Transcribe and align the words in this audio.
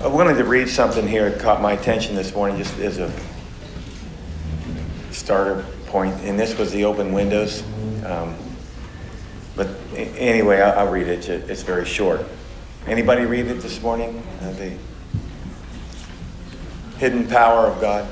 I 0.00 0.06
wanted 0.06 0.36
to 0.36 0.44
read 0.44 0.68
something 0.68 1.08
here 1.08 1.28
that 1.28 1.40
caught 1.40 1.60
my 1.60 1.72
attention 1.72 2.14
this 2.14 2.32
morning 2.32 2.56
just 2.56 2.78
as 2.78 2.98
a 2.98 3.12
starter 5.10 5.64
point. 5.86 6.14
and 6.22 6.38
this 6.38 6.56
was 6.56 6.70
the 6.70 6.84
open 6.84 7.12
windows. 7.12 7.64
Um, 8.06 8.36
but 9.56 9.68
anyway, 9.96 10.60
I'll, 10.60 10.86
I'll, 10.86 10.92
read 10.92 11.08
it. 11.08 11.28
It's 11.28 11.62
very 11.62 11.84
short. 11.84 12.24
Anybody 12.86 13.24
read 13.24 13.48
it 13.48 13.60
this 13.60 13.82
morning? 13.82 14.22
Uh, 14.40 14.52
the 14.52 14.72
hidden 16.98 17.26
power 17.26 17.66
of 17.66 17.80
God. 17.80 18.06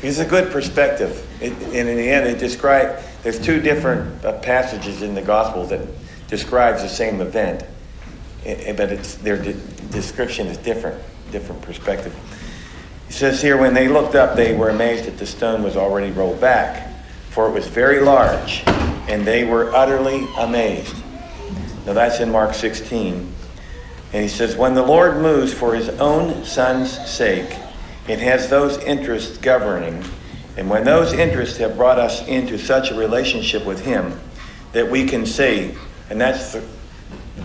It's 0.00 0.20
a 0.20 0.24
good 0.24 0.52
perspective. 0.52 1.26
It, 1.42 1.54
and 1.54 1.88
in 1.88 1.96
the 1.96 2.08
end, 2.08 2.28
it 2.28 2.38
describes, 2.38 3.04
there's 3.24 3.40
two 3.40 3.60
different 3.60 4.24
uh, 4.24 4.38
passages 4.38 5.02
in 5.02 5.16
the 5.16 5.22
Gospel 5.22 5.66
that 5.66 5.80
describes 6.28 6.82
the 6.82 6.88
same 6.88 7.20
event, 7.20 7.64
Eh, 8.44 8.54
eh, 8.66 8.72
but 8.72 8.90
it's, 8.90 9.14
their 9.16 9.36
de- 9.36 9.54
description 9.90 10.46
is 10.48 10.56
different, 10.58 11.00
different 11.30 11.62
perspective. 11.62 12.14
He 13.06 13.12
says 13.12 13.40
here, 13.40 13.56
when 13.56 13.74
they 13.74 13.88
looked 13.88 14.14
up, 14.14 14.36
they 14.36 14.54
were 14.54 14.70
amazed 14.70 15.04
that 15.04 15.18
the 15.18 15.26
stone 15.26 15.62
was 15.62 15.76
already 15.76 16.10
rolled 16.10 16.40
back, 16.40 16.88
for 17.30 17.46
it 17.48 17.52
was 17.52 17.66
very 17.66 18.00
large, 18.00 18.62
and 19.08 19.24
they 19.26 19.44
were 19.44 19.72
utterly 19.74 20.26
amazed. 20.38 20.96
Now 21.86 21.92
that's 21.92 22.20
in 22.20 22.30
Mark 22.30 22.54
16. 22.54 23.32
And 24.12 24.22
he 24.22 24.28
says, 24.28 24.56
When 24.56 24.74
the 24.74 24.82
Lord 24.82 25.18
moves 25.18 25.54
for 25.54 25.74
his 25.74 25.88
own 25.88 26.44
son's 26.44 26.90
sake, 27.08 27.56
it 28.08 28.18
has 28.18 28.48
those 28.48 28.78
interests 28.78 29.38
governing. 29.38 30.04
And 30.56 30.68
when 30.68 30.84
those 30.84 31.12
interests 31.12 31.56
have 31.58 31.76
brought 31.76 31.98
us 31.98 32.26
into 32.28 32.58
such 32.58 32.90
a 32.90 32.94
relationship 32.94 33.64
with 33.64 33.84
him 33.84 34.20
that 34.72 34.90
we 34.90 35.06
can 35.06 35.24
say, 35.24 35.74
and 36.10 36.20
that's 36.20 36.52
the 36.52 36.62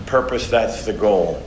purpose, 0.08 0.48
that's 0.48 0.84
the 0.84 0.92
goal, 0.92 1.42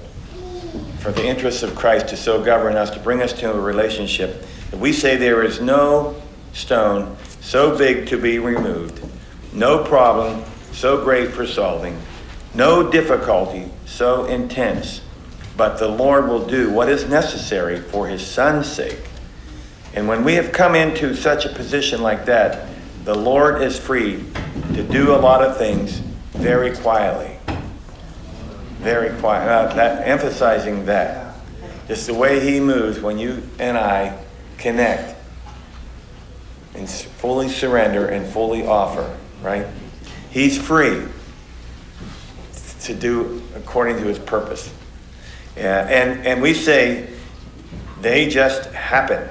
for 0.99 1.11
the 1.11 1.25
interests 1.25 1.63
of 1.63 1.75
Christ 1.75 2.07
to 2.09 2.17
so 2.17 2.43
govern 2.43 2.75
us, 2.75 2.89
to 2.91 2.99
bring 2.99 3.21
us 3.21 3.33
to 3.33 3.51
a 3.51 3.59
relationship, 3.59 4.45
that 4.69 4.79
we 4.79 4.93
say 4.93 5.17
there 5.17 5.43
is 5.43 5.59
no 5.59 6.21
stone 6.53 7.17
so 7.41 7.77
big 7.77 8.07
to 8.07 8.17
be 8.17 8.39
removed, 8.39 9.03
no 9.51 9.83
problem 9.83 10.43
so 10.71 11.03
great 11.03 11.31
for 11.31 11.45
solving, 11.45 11.99
no 12.53 12.89
difficulty 12.89 13.69
so 13.85 14.25
intense 14.25 15.01
but 15.57 15.77
the 15.77 15.87
Lord 15.87 16.27
will 16.27 16.45
do 16.45 16.71
what 16.71 16.89
is 16.89 17.07
necessary 17.07 17.79
for 17.79 18.07
his 18.07 18.25
son's 18.25 18.65
sake. 18.65 18.99
And 19.93 20.07
when 20.07 20.23
we 20.23 20.33
have 20.33 20.51
come 20.51 20.75
into 20.75 21.15
such 21.15 21.45
a 21.45 21.49
position 21.49 22.01
like 22.01 22.25
that, 22.25 22.67
the 23.03 23.13
Lord 23.13 23.61
is 23.61 23.77
free 23.77 24.23
to 24.73 24.83
do 24.83 25.13
a 25.13 25.17
lot 25.17 25.43
of 25.43 25.57
things 25.57 25.99
very 26.31 26.75
quietly. 26.77 27.37
Very 28.81 29.15
quiet. 29.19 29.75
That, 29.75 30.07
emphasizing 30.07 30.85
that. 30.85 31.35
Just 31.87 32.07
the 32.07 32.13
way 32.13 32.39
he 32.39 32.59
moves 32.59 32.99
when 32.99 33.19
you 33.19 33.43
and 33.59 33.77
I 33.77 34.17
connect 34.57 35.15
and 36.73 36.89
fully 36.89 37.49
surrender 37.49 38.07
and 38.07 38.25
fully 38.25 38.65
offer, 38.65 39.15
right? 39.43 39.67
He's 40.31 40.59
free 40.59 41.03
to 42.81 42.95
do 42.95 43.43
according 43.55 43.97
to 43.97 44.03
his 44.03 44.17
purpose. 44.17 44.73
Yeah, 45.55 45.87
and, 45.87 46.25
and 46.25 46.41
we 46.41 46.53
say 46.53 47.07
they 48.01 48.29
just 48.29 48.71
happen. 48.71 49.27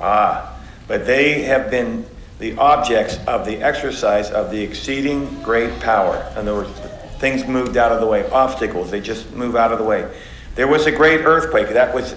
Ah, 0.00 0.58
but 0.88 1.04
they 1.04 1.42
have 1.42 1.70
been 1.70 2.06
the 2.38 2.56
objects 2.56 3.18
of 3.26 3.44
the 3.44 3.58
exercise 3.58 4.30
of 4.30 4.50
the 4.50 4.62
exceeding 4.62 5.42
great 5.42 5.78
power. 5.80 6.26
In 6.32 6.48
other 6.48 6.54
words, 6.54 6.70
things 7.18 7.46
moved 7.46 7.76
out 7.76 7.92
of 7.92 8.00
the 8.00 8.06
way, 8.06 8.28
obstacles, 8.30 8.90
they 8.90 9.00
just 9.00 9.32
move 9.32 9.56
out 9.56 9.72
of 9.72 9.78
the 9.78 9.84
way. 9.84 10.12
There 10.54 10.68
was 10.68 10.86
a 10.86 10.92
great 10.92 11.24
earthquake. 11.24 11.68
That 11.70 11.94
was 11.94 12.14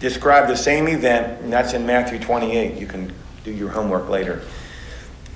described 0.00 0.48
the 0.48 0.56
same 0.56 0.88
event, 0.88 1.42
and 1.42 1.52
that's 1.52 1.72
in 1.72 1.86
Matthew 1.86 2.18
28. 2.18 2.78
You 2.78 2.86
can 2.86 3.12
do 3.44 3.52
your 3.52 3.70
homework 3.70 4.08
later. 4.08 4.42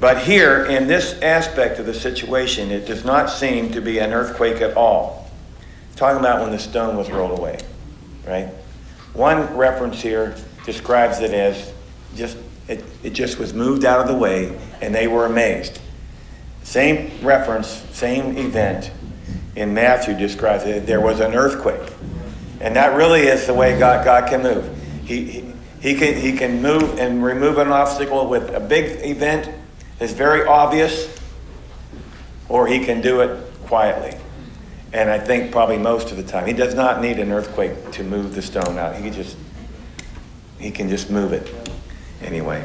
But 0.01 0.19
here, 0.19 0.67
in 0.67 0.87
this 0.87 1.19
aspect 1.23 1.79
of 1.79 1.87
the 1.87 1.95
situation, 1.95 2.70
it 2.70 2.87
does 2.87 3.05
not 3.05 3.31
seem 3.31 3.73
to 3.73 3.81
be 3.81 3.98
an 3.98 4.13
earthquake 4.13 4.61
at 4.61 4.77
all. 4.77 5.31
Talking 5.97 6.20
about 6.20 6.43
when 6.43 6.51
the 6.51 6.59
stone 6.59 6.97
was 6.97 7.11
rolled 7.11 7.39
away, 7.39 7.61
right? 8.27 8.48
One 9.13 9.57
reference 9.57 10.03
here 10.03 10.37
describes 10.67 11.20
it 11.20 11.33
as 11.33 11.73
just 12.17 12.37
it, 12.69 12.85
it 13.03 13.11
just 13.11 13.39
was 13.39 13.53
moved 13.53 13.85
out 13.85 14.01
of 14.01 14.09
the 14.09 14.14
way 14.14 14.59
and 14.81 14.95
they 14.95 15.07
were 15.07 15.27
amazed. 15.27 15.81
Same 16.64 17.13
reference, 17.23 17.69
same 17.92 18.36
event 18.36 18.91
in 19.55 19.73
Matthew 19.75 20.17
describes 20.17 20.64
it. 20.64 20.86
There 20.86 21.01
was 21.01 21.20
an 21.20 21.35
earthquake. 21.35 21.92
And 22.61 22.75
that 22.77 22.97
really 22.97 23.20
is 23.20 23.47
the 23.47 23.55
way 23.55 23.79
God, 23.79 24.05
God 24.05 24.29
can 24.29 24.42
move. 24.42 24.77
He, 25.05 25.25
he, 25.25 25.52
he, 25.80 25.95
can, 25.95 26.20
he 26.20 26.33
can 26.33 26.63
move 26.63 26.98
and 26.98 27.23
remove 27.23 27.58
an 27.58 27.69
obstacle 27.69 28.27
with 28.29 28.51
a 28.55 28.61
big 28.61 29.05
event 29.05 29.51
that's 29.98 30.13
very 30.13 30.47
obvious, 30.47 31.14
or 32.48 32.67
he 32.67 32.85
can 32.85 33.01
do 33.01 33.20
it 33.20 33.45
quietly. 33.67 34.19
And 34.95 35.11
I 35.11 35.19
think 35.19 35.52
probably 35.52 35.77
most 35.77 36.11
of 36.11 36.17
the 36.17 36.23
time, 36.23 36.46
he 36.46 36.52
does 36.55 36.75
not 36.75 37.02
need 37.02 37.19
an 37.19 37.31
earthquake 37.31 37.92
to 37.92 38.02
move 38.02 38.35
the 38.35 38.42
stone 38.42 38.79
out. 38.79 38.96
He 38.96 39.11
just, 39.11 39.36
he 40.58 40.70
can 40.70 40.89
just 40.89 41.11
move 41.11 41.33
it 41.33 41.52
anyway. 42.23 42.64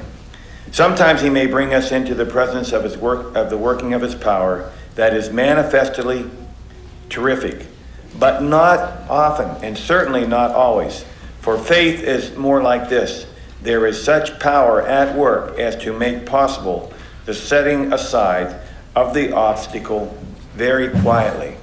Sometimes 0.71 1.21
he 1.21 1.29
may 1.29 1.47
bring 1.47 1.73
us 1.73 1.91
into 1.91 2.13
the 2.13 2.25
presence 2.25 2.71
of 2.71 2.83
his 2.83 2.97
work, 2.97 3.35
of 3.35 3.49
the 3.49 3.57
working 3.57 3.93
of 3.93 4.01
his 4.01 4.15
power 4.15 4.71
that 4.95 5.13
is 5.15 5.29
manifestly 5.29 6.29
terrific, 7.09 7.65
but 8.17 8.43
not 8.43 8.79
often, 9.09 9.63
and 9.63 9.77
certainly 9.77 10.27
not 10.27 10.51
always. 10.51 11.05
For 11.41 11.57
faith 11.57 12.03
is 12.03 12.35
more 12.35 12.61
like 12.61 12.89
this 12.89 13.25
there 13.61 13.85
is 13.85 14.01
such 14.01 14.39
power 14.39 14.81
at 14.81 15.17
work 15.17 15.59
as 15.59 15.75
to 15.83 15.91
make 15.91 16.25
possible 16.25 16.93
the 17.25 17.33
setting 17.33 17.91
aside 17.91 18.55
of 18.95 19.13
the 19.13 19.33
obstacle 19.33 20.17
very 20.53 20.89
quietly 21.01 21.57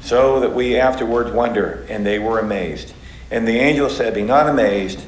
so 0.00 0.40
that 0.40 0.54
we 0.54 0.78
afterwards 0.78 1.30
wonder, 1.30 1.86
and 1.88 2.04
they 2.04 2.18
were 2.18 2.38
amazed. 2.38 2.92
And 3.30 3.48
the 3.48 3.58
angel 3.58 3.88
said, 3.88 4.14
Be 4.14 4.22
not 4.22 4.48
amazed. 4.48 5.02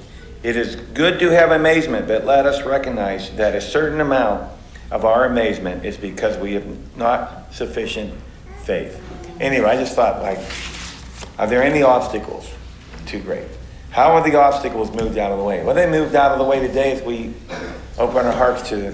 It 0.46 0.56
is 0.56 0.76
good 0.76 1.18
to 1.18 1.30
have 1.30 1.50
amazement, 1.50 2.06
but 2.06 2.24
let 2.24 2.46
us 2.46 2.62
recognize 2.62 3.32
that 3.32 3.56
a 3.56 3.60
certain 3.60 4.00
amount 4.00 4.48
of 4.92 5.04
our 5.04 5.24
amazement 5.24 5.84
is 5.84 5.96
because 5.96 6.38
we 6.38 6.52
have 6.52 6.96
not 6.96 7.52
sufficient 7.52 8.14
faith. 8.62 9.02
Anyway, 9.40 9.66
I 9.66 9.74
just 9.74 9.96
thought, 9.96 10.22
like, 10.22 10.38
are 11.36 11.48
there 11.48 11.64
any 11.64 11.82
obstacles 11.82 12.48
too 13.06 13.18
great? 13.18 13.48
How 13.90 14.12
are 14.12 14.22
the 14.22 14.36
obstacles 14.36 14.94
moved 14.94 15.18
out 15.18 15.32
of 15.32 15.38
the 15.38 15.42
way? 15.42 15.64
Well, 15.64 15.74
they 15.74 15.90
moved 15.90 16.14
out 16.14 16.30
of 16.30 16.38
the 16.38 16.44
way 16.44 16.60
today 16.60 16.92
as 16.92 17.02
we 17.02 17.34
open 17.98 18.24
our 18.24 18.30
hearts 18.30 18.68
to 18.68 18.92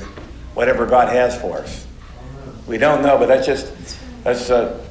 whatever 0.55 0.87
God 0.87 1.11
has 1.11 1.39
for 1.39 1.59
us. 1.59 1.87
We 2.67 2.79
don't 2.79 3.03
know, 3.03 3.19
but 3.19 3.27
that's 3.27 3.47
just 3.47 3.75
that's 4.25 4.49
uh, 4.49 4.83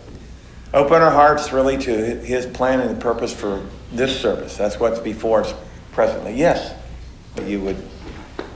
open 0.76 1.02
our 1.02 1.10
hearts 1.10 1.52
really 1.52 1.80
to 1.80 2.18
his 2.20 2.46
plan 2.46 2.82
and 2.82 3.02
purpose 3.02 3.34
for 3.34 3.66
this 3.92 4.22
service. 4.22 4.58
That's 4.58 4.80
what's 4.80 5.00
before 5.00 5.42
us 5.42 5.56
presently. 5.92 6.34
Yes, 6.34 6.74
you 7.46 7.62
would 7.62 7.88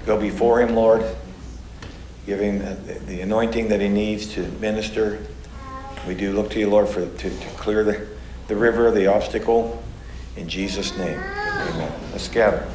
go 0.06 0.19
before 0.19 0.62
him, 0.62 0.75
Lord, 0.75 1.03
give 2.25 2.40
him 2.40 2.59
the 3.06 3.22
anointing 3.22 3.69
that 3.69 3.81
he 3.81 3.90
needs 3.90 4.34
to 4.34 4.41
minister. 4.59 5.19
We 6.07 6.13
do 6.13 6.34
look 6.34 6.51
to 6.51 6.59
you, 6.59 6.69
Lord, 6.69 6.88
for 6.88 7.06
to, 7.06 7.29
to 7.29 7.47
clear 7.57 7.84
the, 7.84 8.07
the 8.47 8.56
river, 8.56 8.91
the 8.91 9.07
obstacle. 9.07 9.84
In 10.35 10.47
Jesus' 10.47 10.95
name, 10.97 11.19
amen. 11.19 11.91
Let's 12.12 12.28
gather. 12.28 12.68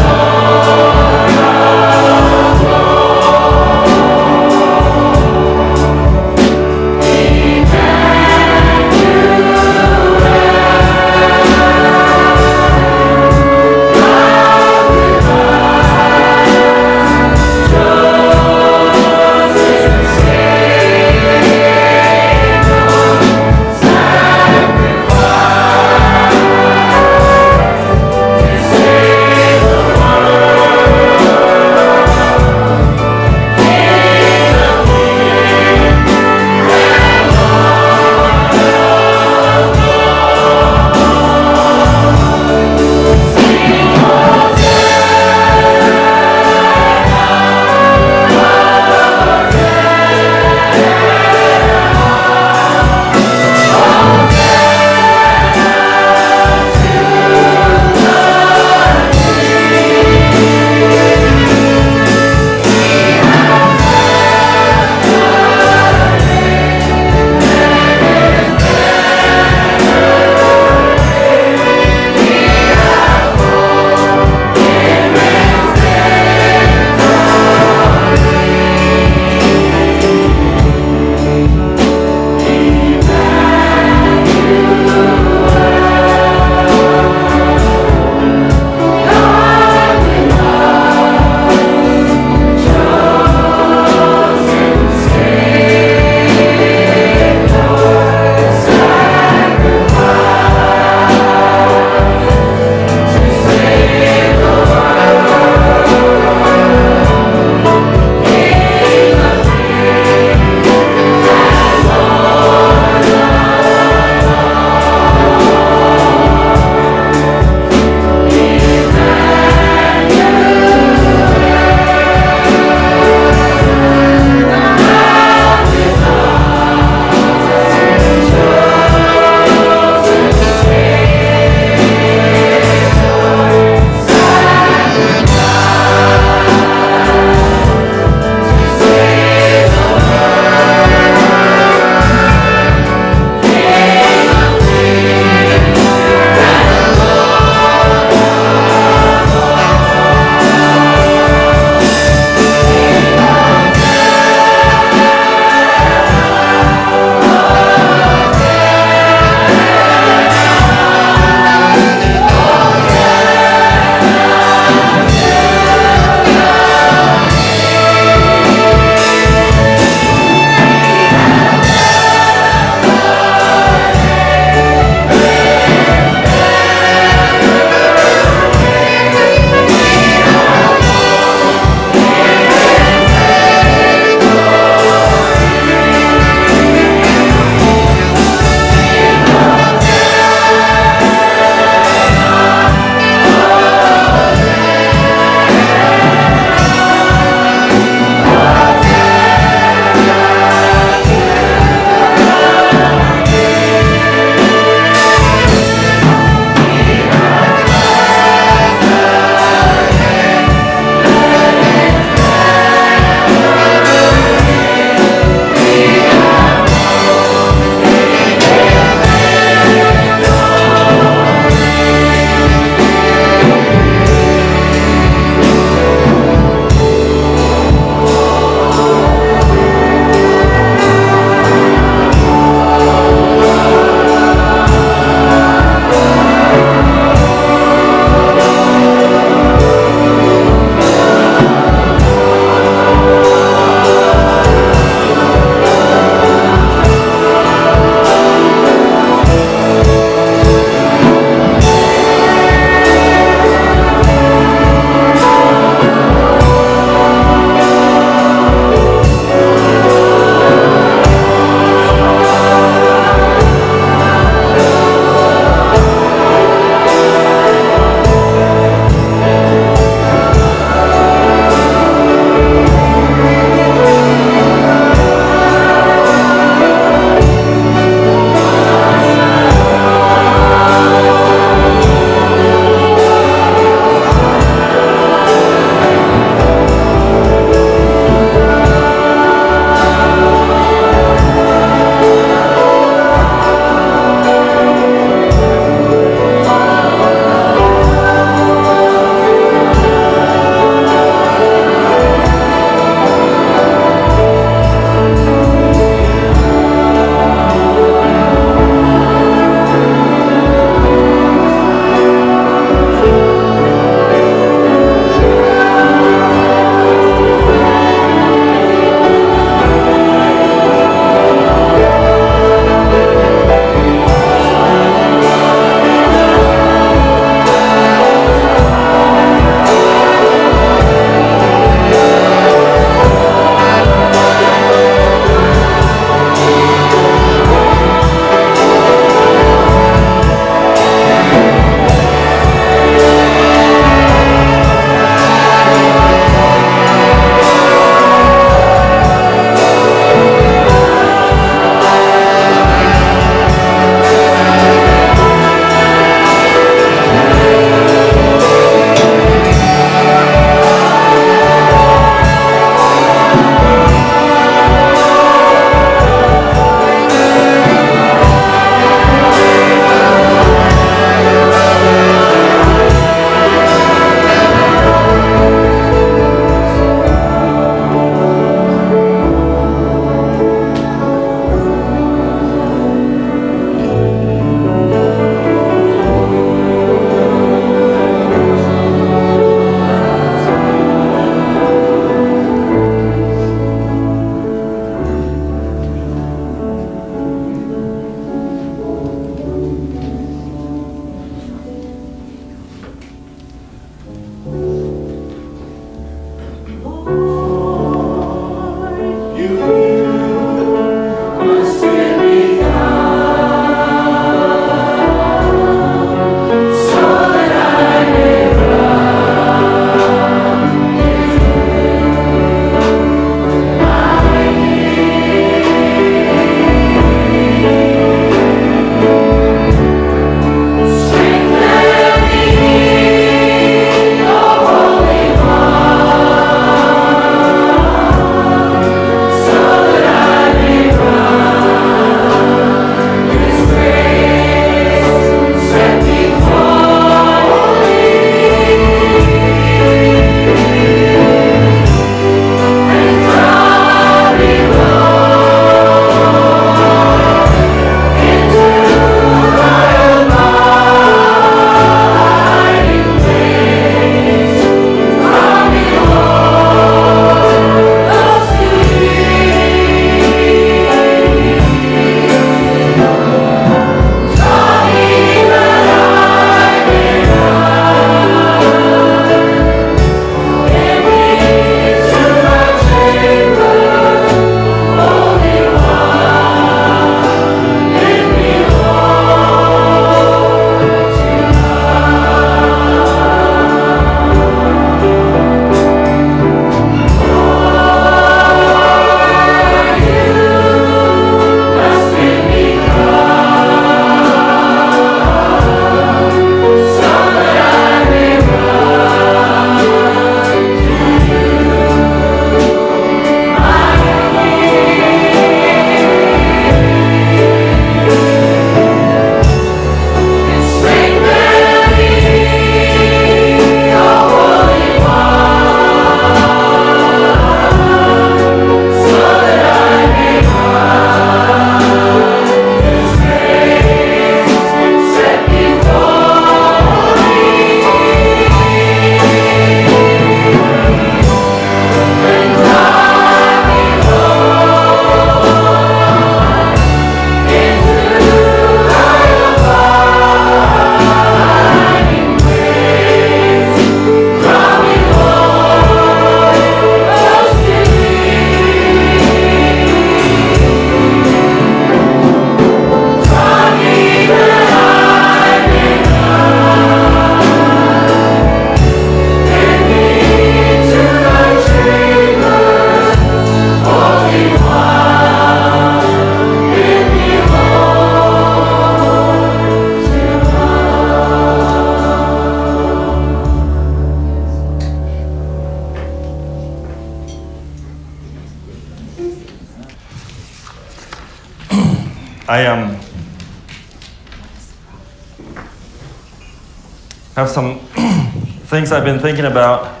Things 598.86 598.92
I've 598.92 599.04
been 599.04 599.18
thinking 599.18 599.46
about 599.46 600.00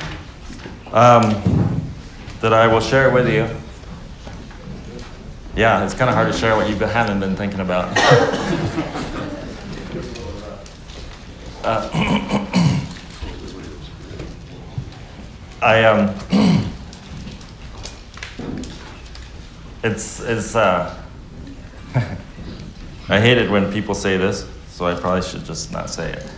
um, 0.92 1.30
that 2.40 2.52
I 2.52 2.68
will 2.68 2.80
share 2.80 3.10
with 3.10 3.28
you. 3.28 3.48
Yeah, 5.56 5.84
it's 5.84 5.92
kind 5.94 6.08
of 6.08 6.14
hard 6.14 6.32
to 6.32 6.38
share 6.38 6.54
what 6.54 6.68
you 6.68 6.76
haven't 6.76 7.18
been 7.18 7.34
thinking 7.34 7.58
about. 7.58 7.92
uh, 11.64 11.90
I 15.62 15.82
um, 15.82 16.14
it's 19.82 20.20
it's 20.20 20.54
uh, 20.54 20.96
I 23.08 23.20
hate 23.20 23.38
it 23.38 23.50
when 23.50 23.72
people 23.72 23.96
say 23.96 24.16
this, 24.16 24.46
so 24.68 24.86
I 24.86 24.94
probably 24.94 25.22
should 25.22 25.44
just 25.44 25.72
not 25.72 25.90
say 25.90 26.12
it. 26.12 26.35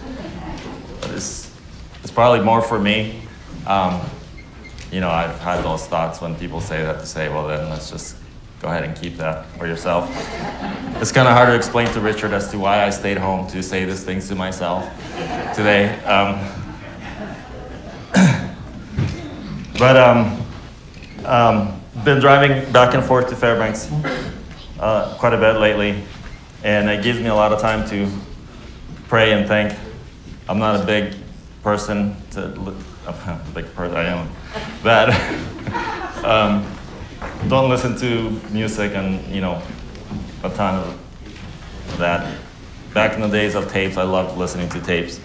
Probably 2.18 2.44
more 2.44 2.60
for 2.60 2.80
me. 2.80 3.22
Um, 3.64 4.00
you 4.90 4.98
know, 4.98 5.08
I've 5.08 5.38
had 5.38 5.62
those 5.62 5.86
thoughts 5.86 6.20
when 6.20 6.34
people 6.34 6.60
say 6.60 6.82
that 6.82 6.98
to 6.98 7.06
say, 7.06 7.28
well, 7.28 7.46
then 7.46 7.70
let's 7.70 7.90
just 7.92 8.16
go 8.60 8.66
ahead 8.66 8.82
and 8.82 9.00
keep 9.00 9.18
that 9.18 9.46
for 9.50 9.68
yourself. 9.68 10.10
It's 11.00 11.12
kind 11.12 11.28
of 11.28 11.34
hard 11.34 11.50
to 11.50 11.54
explain 11.54 11.86
to 11.92 12.00
Richard 12.00 12.32
as 12.32 12.50
to 12.50 12.58
why 12.58 12.82
I 12.82 12.90
stayed 12.90 13.18
home 13.18 13.46
to 13.50 13.62
say 13.62 13.84
these 13.84 14.02
things 14.02 14.26
to 14.30 14.34
myself 14.34 14.84
today. 15.54 15.94
Um, 16.06 16.40
but 19.78 19.96
um, 19.96 20.44
um, 21.24 21.80
been 22.04 22.18
driving 22.18 22.72
back 22.72 22.94
and 22.94 23.04
forth 23.04 23.28
to 23.28 23.36
Fairbanks 23.36 23.92
uh, 24.80 25.14
quite 25.20 25.34
a 25.34 25.38
bit 25.38 25.60
lately, 25.60 26.02
and 26.64 26.90
it 26.90 27.04
gives 27.04 27.20
me 27.20 27.26
a 27.26 27.34
lot 27.36 27.52
of 27.52 27.60
time 27.60 27.88
to 27.90 28.10
pray 29.06 29.34
and 29.34 29.46
think. 29.46 29.78
I'm 30.48 30.58
not 30.58 30.80
a 30.80 30.84
big 30.84 31.14
person 31.62 32.16
to 32.30 32.46
look, 32.46 32.76
big 33.54 33.74
person 33.74 33.96
I 33.96 34.04
am 34.04 34.28
that 34.82 36.24
um, 36.24 36.66
don't 37.48 37.68
listen 37.68 37.96
to 37.98 38.30
music 38.50 38.92
and 38.94 39.24
you 39.34 39.40
know 39.40 39.62
a 40.42 40.50
ton 40.50 40.76
of 40.76 41.98
that. 41.98 42.38
Back 42.94 43.14
in 43.14 43.20
the 43.20 43.28
days 43.28 43.54
of 43.54 43.70
tapes, 43.70 43.96
I 43.96 44.02
loved 44.02 44.38
listening 44.38 44.68
to 44.70 44.80
tapes. 44.80 45.20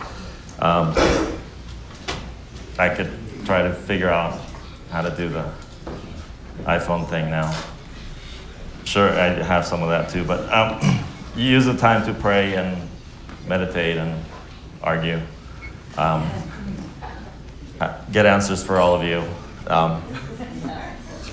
Um, 0.60 0.94
I 2.78 2.90
could 2.90 3.12
try 3.46 3.62
to 3.62 3.74
figure 3.74 4.10
out 4.10 4.40
how 4.90 5.02
to 5.02 5.16
do 5.16 5.30
the 5.30 5.50
iPhone 6.64 7.08
thing 7.10 7.30
now. 7.30 7.56
Sure, 8.84 9.10
I 9.10 9.30
have 9.44 9.66
some 9.66 9.82
of 9.82 9.90
that 9.90 10.10
too, 10.10 10.24
but 10.24 10.52
um, 10.52 10.80
you 11.36 11.46
use 11.46 11.66
the 11.66 11.76
time 11.76 12.06
to 12.06 12.14
pray 12.14 12.56
and 12.56 12.90
meditate 13.48 13.98
and 13.98 14.24
argue. 14.82 15.20
Um, 15.98 16.30
get 18.12 18.26
answers 18.26 18.64
for 18.64 18.78
all 18.78 18.96
of 18.96 19.04
you. 19.04 19.24
Um, 19.68 20.02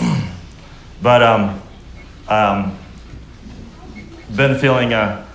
but 1.03 1.23
um, 1.23 1.62
um, 2.29 2.79
been 4.37 4.59
feeling 4.59 4.92
uh, 4.92 5.27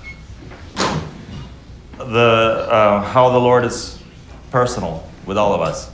the 1.98 2.68
uh, 2.72 3.04
how 3.04 3.30
the 3.30 3.40
Lord 3.40 3.66
is 3.66 4.02
personal 4.52 5.10
with 5.26 5.38
all 5.38 5.54
of 5.54 5.62
us, 5.62 5.90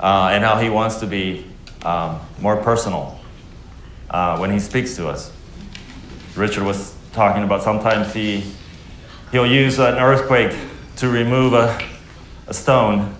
uh, 0.00 0.30
and 0.32 0.42
how 0.42 0.58
He 0.58 0.70
wants 0.70 0.96
to 0.96 1.06
be 1.06 1.46
um, 1.84 2.20
more 2.40 2.56
personal 2.56 3.20
uh, 4.10 4.38
when 4.38 4.50
He 4.50 4.58
speaks 4.58 4.96
to 4.96 5.08
us. 5.08 5.32
Richard 6.36 6.64
was 6.64 6.94
talking 7.12 7.44
about 7.44 7.62
sometimes 7.62 8.12
he 8.12 8.42
he'll 9.30 9.46
use 9.46 9.78
an 9.78 9.94
earthquake 9.94 10.56
to 10.96 11.08
remove 11.08 11.52
a, 11.52 11.78
a 12.46 12.54
stone, 12.54 13.14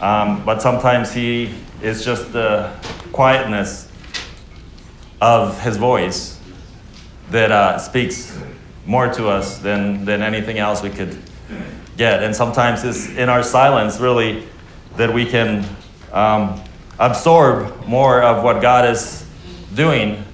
um, 0.00 0.44
but 0.44 0.62
sometimes 0.62 1.12
he 1.12 1.54
is 1.82 2.04
just 2.04 2.32
the 2.32 2.72
quietness 3.12 3.90
of 5.20 5.60
his 5.60 5.76
voice 5.76 6.40
that 7.30 7.50
uh, 7.50 7.78
speaks 7.78 8.38
more 8.86 9.12
to 9.12 9.28
us 9.28 9.58
than, 9.58 10.04
than 10.04 10.22
anything 10.22 10.58
else 10.58 10.82
we 10.82 10.90
could 10.90 11.16
get. 11.96 12.22
And 12.22 12.34
sometimes 12.34 12.84
it's 12.84 13.08
in 13.16 13.28
our 13.28 13.42
silence, 13.42 13.98
really, 13.98 14.46
that 14.96 15.12
we 15.12 15.26
can 15.26 15.64
um, 16.12 16.60
absorb 16.98 17.86
more 17.86 18.22
of 18.22 18.44
what 18.44 18.60
God 18.60 18.88
is 18.88 19.26
doing 19.74 20.24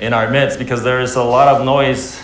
in 0.00 0.12
our 0.12 0.30
midst 0.30 0.58
because 0.58 0.82
there 0.82 1.00
is 1.00 1.16
a 1.16 1.22
lot 1.22 1.48
of 1.48 1.64
noise. 1.64 2.20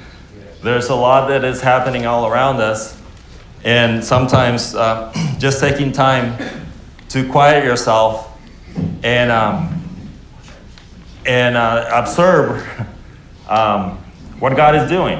There's 0.62 0.88
a 0.88 0.94
lot 0.94 1.28
that 1.28 1.44
is 1.44 1.60
happening 1.60 2.06
all 2.06 2.26
around 2.26 2.56
us. 2.56 2.95
And 3.64 4.04
sometimes 4.04 4.74
uh, 4.74 5.12
just 5.38 5.60
taking 5.60 5.92
time 5.92 6.36
to 7.08 7.28
quiet 7.30 7.64
yourself 7.64 8.38
and, 9.02 9.30
um, 9.30 9.82
and 11.24 11.56
uh, 11.56 11.90
observe 11.92 12.66
um, 13.48 13.98
what 14.38 14.56
God 14.56 14.74
is 14.74 14.88
doing. 14.88 15.18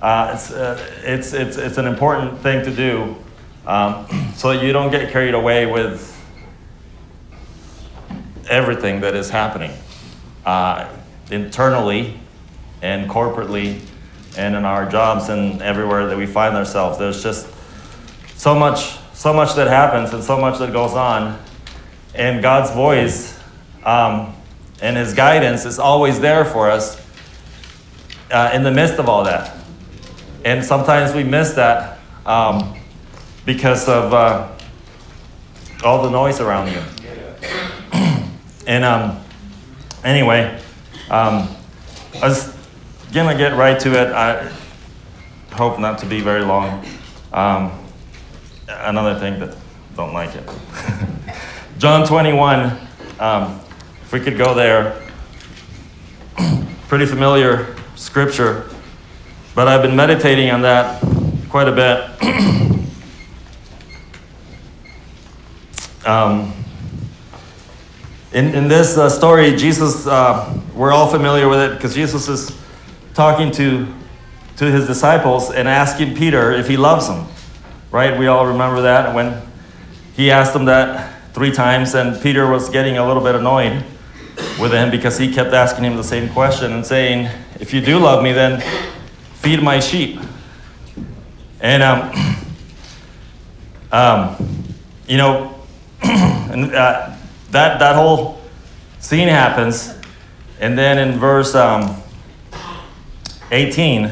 Uh, 0.00 0.32
it's, 0.34 0.50
uh, 0.50 0.92
it's, 1.02 1.32
it's, 1.32 1.56
it's 1.56 1.78
an 1.78 1.86
important 1.86 2.38
thing 2.40 2.64
to 2.64 2.70
do 2.70 3.16
um, 3.66 4.06
so 4.34 4.52
that 4.52 4.64
you 4.64 4.72
don't 4.72 4.90
get 4.90 5.10
carried 5.10 5.34
away 5.34 5.66
with 5.66 6.12
everything 8.48 9.00
that 9.00 9.14
is 9.14 9.28
happening 9.30 9.72
uh, 10.44 10.88
internally 11.30 12.18
and 12.82 13.10
corporately 13.10 13.80
and 14.36 14.54
in 14.54 14.64
our 14.64 14.88
jobs 14.88 15.28
and 15.28 15.62
everywhere 15.62 16.06
that 16.06 16.16
we 16.16 16.26
find 16.26 16.56
ourselves. 16.56 16.98
There's 16.98 17.22
just 17.22 17.48
so 18.36 18.54
much, 18.54 18.98
so 19.14 19.32
much 19.32 19.54
that 19.54 19.68
happens 19.68 20.12
and 20.12 20.22
so 20.22 20.38
much 20.38 20.58
that 20.58 20.72
goes 20.72 20.92
on. 20.92 21.40
And 22.14 22.42
God's 22.42 22.70
voice 22.72 23.38
um, 23.84 24.34
and 24.80 24.96
His 24.96 25.14
guidance 25.14 25.64
is 25.64 25.78
always 25.78 26.20
there 26.20 26.44
for 26.44 26.70
us 26.70 27.00
uh, 28.30 28.50
in 28.52 28.62
the 28.62 28.70
midst 28.70 28.98
of 28.98 29.08
all 29.08 29.24
that. 29.24 29.56
And 30.44 30.64
sometimes 30.64 31.14
we 31.14 31.24
miss 31.24 31.52
that 31.54 31.98
um, 32.24 32.78
because 33.44 33.88
of 33.88 34.12
uh, 34.12 34.48
all 35.84 36.02
the 36.02 36.10
noise 36.10 36.40
around 36.40 36.68
you. 36.68 36.82
and 38.66 38.84
um, 38.84 39.20
anyway, 40.04 40.60
um, 41.10 41.48
I 42.22 42.28
was 42.28 42.55
gonna 43.16 43.34
get 43.34 43.56
right 43.56 43.80
to 43.80 43.92
it. 43.92 44.12
I 44.12 44.52
hope 45.52 45.78
not 45.78 45.98
to 46.00 46.06
be 46.06 46.20
very 46.20 46.44
long. 46.44 46.84
Um, 47.32 47.72
another 48.68 49.18
thing 49.18 49.40
that 49.40 49.56
don't 49.96 50.12
like 50.12 50.34
it. 50.34 50.46
John 51.78 52.06
21. 52.06 52.78
Um, 53.18 53.58
if 54.02 54.12
we 54.12 54.20
could 54.20 54.36
go 54.36 54.52
there. 54.52 55.02
Pretty 56.88 57.06
familiar 57.06 57.74
scripture, 57.94 58.68
but 59.54 59.66
I've 59.66 59.80
been 59.80 59.96
meditating 59.96 60.50
on 60.50 60.60
that 60.60 61.02
quite 61.48 61.68
a 61.68 61.72
bit. 61.72 62.04
um, 66.06 66.52
in, 68.34 68.54
in 68.54 68.68
this 68.68 68.98
uh, 68.98 69.08
story, 69.08 69.56
Jesus, 69.56 70.06
uh, 70.06 70.54
we're 70.74 70.92
all 70.92 71.08
familiar 71.10 71.48
with 71.48 71.60
it 71.60 71.72
because 71.76 71.94
Jesus 71.94 72.28
is 72.28 72.65
talking 73.16 73.50
to, 73.50 73.86
to 74.58 74.70
his 74.70 74.86
disciples 74.86 75.50
and 75.50 75.66
asking 75.66 76.14
Peter 76.14 76.52
if 76.52 76.68
he 76.68 76.76
loves 76.76 77.08
them. 77.08 77.26
Right? 77.90 78.16
We 78.18 78.26
all 78.26 78.46
remember 78.46 78.82
that 78.82 79.14
when 79.14 79.40
he 80.14 80.30
asked 80.30 80.52
them 80.52 80.66
that 80.66 81.32
three 81.32 81.50
times, 81.50 81.94
and 81.94 82.20
Peter 82.22 82.46
was 82.46 82.68
getting 82.68 82.98
a 82.98 83.06
little 83.06 83.22
bit 83.22 83.34
annoyed 83.34 83.82
with 84.60 84.72
him 84.72 84.90
because 84.90 85.16
he 85.16 85.32
kept 85.32 85.54
asking 85.54 85.84
him 85.84 85.96
the 85.96 86.04
same 86.04 86.28
question 86.28 86.74
and 86.74 86.84
saying, 86.84 87.30
If 87.58 87.72
you 87.72 87.80
do 87.80 87.98
love 87.98 88.22
me, 88.22 88.32
then 88.32 88.60
feed 89.36 89.62
my 89.62 89.80
sheep. 89.80 90.20
And, 91.62 91.82
um, 91.82 92.36
um, 93.92 94.64
you 95.08 95.16
know, 95.16 95.58
and, 96.02 96.74
uh, 96.74 97.16
that, 97.50 97.78
that 97.78 97.96
whole 97.96 98.42
scene 98.98 99.28
happens. 99.28 99.94
And 100.60 100.76
then 100.76 100.98
in 100.98 101.18
verse 101.18 101.54
um, 101.54 102.02
18, 103.50 104.10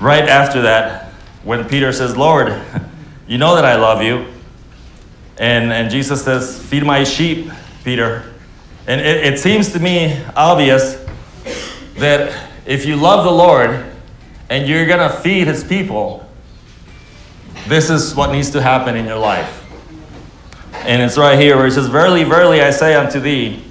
right 0.00 0.24
after 0.24 0.62
that, 0.62 1.12
when 1.42 1.68
Peter 1.68 1.92
says, 1.92 2.16
Lord, 2.16 2.60
you 3.28 3.38
know 3.38 3.54
that 3.54 3.64
I 3.64 3.76
love 3.76 4.02
you. 4.02 4.26
And, 5.38 5.72
and 5.72 5.90
Jesus 5.90 6.24
says, 6.24 6.60
Feed 6.64 6.84
my 6.84 7.04
sheep, 7.04 7.50
Peter. 7.84 8.32
And 8.86 9.00
it, 9.00 9.34
it 9.34 9.38
seems 9.38 9.72
to 9.72 9.78
me 9.78 10.22
obvious 10.34 11.04
that 11.96 12.48
if 12.66 12.86
you 12.86 12.96
love 12.96 13.24
the 13.24 13.30
Lord 13.30 13.84
and 14.50 14.68
you're 14.68 14.86
going 14.86 15.10
to 15.10 15.16
feed 15.18 15.46
his 15.46 15.62
people, 15.62 16.28
this 17.66 17.90
is 17.90 18.14
what 18.14 18.32
needs 18.32 18.50
to 18.50 18.62
happen 18.62 18.96
in 18.96 19.04
your 19.04 19.18
life. 19.18 19.54
And 20.72 21.02
it's 21.02 21.18
right 21.18 21.38
here 21.38 21.56
where 21.56 21.66
it 21.66 21.72
says, 21.72 21.86
Verily, 21.86 22.24
verily, 22.24 22.62
I 22.62 22.70
say 22.70 22.94
unto 22.94 23.20
thee, 23.20 23.62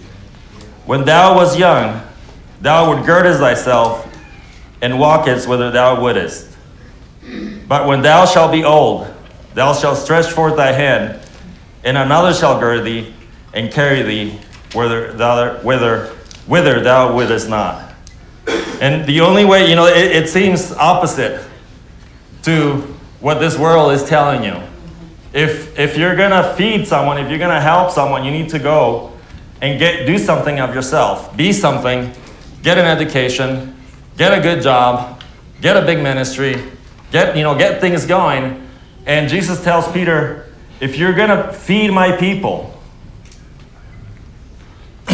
when 0.85 1.03
thou 1.03 1.35
was 1.35 1.57
young, 1.57 2.06
thou 2.61 2.89
would 2.89 3.05
girdest 3.05 3.39
thyself, 3.39 4.03
and 4.81 4.99
walkest 4.99 5.47
whither 5.47 5.71
thou 5.71 6.01
wouldest. 6.01 6.55
But 7.67 7.87
when 7.87 8.01
thou 8.01 8.25
shalt 8.25 8.51
be 8.51 8.63
old, 8.63 9.13
thou 9.53 9.73
shalt 9.73 9.97
stretch 9.97 10.27
forth 10.27 10.55
thy 10.55 10.71
hand, 10.71 11.19
and 11.83 11.97
another 11.97 12.33
shall 12.33 12.59
gird 12.59 12.85
thee, 12.85 13.13
and 13.53 13.71
carry 13.71 14.01
thee 14.03 14.39
whither 14.73 15.13
thou, 15.13 15.57
whither, 15.57 16.07
whither 16.45 16.79
thou 16.79 17.13
wouldest 17.15 17.49
not. 17.49 17.93
And 18.79 19.07
the 19.07 19.21
only 19.21 19.43
way, 19.43 19.69
you 19.69 19.75
know, 19.75 19.87
it, 19.87 20.11
it 20.11 20.29
seems 20.29 20.71
opposite 20.71 21.43
to 22.43 22.81
what 23.19 23.39
this 23.39 23.57
world 23.57 23.91
is 23.91 24.03
telling 24.03 24.43
you. 24.43 24.61
If, 25.33 25.77
if 25.77 25.97
you're 25.97 26.15
going 26.15 26.31
to 26.31 26.53
feed 26.55 26.87
someone, 26.87 27.17
if 27.17 27.29
you're 27.29 27.39
going 27.39 27.53
to 27.53 27.61
help 27.61 27.91
someone, 27.91 28.23
you 28.23 28.31
need 28.31 28.49
to 28.49 28.59
go 28.59 29.13
and 29.61 29.79
get, 29.79 30.05
do 30.05 30.17
something 30.17 30.59
of 30.59 30.73
yourself. 30.73 31.35
Be 31.35 31.51
something, 31.51 32.13
get 32.67 32.77
an 32.77 32.85
education, 32.85 33.73
get 34.17 34.37
a 34.37 34.41
good 34.41 34.61
job, 34.61 35.23
get 35.61 35.77
a 35.77 35.85
big 35.85 36.03
ministry, 36.03 36.61
get, 37.13 37.37
you 37.37 37.41
know, 37.41 37.57
get 37.57 37.79
things 37.79 38.05
going. 38.05 38.61
And 39.05 39.29
Jesus 39.29 39.63
tells 39.63 39.89
Peter, 39.93 40.51
if 40.81 40.97
you're 40.97 41.13
going 41.13 41.29
to 41.29 41.53
feed 41.53 41.91
my 41.91 42.11
people, 42.17 42.77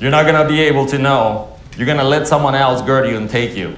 you're 0.00 0.10
not 0.10 0.26
going 0.26 0.44
to 0.44 0.48
be 0.48 0.60
able 0.62 0.86
to 0.86 0.98
know. 0.98 1.56
You're 1.76 1.86
going 1.86 1.98
to 1.98 2.02
let 2.04 2.26
someone 2.26 2.56
else 2.56 2.82
gird 2.82 3.08
you 3.08 3.16
and 3.16 3.30
take 3.30 3.56
you 3.56 3.76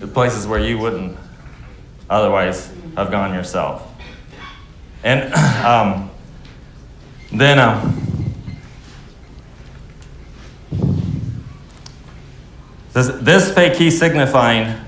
to 0.00 0.08
places 0.08 0.48
where 0.48 0.58
you 0.58 0.76
wouldn't 0.76 1.16
otherwise 2.08 2.68
have 2.96 3.12
gone 3.12 3.32
yourself. 3.32 3.88
And 5.04 5.32
um, 5.64 6.10
then 7.30 7.60
um, 7.60 8.09
says, 12.90 13.20
This 13.20 13.50
spake 13.50 13.74
he 13.74 13.90
signifying 13.90 14.78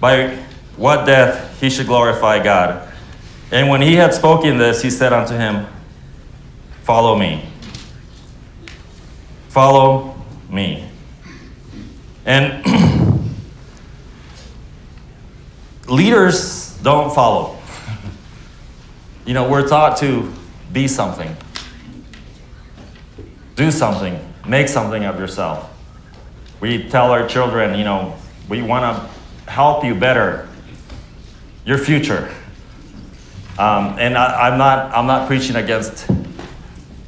by 0.00 0.36
what 0.76 1.04
death 1.04 1.60
he 1.60 1.70
should 1.70 1.86
glorify 1.86 2.42
God. 2.42 2.88
And 3.52 3.68
when 3.68 3.82
he 3.82 3.94
had 3.94 4.14
spoken 4.14 4.58
this, 4.58 4.82
he 4.82 4.90
said 4.90 5.12
unto 5.12 5.34
him, 5.34 5.66
Follow 6.82 7.16
me. 7.16 7.44
Follow 9.48 10.14
me. 10.48 10.88
And 12.24 12.64
leaders 15.88 16.78
don't 16.82 17.14
follow. 17.14 17.58
you 19.26 19.34
know, 19.34 19.48
we're 19.48 19.68
taught 19.68 19.98
to 19.98 20.32
be 20.72 20.86
something, 20.86 21.36
do 23.56 23.70
something, 23.70 24.18
make 24.46 24.68
something 24.68 25.04
of 25.04 25.18
yourself. 25.18 25.69
We 26.60 26.88
tell 26.88 27.10
our 27.10 27.26
children, 27.26 27.78
you 27.78 27.84
know, 27.84 28.16
we 28.48 28.62
want 28.62 28.84
to 28.84 29.50
help 29.50 29.84
you 29.84 29.94
better 29.94 30.48
your 31.64 31.78
future. 31.78 32.32
Um, 33.58 33.98
and 33.98 34.16
I, 34.16 34.48
am 34.48 34.58
not, 34.58 34.94
I'm 34.94 35.06
not 35.06 35.26
preaching 35.26 35.56
against 35.56 36.08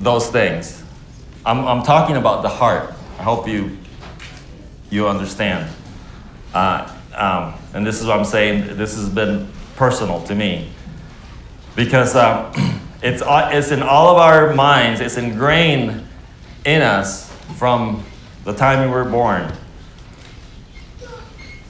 those 0.01 0.29
things. 0.29 0.83
I'm, 1.45 1.67
I'm 1.67 1.83
talking 1.83 2.17
about 2.17 2.43
the 2.43 2.49
heart. 2.49 2.95
I 3.19 3.23
hope 3.23 3.49
you, 3.49 3.77
you 4.91 5.09
understand. 5.09 5.71
Uh, 6.55 6.91
um, 7.15 7.55
and 7.75 7.87
this 7.87 8.01
is 8.01 8.07
what 8.07 8.19
I'm 8.19 8.25
saying, 8.25 8.77
this 8.77 8.95
has 8.97 9.09
been 9.09 9.49
personal 9.77 10.23
to 10.25 10.35
me. 10.35 10.71
Because 11.75 12.15
uh, 12.15 12.53
it's, 13.03 13.23
it's 13.27 13.71
in 13.71 13.83
all 13.83 14.09
of 14.11 14.19
our 14.19 14.55
minds, 14.55 15.01
it's 15.01 15.17
ingrained 15.17 16.07
in 16.65 16.83
us 16.83 17.33
from 17.57 18.05
the 18.45 18.53
time 18.53 18.89
you 18.89 18.95
were 18.95 19.05
born 19.05 19.53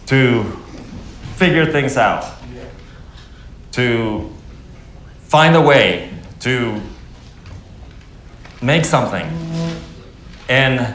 to 0.06 0.44
figure 1.37 1.66
things 1.66 1.96
out, 1.96 2.24
to 3.72 4.30
find 5.20 5.56
a 5.56 5.61
way 5.61 6.11
to 6.40 6.80
make 8.61 8.85
something. 8.85 9.26
And 10.48 10.94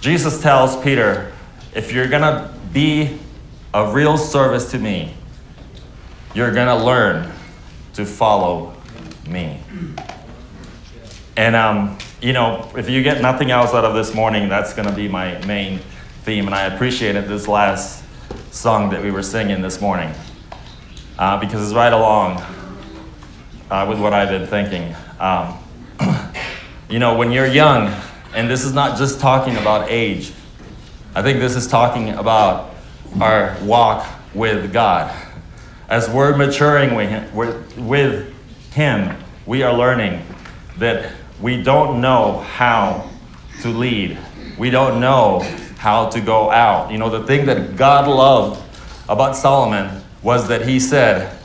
Jesus 0.00 0.40
tells 0.42 0.82
Peter, 0.82 1.32
if 1.74 1.92
you're 1.92 2.08
going 2.08 2.22
to 2.22 2.52
be 2.72 3.18
a 3.74 3.92
real 3.92 4.16
service 4.16 4.70
to 4.70 4.78
me, 4.78 5.14
you're 6.34 6.52
going 6.52 6.68
to 6.68 6.84
learn 6.84 7.30
to 7.94 8.04
follow 8.04 8.74
me. 9.26 9.60
And, 11.36 11.56
um, 11.56 11.98
you 12.20 12.32
know, 12.32 12.70
if 12.76 12.88
you 12.88 13.02
get 13.02 13.20
nothing 13.20 13.50
else 13.50 13.74
out 13.74 13.84
of 13.84 13.94
this 13.94 14.14
morning, 14.14 14.48
that's 14.48 14.72
going 14.72 14.88
to 14.88 14.94
be 14.94 15.06
my 15.06 15.44
main 15.46 15.80
theme. 16.22 16.46
And 16.46 16.54
I 16.54 16.62
appreciated 16.62 17.28
this 17.28 17.46
last 17.46 18.04
song 18.50 18.90
that 18.90 19.02
we 19.02 19.10
were 19.10 19.22
singing 19.22 19.60
this 19.60 19.80
morning 19.80 20.12
uh, 21.18 21.38
because 21.38 21.62
it's 21.62 21.74
right 21.74 21.92
along 21.92 22.42
uh, 23.70 23.86
with 23.88 24.00
what 24.00 24.14
I've 24.14 24.30
been 24.30 24.46
thinking. 24.46 24.94
Um, 25.20 25.58
you 26.88 26.98
know, 26.98 27.16
when 27.16 27.32
you're 27.32 27.46
young, 27.46 27.94
and 28.34 28.48
this 28.48 28.64
is 28.64 28.72
not 28.72 28.96
just 28.96 29.20
talking 29.20 29.56
about 29.56 29.90
age, 29.90 30.32
I 31.14 31.22
think 31.22 31.38
this 31.38 31.54
is 31.54 31.66
talking 31.66 32.10
about 32.10 32.74
our 33.20 33.56
walk 33.62 34.06
with 34.34 34.72
God. 34.72 35.14
As 35.88 36.08
we're 36.08 36.36
maturing 36.36 36.94
with 36.94 37.10
him, 37.10 37.86
with 37.86 38.34
him, 38.72 39.16
we 39.44 39.62
are 39.62 39.72
learning 39.72 40.26
that 40.78 41.12
we 41.40 41.62
don't 41.62 42.00
know 42.00 42.38
how 42.40 43.10
to 43.60 43.68
lead. 43.68 44.18
We 44.58 44.70
don't 44.70 45.00
know 45.00 45.40
how 45.76 46.08
to 46.10 46.20
go 46.20 46.50
out. 46.50 46.90
You 46.90 46.98
know, 46.98 47.10
the 47.10 47.26
thing 47.26 47.46
that 47.46 47.76
God 47.76 48.08
loved 48.08 48.62
about 49.08 49.36
Solomon 49.36 50.02
was 50.22 50.48
that 50.48 50.66
he 50.66 50.80
said, 50.80 51.38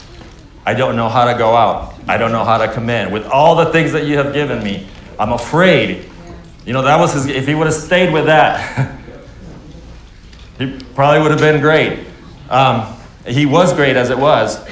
I 0.66 0.74
don't 0.74 0.96
know 0.96 1.10
how 1.10 1.32
to 1.32 1.38
go 1.38 1.56
out. 1.56 1.94
I 2.08 2.18
don't 2.18 2.32
know 2.32 2.44
how 2.44 2.58
to 2.58 2.72
command. 2.72 3.12
With 3.12 3.26
all 3.26 3.56
the 3.56 3.66
things 3.66 3.92
that 3.92 4.06
you 4.06 4.18
have 4.18 4.34
given 4.34 4.64
me, 4.64 4.88
I'm 5.20 5.34
afraid. 5.34 6.10
You 6.66 6.74
know, 6.74 6.82
that 6.84 7.00
was 7.00 7.14
his, 7.14 7.26
if 7.28 7.48
he 7.48 7.56
would 7.56 7.68
have 7.68 7.76
stayed 7.76 8.14
with 8.14 8.26
that, 8.26 8.98
he 10.58 10.80
probably 10.96 11.22
would 11.22 11.32
have 11.32 11.40
been 11.40 11.62
great. 11.62 12.08
Um, 12.50 12.98
he 13.26 13.46
was 13.46 13.74
great 13.74 13.96
as 13.96 14.10
it 14.10 14.18
was, 14.18 14.64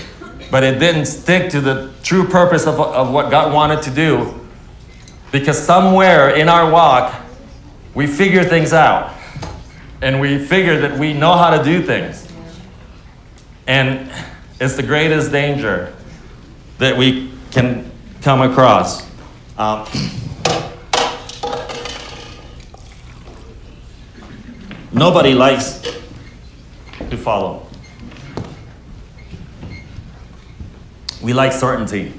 but 0.49 0.63
it 0.63 0.79
didn't 0.79 1.05
stick 1.05 1.51
to 1.51 1.62
the 1.62 1.93
true 2.03 2.25
purpose 2.27 2.65
of, 2.65 2.79
of 2.79 3.12
what 3.12 3.29
God 3.29 3.53
wanted 3.53 3.82
to 3.84 3.91
do 3.91 4.38
because 5.31 5.57
somewhere 5.57 6.31
in 6.31 6.49
our 6.49 6.71
walk, 6.71 7.13
we 7.93 8.07
figure 8.07 8.43
things 8.43 8.73
out 8.73 9.15
and 10.01 10.19
we 10.19 10.43
figure 10.43 10.79
that 10.79 10.97
we 10.97 11.13
know 11.13 11.33
how 11.33 11.55
to 11.55 11.63
do 11.63 11.83
things. 11.83 12.27
And 13.67 14.11
it's 14.59 14.75
the 14.75 14.83
greatest 14.83 15.31
danger 15.31 15.93
that 16.79 16.97
we 16.97 17.31
can 17.51 17.91
come 18.21 18.41
across. 18.41 19.07
Um, 19.57 19.85
nobody 24.91 25.33
likes 25.33 25.81
to 27.09 27.17
follow. 27.17 27.67
We 31.21 31.33
like 31.33 31.51
certainty. 31.51 32.18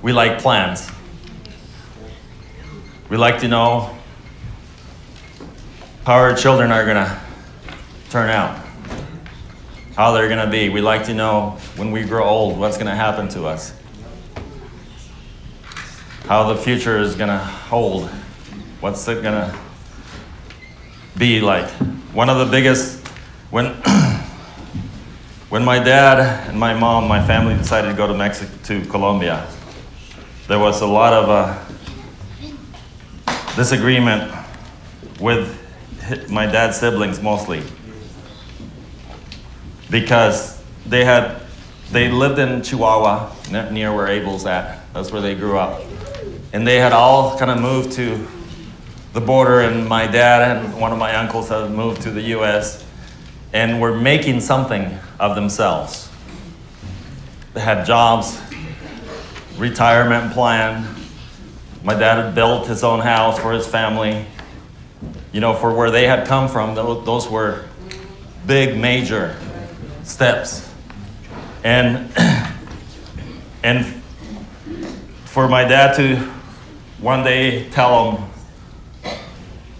We 0.00 0.12
like 0.12 0.40
plans. 0.40 0.88
We 3.08 3.16
like 3.16 3.40
to 3.40 3.48
know 3.48 3.96
how 6.04 6.14
our 6.14 6.36
children 6.36 6.70
are 6.70 6.84
going 6.84 6.96
to 6.96 7.20
turn 8.10 8.30
out, 8.30 8.64
how 9.96 10.12
they're 10.12 10.28
going 10.28 10.44
to 10.44 10.50
be. 10.50 10.68
We 10.68 10.80
like 10.80 11.04
to 11.06 11.14
know 11.14 11.58
when 11.76 11.90
we 11.90 12.04
grow 12.04 12.24
old 12.24 12.58
what's 12.58 12.76
going 12.76 12.86
to 12.86 12.94
happen 12.94 13.28
to 13.30 13.46
us, 13.46 13.74
how 16.26 16.52
the 16.52 16.56
future 16.56 16.98
is 16.98 17.16
going 17.16 17.28
to 17.28 17.38
hold, 17.38 18.08
what's 18.80 19.06
it 19.08 19.22
going 19.22 19.34
to 19.34 19.58
be 21.18 21.40
like. 21.40 21.68
One 22.12 22.30
of 22.30 22.38
the 22.38 22.46
biggest, 22.46 23.04
when, 23.50 23.66
when 25.48 25.64
my 25.64 25.78
dad 25.78 26.48
and 26.48 26.58
my 26.58 26.72
mom, 26.72 27.08
my 27.08 27.26
family 27.26 27.56
decided 27.56 27.88
to 27.88 27.94
go 27.94 28.06
to 28.06 28.14
Mexico, 28.14 28.52
to 28.64 28.84
Colombia, 28.86 29.46
there 30.48 30.58
was 30.58 30.80
a 30.80 30.86
lot 30.86 31.12
of 31.12 31.28
uh, 31.28 31.58
disagreement 33.54 34.32
with 35.20 35.54
my 36.30 36.46
dad's 36.46 36.78
siblings 36.78 37.20
mostly 37.20 37.62
because 39.90 40.62
they 40.86 41.04
had 41.04 41.42
they 41.92 42.10
lived 42.10 42.38
in 42.38 42.62
Chihuahua 42.62 43.34
near 43.70 43.94
where 43.94 44.08
Abel's 44.08 44.46
at. 44.46 44.80
That's 44.94 45.12
where 45.12 45.20
they 45.20 45.34
grew 45.34 45.58
up, 45.58 45.82
and 46.54 46.66
they 46.66 46.76
had 46.76 46.92
all 46.92 47.38
kind 47.38 47.50
of 47.50 47.60
moved 47.60 47.92
to 47.92 48.26
the 49.12 49.20
border. 49.20 49.60
And 49.60 49.86
my 49.86 50.06
dad 50.06 50.56
and 50.56 50.80
one 50.80 50.92
of 50.92 50.98
my 50.98 51.14
uncles 51.14 51.50
had 51.50 51.70
moved 51.70 52.02
to 52.02 52.10
the 52.10 52.22
U.S. 52.22 52.86
and 53.52 53.82
were 53.82 53.94
making 53.94 54.40
something 54.40 54.98
of 55.20 55.34
themselves. 55.34 56.10
They 57.52 57.60
had 57.60 57.86
jobs, 57.86 58.38
retirement 59.58 60.32
plan. 60.32 60.86
My 61.82 61.94
dad 61.94 62.24
had 62.24 62.34
built 62.34 62.66
his 62.66 62.84
own 62.84 63.00
house 63.00 63.38
for 63.38 63.52
his 63.52 63.66
family. 63.66 64.24
you 65.32 65.40
know, 65.40 65.54
for 65.54 65.74
where 65.74 65.90
they 65.90 66.06
had 66.06 66.26
come 66.26 66.48
from, 66.48 66.74
those 66.74 67.28
were 67.28 67.66
big, 68.46 68.78
major 68.78 69.36
steps. 70.02 70.72
And, 71.62 72.10
and 73.62 73.84
for 75.24 75.48
my 75.48 75.64
dad 75.64 75.94
to 75.96 76.16
one 77.00 77.24
day 77.24 77.68
tell 77.70 78.12
him, 78.12 78.24
I 79.04 79.18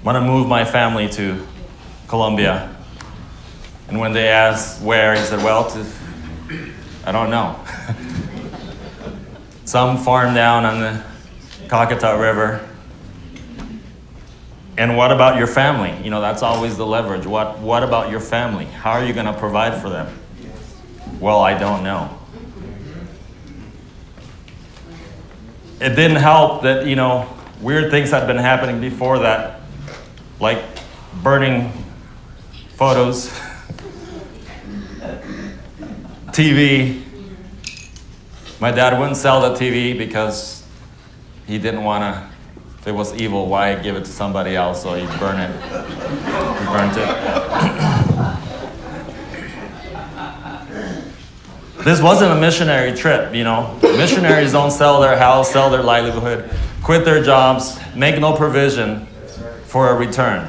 want 0.04 0.16
to 0.16 0.20
move 0.20 0.46
my 0.46 0.64
family 0.64 1.08
to 1.10 1.46
Colombia. 2.06 2.74
And 3.88 3.98
when 3.98 4.12
they 4.12 4.28
asked 4.28 4.82
where, 4.82 5.14
he 5.14 5.22
said, 5.22 5.42
Well, 5.42 5.68
to, 5.70 5.86
I 7.04 7.12
don't 7.12 7.30
know. 7.30 7.58
Some 9.68 9.98
farm 9.98 10.32
down 10.32 10.64
on 10.64 10.80
the 10.80 11.04
Caqueta 11.66 12.18
River. 12.18 12.66
And 14.78 14.96
what 14.96 15.12
about 15.12 15.36
your 15.36 15.46
family? 15.46 15.94
You 16.02 16.08
know, 16.08 16.22
that's 16.22 16.42
always 16.42 16.78
the 16.78 16.86
leverage. 16.86 17.26
What, 17.26 17.58
what 17.58 17.82
about 17.82 18.10
your 18.10 18.20
family? 18.20 18.64
How 18.64 18.92
are 18.92 19.04
you 19.04 19.12
going 19.12 19.26
to 19.26 19.34
provide 19.34 19.82
for 19.82 19.90
them? 19.90 20.18
Well, 21.20 21.40
I 21.42 21.52
don't 21.58 21.84
know. 21.84 22.18
It 25.82 25.90
didn't 25.90 26.16
help 26.16 26.62
that, 26.62 26.86
you 26.86 26.96
know, 26.96 27.28
weird 27.60 27.90
things 27.90 28.10
had 28.10 28.26
been 28.26 28.38
happening 28.38 28.80
before 28.80 29.18
that, 29.18 29.60
like 30.40 30.64
burning 31.22 31.70
photos, 32.70 33.28
TV. 36.28 37.04
My 38.60 38.70
dad 38.70 38.98
wouldn't 38.98 39.16
sell 39.16 39.40
the 39.40 39.58
TV 39.58 39.96
because 39.96 40.64
he 41.46 41.58
didn't 41.58 41.84
want 41.84 42.02
to 42.02 42.28
if 42.80 42.86
it 42.86 42.92
was 42.92 43.12
evil, 43.14 43.48
why 43.48 43.74
give 43.74 43.96
it 43.96 44.04
to 44.04 44.10
somebody 44.10 44.54
else? 44.54 44.82
So 44.84 44.94
he 44.94 45.04
burned 45.18 45.40
it. 45.40 45.50
He 45.50 46.66
burnt 46.66 46.96
it. 46.96 47.08
this 51.84 52.00
wasn't 52.00 52.30
a 52.32 52.40
missionary 52.40 52.94
trip, 52.94 53.34
you 53.34 53.42
know. 53.42 53.76
Missionaries 53.82 54.52
don't 54.52 54.70
sell 54.70 55.00
their 55.00 55.18
house, 55.18 55.52
sell 55.52 55.70
their 55.70 55.82
livelihood, 55.82 56.48
quit 56.82 57.04
their 57.04 57.20
jobs, 57.22 57.80
make 57.96 58.20
no 58.20 58.36
provision 58.36 59.06
for 59.64 59.90
a 59.90 59.94
return. 59.94 60.48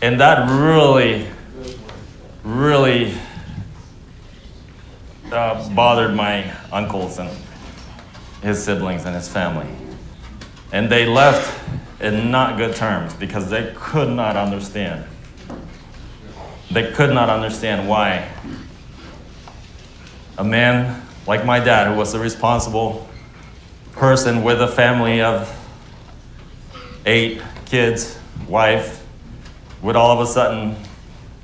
And 0.00 0.18
that 0.20 0.48
really, 0.48 1.28
really 2.44 3.14
uh, 5.34 5.68
bothered 5.74 6.14
my 6.14 6.52
uncles 6.72 7.18
and 7.18 7.30
his 8.42 8.62
siblings 8.62 9.04
and 9.04 9.14
his 9.14 9.28
family. 9.28 9.68
And 10.72 10.90
they 10.90 11.06
left 11.06 11.62
in 12.00 12.30
not 12.30 12.56
good 12.56 12.74
terms 12.76 13.14
because 13.14 13.50
they 13.50 13.72
could 13.76 14.10
not 14.10 14.36
understand. 14.36 15.04
They 16.70 16.92
could 16.92 17.14
not 17.14 17.30
understand 17.30 17.88
why 17.88 18.28
a 20.36 20.44
man 20.44 21.02
like 21.26 21.44
my 21.44 21.58
dad, 21.58 21.88
who 21.88 21.96
was 21.96 22.14
a 22.14 22.18
responsible 22.18 23.08
person 23.92 24.42
with 24.42 24.60
a 24.60 24.68
family 24.68 25.22
of 25.22 25.48
eight 27.06 27.40
kids, 27.64 28.18
wife, 28.48 29.06
would 29.82 29.96
all 29.96 30.10
of 30.10 30.26
a 30.26 30.30
sudden 30.30 30.76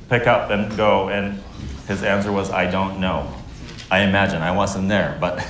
pick 0.09 0.27
up 0.27 0.51
and 0.51 0.77
go. 0.77 1.09
And 1.09 1.43
his 1.87 2.03
answer 2.03 2.33
was, 2.33 2.51
I 2.51 2.71
don't 2.71 3.01
know. 3.01 3.33
I 3.91 4.01
imagine. 4.03 4.43
I 4.43 4.53
wasn't 4.53 4.89
there, 4.89 5.17
but 5.21 5.45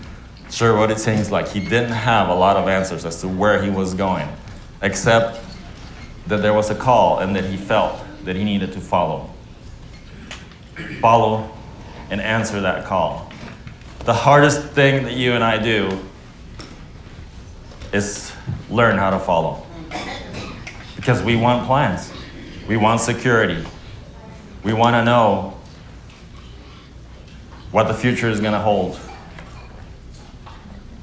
sure 0.50 0.76
what 0.76 0.90
it 0.90 0.98
seems 0.98 1.30
like. 1.30 1.48
He 1.48 1.60
didn't 1.60 1.92
have 1.92 2.28
a 2.28 2.34
lot 2.34 2.56
of 2.56 2.66
answers 2.66 3.04
as 3.04 3.20
to 3.20 3.28
where 3.28 3.62
he 3.62 3.70
was 3.70 3.94
going, 3.94 4.28
except 4.82 5.40
that 6.26 6.42
there 6.42 6.52
was 6.52 6.70
a 6.70 6.74
call 6.74 7.20
and 7.20 7.36
that 7.36 7.44
he 7.44 7.56
felt 7.56 8.02
that 8.24 8.34
he 8.34 8.44
needed 8.44 8.72
to 8.72 8.80
follow. 8.80 9.30
Follow 11.00 11.50
and 12.10 12.20
answer 12.20 12.60
that 12.60 12.84
call. 12.84 13.30
The 14.04 14.14
hardest 14.14 14.62
thing 14.70 15.04
that 15.04 15.14
you 15.14 15.32
and 15.32 15.44
I 15.44 15.62
do 15.62 16.00
is 17.92 18.32
learn 18.68 18.98
how 18.98 19.10
to 19.10 19.18
follow. 19.18 19.64
Because 20.96 21.22
we 21.22 21.36
want 21.36 21.66
plans, 21.66 22.12
we 22.66 22.76
want 22.76 23.00
security, 23.00 23.64
we 24.62 24.72
want 24.72 24.94
to 24.94 25.04
know 25.04 25.53
what 27.74 27.88
the 27.88 27.94
future 27.94 28.30
is 28.30 28.38
going 28.38 28.52
to 28.52 28.58
hold 28.60 28.96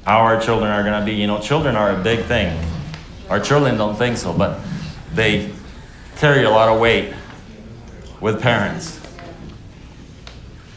how 0.06 0.20
our 0.20 0.40
children 0.40 0.70
are 0.70 0.82
going 0.82 0.98
to 0.98 1.04
be. 1.04 1.12
You 1.12 1.26
know, 1.26 1.38
children 1.38 1.76
are 1.76 1.90
a 1.90 2.02
big 2.02 2.24
thing. 2.24 2.58
Our 3.28 3.38
children 3.40 3.76
don't 3.76 3.94
think 3.94 4.16
so, 4.16 4.32
but 4.32 4.58
they 5.12 5.52
carry 6.16 6.44
a 6.44 6.50
lot 6.50 6.70
of 6.70 6.80
weight 6.80 7.12
with 8.22 8.40
parents. 8.40 8.98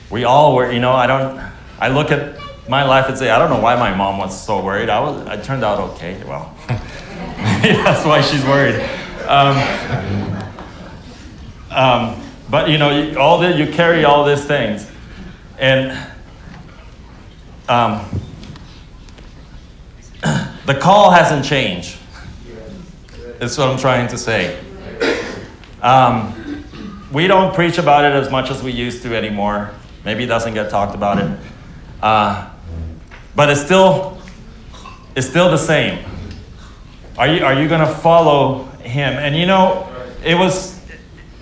We 0.10 0.26
all 0.26 0.54
were, 0.58 0.70
you 0.70 0.82
know, 0.82 0.92
I 0.92 1.08
don't, 1.08 1.40
I 1.80 1.88
look 1.88 2.12
at 2.12 2.42
my 2.68 2.84
life 2.84 3.08
and 3.08 3.18
say, 3.18 3.30
I 3.30 3.40
don't 3.40 3.50
know 3.50 3.62
why 3.62 3.78
my 3.78 3.96
mom 3.96 4.18
was 4.18 4.38
so 4.46 4.62
worried. 4.62 4.90
I 4.90 5.00
was, 5.00 5.26
I 5.28 5.38
turned 5.38 5.64
out 5.64 5.80
okay. 5.92 6.22
Well, 6.26 6.54
that's 6.68 8.06
why 8.06 8.20
she's 8.20 8.44
worried. 8.44 8.82
Um, 9.30 9.56
um, 11.72 12.22
but 12.50 12.70
you 12.70 12.80
know, 12.80 13.18
all 13.18 13.40
the, 13.40 13.56
you 13.56 13.72
carry 13.72 14.04
all 14.04 14.26
these 14.26 14.44
things, 14.44 14.92
and 15.58 15.98
um, 17.68 18.06
the 20.66 20.76
call 20.76 21.12
hasn't 21.12 21.46
changed. 21.46 21.98
That's 23.40 23.58
what 23.58 23.70
I'm 23.70 23.78
trying 23.78 24.08
to 24.10 24.18
say. 24.18 24.60
Um, 25.82 26.64
we 27.12 27.28
don't 27.28 27.54
preach 27.54 27.78
about 27.78 28.06
it 28.06 28.14
as 28.14 28.32
much 28.32 28.50
as 28.50 28.64
we 28.64 28.72
used 28.72 29.04
to 29.04 29.16
anymore. 29.16 29.72
Maybe 30.04 30.24
it 30.24 30.28
doesn't 30.28 30.54
get 30.54 30.70
talked 30.70 30.96
about 30.96 31.20
it. 31.20 31.40
Uh, 32.02 32.50
but 33.36 33.50
it's 33.50 33.62
still, 33.62 34.20
it's 35.16 35.28
still 35.28 35.50
the 35.50 35.58
same. 35.58 36.04
Are 37.18 37.28
you, 37.28 37.44
are 37.46 37.54
you 37.54 37.68
going 37.68 37.86
to 37.86 37.94
follow 37.94 38.66
him? 38.82 39.14
And 39.14 39.36
you 39.36 39.46
know, 39.46 39.90
it 40.24 40.36
was, 40.36 40.82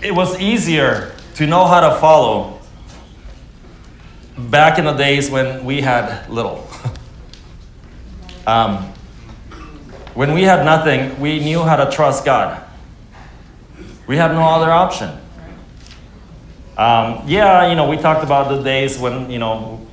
it 0.01 0.13
was 0.13 0.39
easier 0.39 1.13
to 1.35 1.47
know 1.47 1.65
how 1.65 1.81
to 1.81 1.99
follow 1.99 2.52
back 4.37 4.79
in 4.79 4.85
the 4.85 4.93
days 4.93 5.29
when 5.29 5.63
we 5.65 5.81
had 5.81 6.29
little. 6.29 6.67
um, 8.47 8.93
when 10.13 10.33
we 10.33 10.43
had 10.43 10.63
nothing, 10.63 11.19
we 11.19 11.39
knew 11.39 11.63
how 11.63 11.75
to 11.75 11.91
trust 11.91 12.25
God. 12.25 12.63
We 14.05 14.17
had 14.17 14.31
no 14.31 14.43
other 14.43 14.71
option. 14.71 15.09
Um, 16.77 17.23
yeah, 17.27 17.69
you 17.69 17.75
know, 17.75 17.87
we 17.87 17.97
talked 17.97 18.23
about 18.23 18.49
the 18.49 18.61
days 18.61 18.97
when, 18.97 19.29
you 19.29 19.39
know, 19.39 19.85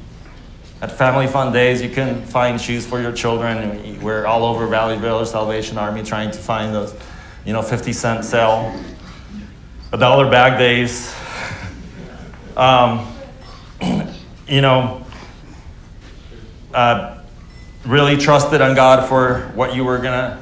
at 0.83 0.91
family 0.91 1.27
fun 1.27 1.53
days, 1.53 1.83
you 1.83 1.91
couldn't 1.91 2.25
find 2.25 2.59
shoes 2.59 2.87
for 2.87 3.01
your 3.01 3.13
children. 3.13 4.01
We're 4.01 4.25
all 4.25 4.45
over 4.45 4.67
Valley 4.67 4.97
Village 4.97 5.29
Salvation 5.29 5.77
Army 5.77 6.03
trying 6.03 6.31
to 6.31 6.39
find 6.39 6.75
those, 6.75 6.95
you 7.45 7.53
know, 7.53 7.61
50 7.61 7.93
cent 7.93 8.25
sale, 8.25 8.75
a 9.93 9.99
dollar 9.99 10.31
bag 10.31 10.59
days. 10.59 11.15
Um, 12.57 13.07
you 14.51 14.61
know, 14.61 15.07
uh, 16.75 17.23
really 17.87 18.17
trusted 18.17 18.61
on 18.61 18.75
God 18.75 19.09
for 19.09 19.53
what 19.55 19.77
you 19.77 19.85
were 19.85 19.99
going 19.99 20.13
to 20.13 20.39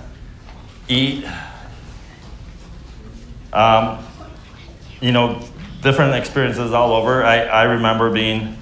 eat. 0.89 1.27
Um, 3.53 4.03
you 5.03 5.13
know, 5.13 5.43
different 5.83 6.15
experiences 6.15 6.73
all 6.73 6.95
over. 6.95 7.23
I, 7.23 7.41
I 7.43 7.63
remember 7.65 8.11
being 8.11 8.57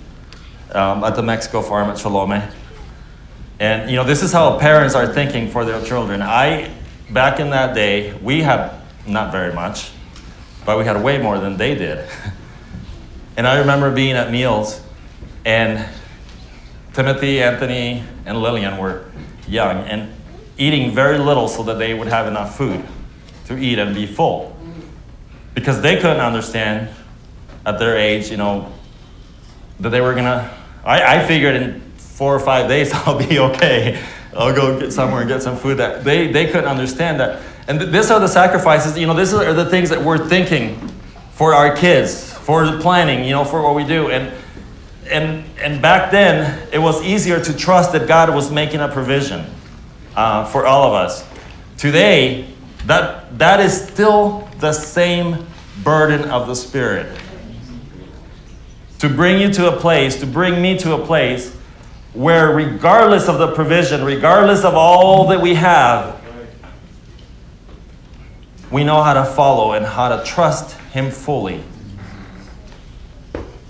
um, 0.73 1.05
at 1.05 1.15
the 1.15 1.23
Mexico 1.23 1.63
farm 1.63 1.91
at 1.91 1.97
Cholome. 1.97 2.53
And, 3.61 3.89
you 3.89 3.97
know, 3.97 4.05
this 4.05 4.25
is 4.25 4.33
how 4.33 4.59
parents 4.59 4.97
are 4.97 5.07
thinking 5.07 5.49
for 5.49 5.65
their 5.65 5.83
children. 5.85 6.23
I, 6.23 6.75
back 7.11 7.39
in 7.39 7.51
that 7.51 7.73
day, 7.75 8.15
we 8.19 8.43
had 8.43 8.73
not 9.07 9.31
very 9.31 9.55
much, 9.55 9.93
but 10.67 10.77
we 10.77 10.85
had 10.85 11.01
way 11.03 11.23
more 11.23 11.39
than 11.39 11.57
they 11.57 11.77
did. 11.77 12.07
and 13.37 13.47
I 13.47 13.61
remember 13.61 13.93
being 13.93 14.17
at 14.17 14.33
meals 14.33 14.83
and 15.47 15.89
Timothy, 16.93 17.41
Anthony, 17.41 18.03
and 18.27 18.43
Lillian 18.43 18.79
were 18.79 19.05
young 19.47 19.85
and 19.85 20.13
eating 20.59 20.93
very 20.93 21.19
little 21.19 21.47
so 21.47 21.63
that 21.63 21.79
they 21.79 21.95
would 21.95 22.09
have 22.09 22.27
enough 22.27 22.59
food 22.59 22.85
to 23.45 23.57
eat 23.57 23.79
and 23.79 23.95
be 23.95 24.07
full. 24.07 24.57
Because 25.55 25.81
they 25.81 25.97
couldn't 25.97 26.21
understand 26.21 26.89
at 27.65 27.79
their 27.79 27.97
age, 27.97 28.29
you 28.29 28.37
know, 28.37 28.73
that 29.79 29.91
they 29.91 30.01
were 30.01 30.15
gonna. 30.15 30.53
I, 30.85 31.19
I 31.19 31.27
figured 31.27 31.55
in 31.55 31.81
four 31.97 32.35
or 32.35 32.41
five 32.41 32.69
days 32.69 32.93
I'll 32.95 33.19
be 33.19 33.39
okay. 33.39 34.03
I'll 34.37 34.55
go 34.55 34.81
get 34.81 34.93
somewhere 34.93 35.21
and 35.21 35.29
get 35.29 35.43
some 35.43 35.57
food. 35.57 35.79
That 35.79 36.03
they 36.03 36.33
they 36.33 36.47
couldn't 36.47 36.69
understand 36.69 37.21
that. 37.21 37.41
And 37.69 37.79
th- 37.79 37.93
these 37.93 38.11
are 38.11 38.19
the 38.19 38.29
sacrifices. 38.29 38.99
You 38.99 39.07
know, 39.07 39.15
these 39.15 39.33
are 39.33 39.53
the 39.53 39.67
things 39.67 39.91
that 39.91 40.03
we're 40.03 40.27
thinking 40.27 40.77
for 41.33 41.55
our 41.55 41.77
kids, 41.77 42.33
for 42.33 42.67
the 42.67 42.81
planning. 42.81 43.25
You 43.25 43.31
know, 43.31 43.45
for 43.45 43.63
what 43.63 43.77
we 43.77 43.85
do. 43.85 44.11
And 44.11 44.33
and, 45.09 45.45
and 45.59 45.81
back 45.81 46.11
then, 46.11 46.69
it 46.73 46.79
was 46.79 47.03
easier 47.03 47.41
to 47.41 47.57
trust 47.57 47.93
that 47.93 48.09
God 48.09 48.35
was 48.35 48.51
making 48.51 48.81
a 48.81 48.89
provision 48.89 49.45
uh, 50.15 50.45
for 50.47 50.67
all 50.67 50.89
of 50.89 50.95
us. 50.95 51.27
Today, 51.77 52.49
that, 52.87 53.39
that 53.39 53.61
is 53.61 53.87
still 53.89 54.49
the 54.59 54.73
same 54.73 55.47
burden 55.83 56.29
of 56.31 56.47
the 56.47 56.55
Spirit. 56.55 57.19
To 59.01 59.09
bring 59.09 59.41
you 59.41 59.53
to 59.53 59.75
a 59.75 59.77
place, 59.79 60.21
to 60.21 60.27
bring 60.27 60.63
me 60.63 60.79
to 60.79 60.95
a 60.95 61.05
place 61.05 61.55
where, 62.15 62.55
regardless 62.55 63.29
of 63.29 63.39
the 63.39 63.53
provision, 63.53 64.03
regardless 64.05 64.65
of 64.65 64.75
all 64.75 65.29
that 65.29 65.41
we 65.41 65.55
have, 65.55 66.21
we 68.71 68.85
know 68.85 69.03
how 69.03 69.15
to 69.15 69.25
follow 69.25 69.73
and 69.73 69.85
how 69.85 70.17
to 70.17 70.25
trust 70.25 70.79
Him 70.93 71.11
fully. 71.11 71.63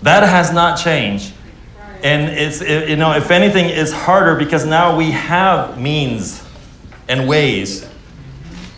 That 0.07 0.23
has 0.23 0.53
not 0.53 0.79
changed. 0.79 1.35
And 2.05 2.31
it's, 2.31 2.61
you 2.61 2.95
know, 2.95 3.11
if 3.15 3.33
anything, 3.33 3.65
it's 3.65 3.91
harder 3.91 4.37
because 4.37 4.65
now 4.65 4.97
we 4.97 5.11
have 5.11 5.81
means 5.81 6.45
and 7.09 7.27
ways 7.29 7.91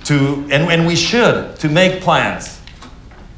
to, 0.05 0.49
and, 0.51 0.73
and 0.73 0.87
we 0.87 0.97
should, 0.97 1.55
to 1.57 1.69
make 1.69 2.01
plans. 2.01 2.59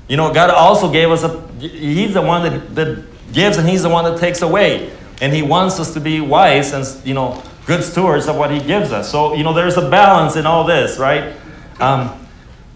You 0.06 0.16
know, 0.16 0.32
God 0.32 0.50
also 0.50 0.92
gave 0.92 1.10
us 1.10 1.24
a, 1.24 1.40
He's 1.58 2.14
the 2.14 2.22
one 2.22 2.44
that, 2.44 2.76
that 2.76 3.32
gives 3.32 3.56
and 3.56 3.68
He's 3.68 3.82
the 3.82 3.88
one 3.88 4.04
that 4.04 4.20
takes 4.20 4.42
away. 4.42 4.96
And 5.20 5.32
He 5.32 5.42
wants 5.42 5.80
us 5.80 5.92
to 5.94 6.00
be 6.00 6.20
wise 6.20 6.72
and, 6.72 6.86
you 7.04 7.14
know, 7.14 7.42
good 7.66 7.82
stewards 7.82 8.28
of 8.28 8.36
what 8.36 8.52
He 8.52 8.60
gives 8.60 8.92
us. 8.92 9.10
So, 9.10 9.34
you 9.34 9.42
know, 9.42 9.52
there's 9.52 9.78
a 9.78 9.90
balance 9.90 10.36
in 10.36 10.46
all 10.46 10.62
this, 10.62 10.96
right? 10.96 11.34
Um, 11.80 12.24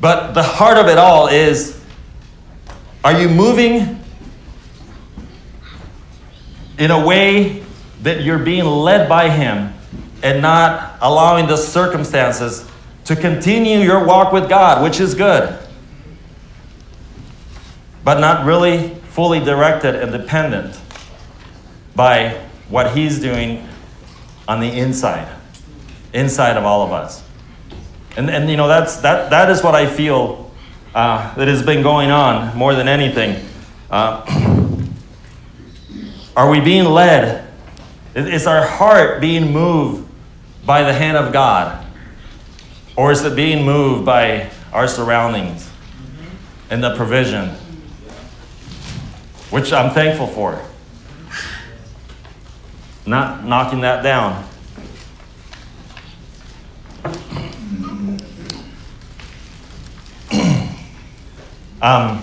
but 0.00 0.32
the 0.32 0.42
heart 0.42 0.76
of 0.76 0.88
it 0.88 0.98
all 0.98 1.28
is 1.28 1.80
are 3.04 3.16
you 3.16 3.28
moving 3.28 4.00
in 6.78 6.90
a 6.90 7.04
way 7.04 7.64
that 8.02 8.22
you're 8.22 8.38
being 8.38 8.64
led 8.64 9.08
by 9.08 9.30
Him 9.30 9.72
and 10.22 10.42
not 10.42 10.98
allowing 11.00 11.46
the 11.46 11.56
circumstances 11.56 12.68
to 13.04 13.14
continue 13.14 13.78
your 13.80 14.04
walk 14.04 14.32
with 14.32 14.48
God, 14.48 14.82
which 14.82 15.00
is 15.00 15.14
good, 15.14 15.58
but 18.02 18.20
not 18.20 18.46
really 18.46 18.88
fully 19.10 19.40
directed 19.40 19.94
and 19.94 20.10
dependent 20.12 20.80
by 21.94 22.40
what 22.68 22.96
He's 22.96 23.20
doing 23.20 23.66
on 24.48 24.60
the 24.60 24.70
inside, 24.78 25.28
inside 26.12 26.56
of 26.56 26.64
all 26.64 26.82
of 26.82 26.92
us. 26.92 27.22
And, 28.16 28.30
and 28.30 28.48
you 28.48 28.56
know, 28.56 28.68
that's, 28.68 28.96
that, 28.98 29.30
that 29.30 29.50
is 29.50 29.62
what 29.62 29.74
I 29.74 29.86
feel 29.86 30.52
uh, 30.94 31.34
that 31.34 31.48
has 31.48 31.62
been 31.62 31.82
going 31.82 32.10
on 32.10 32.56
more 32.56 32.74
than 32.74 32.88
anything. 32.88 33.44
Uh, 33.90 34.22
are 36.36 36.50
we 36.50 36.60
being 36.60 36.84
led? 36.84 37.46
Is 38.14 38.46
our 38.46 38.66
heart 38.66 39.20
being 39.20 39.52
moved 39.52 40.08
by 40.64 40.82
the 40.82 40.92
hand 40.92 41.16
of 41.16 41.32
God? 41.32 41.84
Or 42.96 43.10
is 43.12 43.24
it 43.24 43.34
being 43.34 43.64
moved 43.64 44.04
by 44.06 44.50
our 44.72 44.86
surroundings 44.86 45.70
and 46.70 46.82
the 46.82 46.94
provision? 46.96 47.50
Which 49.50 49.72
I'm 49.72 49.92
thankful 49.92 50.26
for. 50.28 50.60
Not 53.06 53.44
knocking 53.44 53.82
that 53.82 54.02
down. 54.02 54.44
um, 61.82 62.22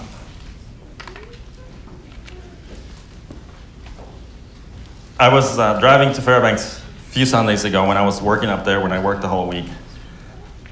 I 5.21 5.31
was 5.31 5.59
uh, 5.59 5.79
driving 5.79 6.11
to 6.15 6.21
Fairbanks 6.23 6.79
a 6.79 7.11
few 7.11 7.27
Sundays 7.27 7.63
ago 7.63 7.87
when 7.87 7.95
I 7.95 8.03
was 8.03 8.19
working 8.23 8.49
up 8.49 8.65
there, 8.65 8.81
when 8.81 8.91
I 8.91 8.99
worked 8.99 9.21
the 9.21 9.27
whole 9.27 9.47
week. 9.47 9.67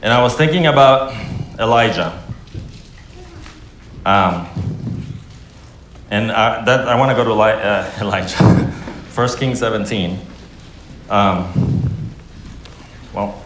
And 0.01 0.11
I 0.11 0.23
was 0.23 0.35
thinking 0.35 0.65
about 0.65 1.13
Elijah. 1.59 2.19
Um, 4.07 4.47
and 6.09 6.31
I, 6.31 6.65
that, 6.65 6.87
I 6.87 6.95
want 6.95 7.11
to 7.11 7.15
go 7.15 7.23
to 7.25 7.29
Eli, 7.29 7.51
uh, 7.51 7.91
Elijah, 8.01 8.43
1 8.43 9.37
Kings 9.37 9.59
17. 9.59 10.17
Um, 11.11 12.09
well, 13.13 13.45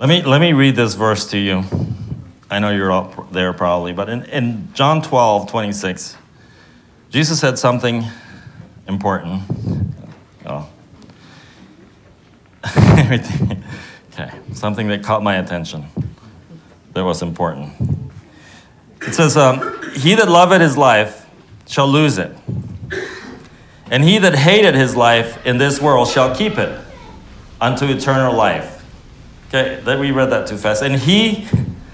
Let 0.00 0.08
me, 0.08 0.22
let 0.22 0.40
me 0.40 0.52
read 0.52 0.76
this 0.76 0.94
verse 0.94 1.28
to 1.30 1.38
you. 1.38 1.64
I 2.48 2.60
know 2.60 2.70
you're 2.70 2.92
up 2.92 3.32
there 3.32 3.52
probably, 3.52 3.92
but 3.92 4.08
in, 4.08 4.22
in 4.26 4.72
John 4.72 5.02
12, 5.02 5.50
26, 5.50 6.16
Jesus 7.10 7.40
said 7.40 7.58
something 7.58 8.04
important. 8.86 9.42
Oh. 10.46 10.70
okay, 14.12 14.30
something 14.52 14.86
that 14.86 15.02
caught 15.02 15.24
my 15.24 15.38
attention 15.38 15.86
that 16.92 17.02
was 17.02 17.20
important. 17.20 17.72
It 19.02 19.14
says, 19.14 19.36
um, 19.36 19.82
He 19.94 20.14
that 20.14 20.28
loveth 20.28 20.60
his 20.60 20.76
life 20.76 21.26
shall 21.66 21.88
lose 21.88 22.18
it, 22.18 22.30
and 23.90 24.04
he 24.04 24.18
that 24.18 24.36
hated 24.36 24.76
his 24.76 24.94
life 24.94 25.44
in 25.44 25.58
this 25.58 25.82
world 25.82 26.06
shall 26.06 26.36
keep 26.36 26.56
it 26.56 26.80
unto 27.60 27.84
eternal 27.86 28.32
life. 28.32 28.77
Okay, 29.48 29.80
that 29.84 29.98
we 29.98 30.10
read 30.10 30.30
that 30.30 30.46
too 30.46 30.56
fast. 30.56 30.82
And 30.82 30.96
he 30.96 31.48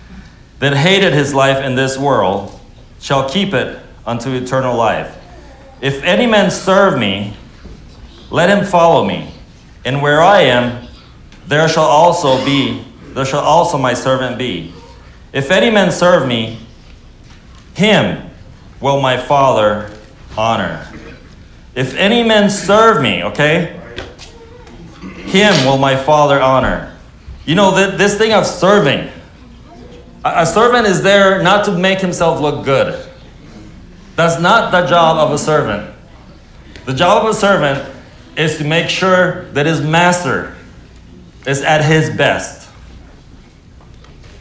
that 0.59 0.77
hated 0.77 1.13
his 1.13 1.35
life 1.35 1.63
in 1.65 1.75
this 1.75 1.99
world 1.99 2.59
shall 3.01 3.29
keep 3.29 3.53
it 3.55 3.79
unto 4.07 4.33
eternal 4.33 4.77
life. 4.77 5.17
If 5.81 6.03
any 6.03 6.27
man 6.27 6.51
serve 6.51 6.99
me, 6.99 7.37
let 8.31 8.49
him 8.49 8.65
follow 8.65 9.05
me. 9.05 9.31
And 9.85 10.01
where 10.01 10.21
I 10.21 10.43
am, 10.43 10.89
there 11.47 11.69
shall 11.69 11.85
also 11.85 12.43
be, 12.45 12.85
there 13.09 13.25
shall 13.25 13.43
also 13.43 13.77
my 13.77 13.95
servant 13.95 14.39
be. 14.39 14.73
If 15.33 15.51
any 15.51 15.71
man 15.71 15.93
serve 15.93 16.27
me, 16.27 16.59
him 17.75 18.31
will 18.81 19.01
my 19.01 19.17
Father 19.17 19.91
honor. 20.39 20.87
If 21.75 21.95
any 21.97 22.23
man 22.23 22.49
serve 22.49 23.03
me, 23.03 23.23
okay, 23.25 23.81
him 25.27 25.67
will 25.67 25.79
my 25.79 25.97
Father 25.97 26.41
honor. 26.41 26.94
You 27.47 27.55
know, 27.55 27.75
that 27.77 27.99
this 27.99 28.17
thing 28.17 28.33
of 28.33 28.47
serving, 28.47 29.11
a 30.25 30.47
servant 30.47 30.87
is 30.87 31.03
there 31.03 31.43
not 31.43 31.67
to 31.67 31.77
make 31.77 32.01
himself 32.01 32.41
look 32.41 32.65
good. 32.65 33.07
That's 34.17 34.41
not 34.41 34.71
the 34.71 34.87
job 34.87 35.19
of 35.19 35.33
a 35.33 35.39
servant. 35.39 35.95
The 36.87 36.95
job 36.95 37.25
of 37.25 37.31
a 37.31 37.35
servant 37.35 37.95
is 38.37 38.59
to 38.59 38.65
make 38.65 38.89
sure 38.89 39.45
that 39.53 39.67
his 39.67 39.83
master 39.83 40.57
is 41.47 41.63
at 41.63 41.85
his 41.85 42.17
best, 42.17 42.71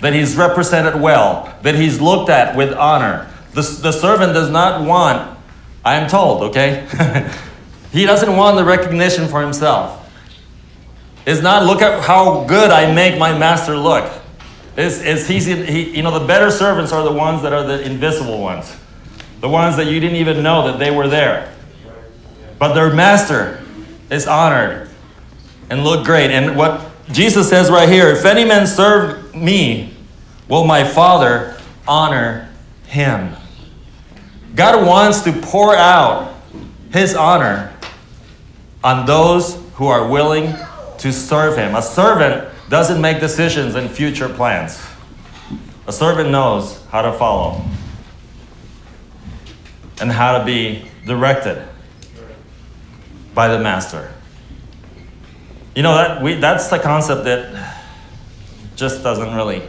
that 0.02 0.14
he's 0.14 0.36
represented 0.36 1.02
well, 1.02 1.54
that 1.64 1.76
he's 1.76 2.00
looked 2.00 2.30
at 2.30 2.56
with 2.56 2.74
honor. 2.74 3.30
The, 3.52 3.62
the 3.82 3.92
servant 3.92 4.34
does 4.34 4.50
not 4.50 4.86
want, 4.88 5.38
I 5.84 5.96
am 5.96 6.10
told, 6.10 6.44
okay? 6.44 6.88
he 7.92 8.06
doesn't 8.06 8.36
want 8.36 8.58
the 8.58 8.64
recognition 8.64 9.28
for 9.28 9.42
himself. 9.42 10.03
It's 11.26 11.42
not 11.42 11.66
look 11.66 11.82
at 11.82 12.04
how 12.04 12.44
good 12.46 12.72
I 12.72 12.94
make 12.94 13.18
my 13.18 13.38
master 13.38 13.78
look. 13.78 14.12
It's, 14.76 15.02
it's 15.02 15.28
he's, 15.28 15.46
he, 15.46 15.96
you 15.96 16.04
know, 16.04 16.18
the 16.18 16.26
better 16.26 16.52
servants 16.52 16.92
are 16.92 17.04
the 17.04 17.12
ones 17.12 17.44
that 17.44 17.54
are 17.54 17.64
the 17.64 17.82
invisible 17.84 18.42
ones. 18.42 18.76
The 19.40 19.50
ones 19.50 19.78
that 19.78 19.88
you 19.88 20.00
didn't 20.00 20.18
even 20.18 20.42
know 20.42 20.68
that 20.68 20.80
they 20.80 20.92
were 20.92 21.08
there. 21.08 21.54
But 22.60 22.74
their 22.74 22.94
master 22.94 23.64
is 24.10 24.28
honored 24.28 24.90
and 25.70 25.84
look 25.84 26.06
great. 26.06 26.32
And 26.32 26.58
what 26.58 26.90
Jesus 27.12 27.50
says 27.50 27.70
right 27.70 27.88
here 27.88 28.10
if 28.10 28.26
any 28.26 28.46
man 28.46 28.68
serve 28.68 29.36
me, 29.36 29.94
will 30.48 30.66
my 30.66 30.84
Father 30.84 31.60
honor 31.88 32.50
him. 32.88 33.36
God 34.56 34.86
wants 34.86 35.22
to 35.22 35.34
pour 35.34 35.76
out 35.76 36.36
his 36.92 37.16
honor 37.16 37.74
on 38.84 39.06
those 39.06 39.60
who 39.76 39.88
are 39.88 40.08
willing 40.08 40.54
to 41.04 41.12
serve 41.12 41.58
him. 41.58 41.76
A 41.76 41.82
servant 41.82 42.50
doesn't 42.70 43.02
make 43.02 43.20
decisions 43.20 43.76
and 43.76 43.92
future 43.92 44.30
plans. 44.30 44.82
A 45.86 45.92
servant 45.92 46.30
knows 46.30 46.82
how 46.86 47.02
to 47.02 47.12
follow 47.12 47.62
and 50.00 50.10
how 50.10 50.38
to 50.38 50.46
be 50.46 50.90
directed 51.06 51.68
by 53.34 53.50
the 53.50 53.60
master. 53.60 54.14
You 55.76 55.84
know 55.84 55.94
that 55.94 56.22
we 56.22 56.36
that's 56.36 56.70
the 56.70 56.80
concept 56.80 57.26
that 57.26 57.82
just 58.78 59.04
doesn't 59.04 59.36
really 59.36 59.62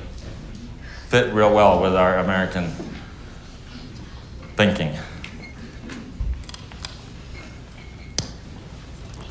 fit 1.08 1.34
real 1.34 1.52
well 1.52 1.82
with 1.82 1.96
our 1.96 2.18
American 2.18 2.70
thinking. 4.54 4.96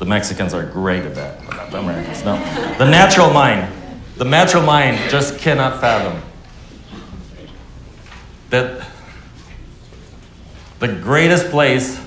The 0.04 0.10
Mexicans 0.10 0.52
are 0.52 0.66
great 0.66 1.04
at 1.04 1.14
that, 1.14 1.38
but 1.46 1.56
not 1.56 1.70
the 1.70 1.78
Americans. 1.78 2.22
No. 2.26 2.36
The 2.76 2.84
natural 2.84 3.30
mind, 3.30 3.72
the 4.18 4.26
natural 4.26 4.62
mind 4.62 4.98
just 5.10 5.38
cannot 5.38 5.80
fathom 5.80 6.20
that 8.50 8.86
the 10.78 10.88
greatest 10.88 11.46
place 11.46 11.98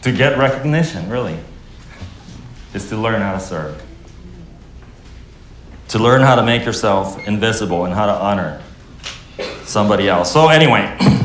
to 0.00 0.12
get 0.12 0.38
recognition, 0.38 1.10
really, 1.10 1.38
is 2.72 2.88
to 2.88 2.96
learn 2.96 3.20
how 3.20 3.34
to 3.34 3.40
serve. 3.40 3.84
To 5.88 5.98
learn 5.98 6.22
how 6.22 6.36
to 6.36 6.42
make 6.42 6.64
yourself 6.64 7.28
invisible 7.28 7.84
and 7.84 7.92
how 7.92 8.06
to 8.06 8.14
honor 8.14 8.62
somebody 9.64 10.08
else. 10.08 10.32
So, 10.32 10.48
anyway, 10.48 10.96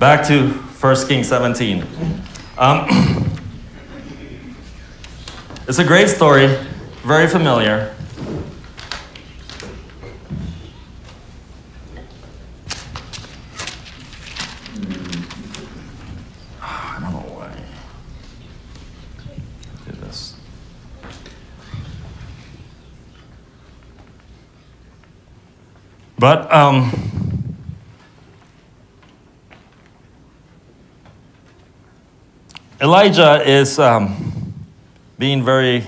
back 0.00 0.26
to 0.26 0.48
1 0.48 1.08
Kings 1.08 1.28
17. 1.28 1.86
Um, 2.56 2.86
it's 5.68 5.78
a 5.78 5.84
great 5.84 6.08
story, 6.08 6.46
very 7.02 7.28
familiar. 7.28 7.94
This. 20.00 20.34
But 26.18 26.50
um, 26.50 27.09
Elijah 32.80 33.46
is 33.46 33.78
um, 33.78 34.54
being 35.18 35.44
very. 35.44 35.84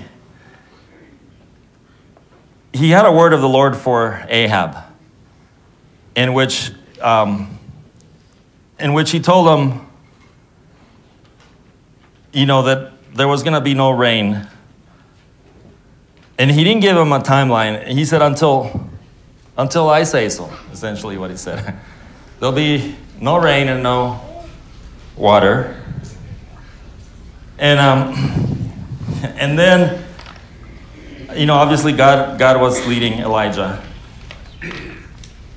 He 2.71 2.91
had 2.91 3.05
a 3.05 3.11
word 3.11 3.33
of 3.33 3.41
the 3.41 3.49
Lord 3.49 3.75
for 3.75 4.23
Ahab, 4.29 4.77
in 6.15 6.33
which, 6.33 6.71
um, 7.01 7.57
in 8.79 8.93
which 8.93 9.09
he 9.09 9.19
told 9.19 9.47
him, 9.47 9.87
you 12.31 12.45
know, 12.45 12.61
that 12.61 12.91
there 13.15 13.27
was 13.27 13.41
going 13.41 13.53
to 13.53 13.61
be 13.61 13.73
no 13.73 13.89
rain. 13.89 14.47
And 16.37 16.51
he 16.51 16.63
didn't 16.63 16.81
give 16.81 16.95
him 16.95 17.11
a 17.11 17.19
timeline. 17.19 17.87
He 17.87 18.05
said, 18.05 18.21
until, 18.21 18.89
until 19.57 19.89
I 19.89 20.03
say 20.03 20.29
so, 20.29 20.51
essentially 20.71 21.17
what 21.17 21.31
he 21.31 21.37
said. 21.37 21.75
There'll 22.39 22.55
be 22.55 22.95
no 23.19 23.37
rain 23.37 23.67
and 23.69 23.81
no 23.81 24.19
water. 25.15 25.79
And, 27.63 27.79
um, 27.79 28.13
and 29.37 29.57
then, 29.57 30.03
you 31.33 31.45
know, 31.45 31.53
obviously 31.53 31.93
God, 31.93 32.37
God 32.37 32.59
was 32.59 32.85
leading 32.85 33.13
Elijah. 33.13 33.81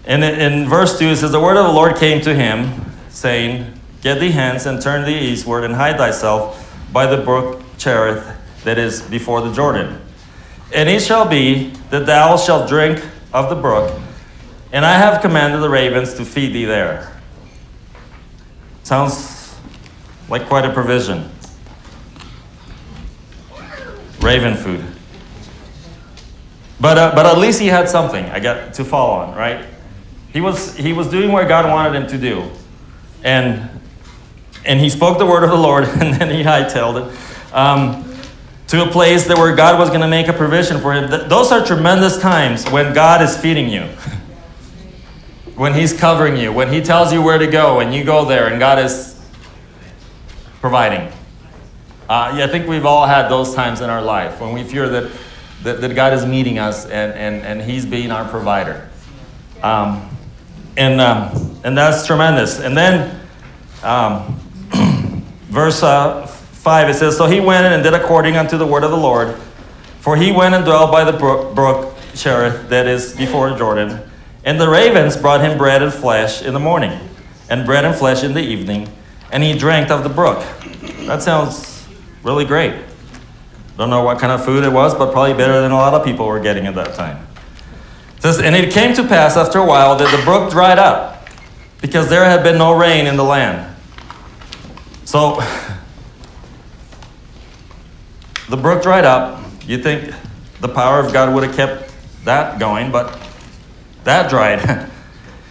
And 0.05 0.23
in, 0.23 0.69
verse 0.69 1.01
2, 1.01 1.07
it 1.07 1.17
says, 1.17 1.33
The 1.33 1.41
word 1.41 1.57
of 1.57 1.67
the 1.67 1.73
Lord 1.73 1.97
came 1.97 2.21
to 2.21 2.33
him, 2.33 2.85
saying, 3.09 3.73
Get 4.03 4.21
thee 4.21 4.31
hence 4.31 4.67
and 4.67 4.81
turn 4.81 5.05
thee 5.05 5.19
eastward 5.19 5.65
and 5.65 5.75
hide 5.75 5.97
thyself 5.97 6.63
by 6.93 7.07
the 7.07 7.17
brook 7.25 7.61
Cherith 7.77 8.25
that 8.63 8.79
is 8.79 9.03
before 9.03 9.41
the 9.41 9.53
Jordan. 9.53 10.01
And 10.73 10.89
it 10.89 11.03
shall 11.03 11.29
be 11.29 11.71
that 11.91 12.07
thou 12.07 12.37
shalt 12.37 12.69
drink 12.69 13.05
of 13.35 13.51
the 13.51 13.57
brook, 13.57 14.01
and 14.71 14.87
I 14.87 14.93
have 14.93 15.23
commanded 15.23 15.61
the 15.61 15.69
ravens 15.69 16.15
to 16.15 16.25
feed 16.25 16.53
thee 16.53 16.67
there. 16.67 17.21
Sounds 18.85 19.57
like 20.29 20.47
quite 20.47 20.65
a 20.65 20.73
provision. 20.73 21.33
Raven 24.27 24.57
food. 24.57 24.85
But, 26.81 26.99
uh, 26.99 27.13
but 27.15 27.27
at 27.27 27.39
least 27.39 27.61
he 27.61 27.69
had 27.69 27.89
something 27.89 28.25
I 28.25 28.41
got 28.41 28.75
to 28.75 28.85
fall 28.85 29.21
on, 29.21 29.37
right? 29.37 29.65
He 30.33 30.41
was, 30.41 30.77
he 30.77 30.93
was 30.93 31.07
doing 31.09 31.31
what 31.31 31.47
God 31.47 31.71
wanted 31.71 31.95
him 31.95 32.09
to 32.09 32.19
do. 32.19 32.51
And, 33.23 33.71
and 34.65 34.81
he 34.81 34.91
spoke 34.91 35.19
the 35.19 35.27
word 35.27 35.45
of 35.45 35.51
the 35.51 35.57
Lord, 35.57 35.85
and 35.89 36.13
then 36.15 36.35
he 36.35 36.43
hightailed 36.43 37.07
it 37.07 37.55
um, 37.55 38.05
to 38.67 38.83
a 38.83 38.91
place 38.91 39.29
that 39.29 39.39
where 39.39 39.55
God 39.55 39.79
was 39.79 39.91
going 39.91 40.01
to 40.01 40.09
make 40.09 40.27
a 40.27 40.33
provision 40.33 40.81
for 40.81 40.93
him. 40.93 41.09
Th- 41.09 41.29
Those 41.29 41.53
are 41.53 41.65
tremendous 41.65 42.19
times 42.19 42.69
when 42.71 42.93
God 42.93 43.23
is 43.23 43.37
feeding 43.37 43.69
you, 43.69 43.83
when 45.55 45.73
he's 45.73 45.93
covering 45.93 46.37
you, 46.37 46.53
when 46.53 46.73
he 46.73 46.81
tells 46.81 47.13
you 47.13 47.23
where 47.23 47.39
to 47.39 47.47
go, 47.47 47.79
and 47.79 47.95
you 47.95 48.03
go 48.03 48.25
there, 48.25 48.49
and 48.49 48.59
God 48.59 48.81
is 48.81 49.25
providing. 50.61 51.16
Uh, 52.09 52.35
yeah, 52.37 52.45
I 52.45 52.49
think 52.49 52.69
we've 52.69 52.87
all 52.87 53.07
had 53.07 53.29
those 53.29 53.55
times 53.55 53.81
in 53.81 53.91
our 53.91 54.03
life 54.03 54.41
when 54.41 54.53
we 54.53 54.63
fear 54.63 54.89
that, 54.89 55.11
that, 55.65 55.81
that 55.81 55.95
God 55.97 56.13
is 56.13 56.25
meeting 56.25 56.59
us 56.59 56.85
and, 56.85 57.13
and, 57.13 57.45
and 57.45 57.63
He's 57.69 57.85
being 57.85 58.13
our 58.13 58.29
provider. 58.29 58.89
Um, 59.63 60.09
and, 60.77 61.01
um, 61.01 61.59
and 61.65 61.77
that's 61.77 62.07
tremendous. 62.07 62.61
And 62.61 62.77
then, 62.77 63.21
um, 63.83 64.39
verse 65.49 65.83
uh, 65.83 66.27
5, 66.27 66.91
it 66.91 66.95
says, 66.95 67.17
So 67.17 67.27
he 67.27 67.41
went 67.41 67.67
and 67.67 67.83
did 67.83 67.95
according 67.95 68.37
unto 68.37 68.57
the 68.57 68.67
word 68.67 68.85
of 68.85 68.91
the 68.91 68.97
Lord, 68.97 69.35
for 70.01 70.17
he 70.17 70.31
went 70.31 70.55
and 70.55 70.65
dwelt 70.65 70.93
by 70.93 71.03
the 71.03 71.17
brook, 71.17 71.55
brook 71.55 71.97
Cherith 72.15 72.69
that 72.69 72.87
is 72.87 73.17
before 73.17 73.57
Jordan. 73.57 74.01
And 74.45 74.61
the 74.61 74.69
ravens 74.69 75.17
brought 75.17 75.41
him 75.41 75.59
bread 75.59 75.83
and 75.83 75.93
flesh 75.93 76.43
in 76.43 76.55
the 76.55 76.61
morning, 76.61 77.01
and 77.51 77.67
bread 77.67 77.85
and 77.85 77.97
flesh 77.97 78.23
in 78.23 78.33
the 78.33 78.41
evening, 78.41 78.89
and 79.33 79.43
he 79.43 79.59
drank 79.59 79.91
of 79.91 80.05
the 80.05 80.09
brook. 80.09 80.45
That 81.07 81.23
sounds 81.23 81.76
really 82.27 82.45
great. 82.45 82.75
Don't 83.79 83.89
know 83.89 84.03
what 84.03 84.19
kind 84.19 84.33
of 84.33 84.45
food 84.45 84.65
it 84.65 84.73
was, 84.73 84.95
but 84.95 85.13
probably 85.13 85.35
better 85.35 85.61
than 85.61 85.71
a 85.71 85.77
lot 85.77 85.95
of 85.95 86.05
people 86.05 86.27
were 86.27 86.41
getting 86.41 86.67
at 86.67 86.75
that 86.75 86.95
time. 86.95 87.25
And 88.25 88.57
it 88.57 88.73
came 88.73 88.93
to 88.97 89.05
pass 89.07 89.37
after 89.37 89.61
a 89.61 89.65
while 89.65 89.95
that 89.97 90.15
the 90.17 90.23
brook 90.25 90.51
dried 90.51 90.81
up, 90.81 91.29
because 91.81 92.11
there 92.11 92.25
had 92.25 92.43
been 92.43 92.59
no 92.59 92.77
rain 92.77 93.07
in 93.07 93.17
the 93.17 93.23
land. 93.23 93.77
So 95.05 95.37
the 98.49 98.57
brook 98.57 98.83
dried 98.83 99.05
up. 99.05 99.45
You 99.65 99.81
think 99.81 100.13
the 100.61 100.69
power 100.69 100.99
of 100.99 101.13
God 101.13 101.33
would 101.33 101.45
have 101.45 101.55
kept 101.55 101.95
that 102.25 102.59
going, 102.59 102.91
but 102.91 103.17
that 104.03 104.29
dried. 104.29 104.61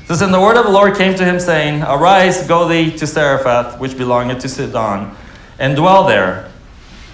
Says, 0.07 0.21
And 0.21 0.34
the 0.34 0.41
word 0.41 0.57
of 0.57 0.65
the 0.65 0.71
Lord 0.71 0.97
came 0.97 1.15
to 1.15 1.23
him, 1.23 1.39
saying, 1.39 1.84
Arise, 1.84 2.45
go 2.47 2.67
thee 2.67 2.91
to 2.97 3.07
Zarephath, 3.07 3.80
which 3.80 3.97
belongeth 3.97 4.39
to 4.39 4.49
Sidon, 4.49 5.15
and 5.57 5.78
dwell 5.78 6.05
there. 6.05 6.51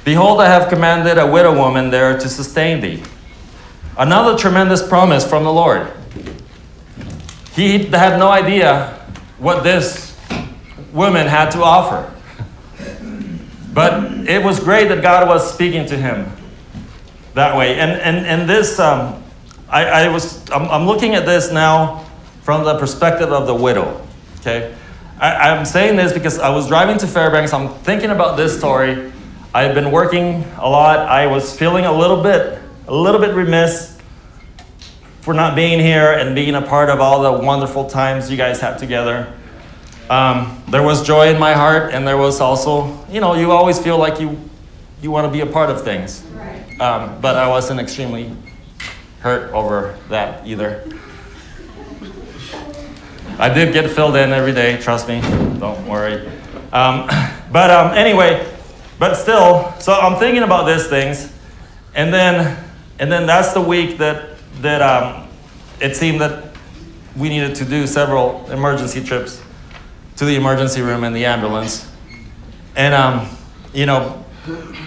Behold, 0.04 0.42
I 0.42 0.48
have 0.48 0.70
commanded 0.70 1.18
a 1.18 1.30
widow 1.30 1.56
woman 1.56 1.90
there 1.92 2.18
to 2.18 2.28
sustain 2.28 2.82
thee. 2.82 3.04
Another 3.98 4.38
tremendous 4.38 4.88
promise 4.88 5.28
from 5.28 5.44
the 5.44 5.54
Lord. 5.54 5.92
He 7.54 7.86
had 7.86 8.18
no 8.18 8.30
idea 8.30 8.94
what 9.38 9.64
this 9.64 10.18
woman 10.94 11.28
had 11.28 11.52
to 11.52 11.64
offer. 11.64 12.12
But 13.74 14.28
it 14.28 14.44
was 14.44 14.60
great 14.60 14.90
that 14.90 15.02
God 15.02 15.28
was 15.28 15.54
speaking 15.54 15.86
to 15.88 15.98
him 15.98 16.32
that 17.34 17.56
way. 17.56 17.80
And, 17.80 17.92
and, 17.92 18.26
and 18.26 18.50
this, 18.50 18.80
um, 18.80 19.24
I, 19.70 19.86
I 19.86 20.08
was, 20.10 20.50
I'm, 20.50 20.64
I'm 20.70 20.86
looking 20.86 21.16
at 21.16 21.26
this 21.26 21.52
now 21.52 22.06
from 22.42 22.64
the 22.66 22.78
perspective 22.78 23.32
of 23.32 23.48
the 23.48 23.56
widow. 23.56 24.06
Okay? 24.40 24.76
I, 25.20 25.52
I'm 25.52 25.66
saying 25.66 25.96
this 25.96 26.12
because 26.12 26.40
I 26.40 26.50
was 26.50 26.68
driving 26.68 26.98
to 26.98 27.08
Fairbanks. 27.08 27.54
I'm 27.54 27.70
thinking 27.70 28.10
about 28.10 28.36
this 28.36 28.58
story. 28.58 29.12
I've 29.54 29.76
been 29.76 29.92
working 29.92 30.46
a 30.58 30.70
lot. 30.70 31.00
I 31.00 31.28
was 31.28 31.58
feeling 31.58 31.84
a 31.84 31.92
little 31.92 32.24
bit, 32.24 32.58
a 32.88 32.96
little 32.96 33.20
bit 33.20 33.36
remiss 33.36 34.00
for 35.20 35.34
not 35.34 35.56
being 35.56 35.78
here 35.78 36.14
and 36.14 36.34
being 36.34 36.56
a 36.56 36.62
part 36.62 36.90
of 36.90 37.02
all 37.02 37.22
the 37.22 37.46
wonderful 37.46 37.90
times 37.90 38.32
you 38.32 38.38
guys 38.38 38.62
had 38.62 38.78
together. 38.78 39.34
Um, 40.10 40.64
there 40.70 40.82
was 40.82 41.06
joy 41.06 41.34
in 41.34 41.38
my 41.38 41.52
heart, 41.52 41.94
and 41.94 42.08
there 42.08 42.16
was 42.16 42.40
also, 42.40 43.06
you 43.10 43.20
know, 43.20 43.34
you 43.34 43.52
always 43.52 43.78
feel 43.78 43.98
like 43.98 44.22
you, 44.22 44.40
you 45.02 45.12
want 45.12 45.28
to 45.28 45.32
be 45.32 45.42
a 45.42 45.46
part 45.46 45.70
of 45.70 45.84
things. 45.84 46.24
Right. 46.34 46.80
Um, 46.80 47.20
but 47.20 47.36
I 47.36 47.50
wasn't 47.50 47.82
extremely 47.82 48.34
hurt 49.20 49.52
over 49.52 49.98
that 50.08 50.48
either. 50.48 50.82
I 53.38 53.50
did 53.54 53.74
get 53.74 53.90
filled 53.92 54.16
in 54.16 54.32
every 54.32 54.54
day, 54.54 54.78
trust 54.78 55.10
me, 55.10 55.20
don't 55.60 55.86
worry. 55.88 56.26
Um, 56.72 57.08
but 57.52 57.70
um, 57.70 57.98
anyway, 57.98 58.51
but 59.02 59.16
still, 59.16 59.74
so 59.80 59.94
I'm 59.94 60.20
thinking 60.20 60.44
about 60.44 60.68
these 60.68 60.86
things, 60.86 61.34
and 61.96 62.14
then, 62.14 62.64
and 63.00 63.12
then 63.12 63.26
that's 63.26 63.52
the 63.52 63.60
week 63.60 63.98
that 63.98 64.38
that 64.62 64.84
um, 64.84 65.28
it 65.80 65.96
seemed 65.96 66.22
that 66.22 66.54
we 67.18 67.28
needed 67.28 67.56
to 67.56 67.66
do 67.66 67.88
several 67.88 68.48
emergency 68.52 69.04
trips 69.04 69.42
to 70.18 70.26
the 70.26 70.36
emergency 70.36 70.84
room 70.84 71.04
and 71.04 71.16
the 71.16 71.26
ambulance, 71.26 71.90
and 72.76 72.94
um, 72.94 73.28
you 73.74 73.88
know, 73.88 74.24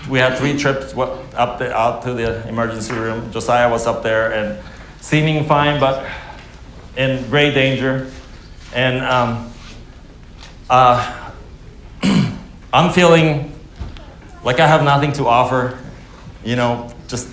we 0.08 0.20
had 0.20 0.38
three 0.38 0.56
trips 0.56 0.96
up 0.96 1.58
the, 1.58 1.74
out 1.76 2.04
to 2.04 2.14
the 2.14 2.46
emergency 2.46 2.92
room. 2.94 3.32
Josiah 3.32 3.68
was 3.68 3.84
up 3.88 4.04
there 4.04 4.32
and 4.32 4.62
seeming 5.00 5.44
fine, 5.44 5.80
but 5.80 6.08
in 6.96 7.28
great 7.30 7.52
danger. 7.52 8.08
And, 8.72 9.04
um, 9.04 9.52
uh, 10.70 11.32
I'm 12.72 12.92
feeling 12.92 13.53
like 14.44 14.60
I 14.60 14.66
have 14.66 14.84
nothing 14.84 15.12
to 15.14 15.26
offer, 15.26 15.78
you 16.44 16.54
know, 16.54 16.92
just 17.08 17.28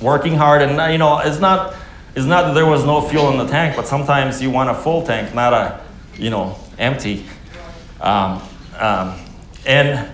working 0.00 0.36
hard. 0.36 0.62
And, 0.62 0.80
uh, 0.80 0.86
you 0.86 0.98
know, 0.98 1.18
it's 1.18 1.40
not, 1.40 1.74
it's 2.14 2.26
not 2.26 2.46
that 2.46 2.54
there 2.54 2.66
was 2.66 2.84
no 2.84 3.00
fuel 3.00 3.30
in 3.32 3.38
the 3.38 3.46
tank, 3.46 3.76
but 3.76 3.86
sometimes 3.86 4.40
you 4.40 4.50
want 4.50 4.70
a 4.70 4.74
full 4.74 5.04
tank, 5.04 5.34
not 5.34 5.52
a, 5.52 5.80
you 6.16 6.30
know, 6.30 6.56
empty. 6.78 7.26
Um, 8.00 8.40
um, 8.78 9.18
and, 9.66 10.08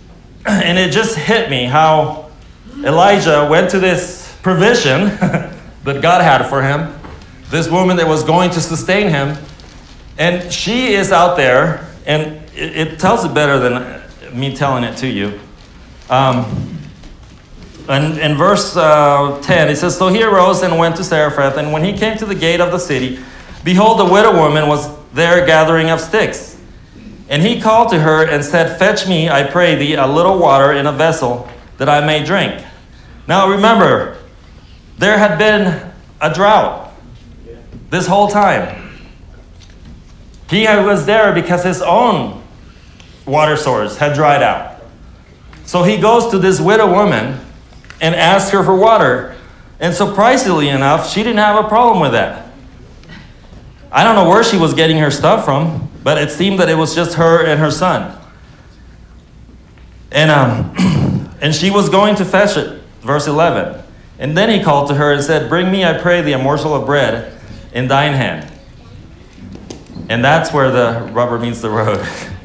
and 0.46 0.78
it 0.78 0.92
just 0.92 1.16
hit 1.16 1.50
me 1.50 1.64
how 1.64 2.30
Elijah 2.84 3.48
went 3.50 3.70
to 3.70 3.80
this 3.80 4.36
provision 4.42 5.06
that 5.84 6.02
God 6.02 6.22
had 6.22 6.46
for 6.46 6.62
him, 6.62 6.94
this 7.50 7.68
woman 7.68 7.96
that 7.96 8.06
was 8.06 8.22
going 8.22 8.50
to 8.50 8.60
sustain 8.60 9.08
him, 9.08 9.36
and 10.18 10.52
she 10.52 10.94
is 10.94 11.10
out 11.10 11.36
there, 11.36 11.88
and 12.06 12.36
it, 12.54 12.76
it 12.76 12.98
tells 12.98 13.24
it 13.24 13.34
better 13.34 13.58
than 13.58 13.95
me 14.32 14.54
telling 14.54 14.84
it 14.84 14.96
to 14.98 15.06
you. 15.06 15.38
Um, 16.08 16.76
and 17.88 18.18
in 18.18 18.36
verse 18.36 18.76
uh, 18.76 19.40
10, 19.42 19.68
it 19.68 19.76
says, 19.76 19.96
So 19.96 20.08
he 20.08 20.22
arose 20.22 20.62
and 20.62 20.78
went 20.78 20.96
to 20.96 21.04
Zarephath, 21.04 21.56
and 21.56 21.72
when 21.72 21.84
he 21.84 21.92
came 21.92 22.18
to 22.18 22.26
the 22.26 22.34
gate 22.34 22.60
of 22.60 22.72
the 22.72 22.78
city, 22.78 23.20
behold, 23.64 24.00
the 24.00 24.04
widow 24.04 24.32
woman 24.32 24.68
was 24.68 24.96
there 25.12 25.46
gathering 25.46 25.90
of 25.90 26.00
sticks. 26.00 26.60
And 27.28 27.42
he 27.42 27.60
called 27.60 27.90
to 27.90 28.00
her 28.00 28.28
and 28.28 28.44
said, 28.44 28.78
Fetch 28.78 29.08
me, 29.08 29.28
I 29.28 29.44
pray 29.44 29.74
thee, 29.74 29.94
a 29.94 30.06
little 30.06 30.38
water 30.38 30.72
in 30.72 30.86
a 30.86 30.92
vessel, 30.92 31.48
that 31.78 31.88
I 31.88 32.04
may 32.04 32.24
drink. 32.24 32.64
Now 33.26 33.48
remember, 33.50 34.18
there 34.98 35.18
had 35.18 35.38
been 35.38 35.92
a 36.20 36.32
drought 36.32 36.92
this 37.90 38.06
whole 38.06 38.28
time. 38.28 38.84
He 40.48 40.64
was 40.64 41.06
there 41.06 41.32
because 41.32 41.64
his 41.64 41.82
own 41.82 42.42
water 43.26 43.56
source 43.56 43.96
had 43.96 44.14
dried 44.14 44.42
out. 44.42 44.80
So 45.64 45.82
he 45.82 45.96
goes 45.96 46.30
to 46.30 46.38
this 46.38 46.60
widow 46.60 46.90
woman 46.92 47.40
and 48.00 48.14
asks 48.14 48.50
her 48.52 48.62
for 48.62 48.74
water. 48.74 49.36
And 49.80 49.92
surprisingly 49.92 50.68
enough, 50.68 51.10
she 51.10 51.22
didn't 51.22 51.38
have 51.38 51.64
a 51.64 51.68
problem 51.68 52.00
with 52.00 52.12
that. 52.12 52.46
I 53.90 54.04
don't 54.04 54.14
know 54.14 54.28
where 54.28 54.44
she 54.44 54.56
was 54.56 54.74
getting 54.74 54.98
her 54.98 55.10
stuff 55.10 55.44
from, 55.44 55.90
but 56.02 56.18
it 56.18 56.30
seemed 56.30 56.60
that 56.60 56.68
it 56.68 56.74
was 56.74 56.94
just 56.94 57.14
her 57.14 57.44
and 57.44 57.58
her 57.60 57.70
son. 57.70 58.18
And, 60.12 60.30
um, 60.30 61.34
and 61.40 61.54
she 61.54 61.70
was 61.70 61.88
going 61.88 62.14
to 62.16 62.24
fetch 62.24 62.56
it, 62.56 62.80
verse 63.00 63.26
11. 63.26 63.82
And 64.18 64.36
then 64.36 64.48
he 64.48 64.62
called 64.62 64.88
to 64.88 64.94
her 64.94 65.12
and 65.12 65.22
said, 65.22 65.48
Bring 65.48 65.70
me, 65.70 65.84
I 65.84 65.98
pray 65.98 66.22
thee, 66.22 66.32
a 66.32 66.38
morsel 66.38 66.74
of 66.74 66.86
bread 66.86 67.38
in 67.72 67.88
thine 67.88 68.14
hand. 68.14 68.50
And 70.08 70.24
that's 70.24 70.52
where 70.52 70.70
the 70.70 71.10
rubber 71.12 71.38
meets 71.38 71.60
the 71.60 71.70
road. 71.70 72.06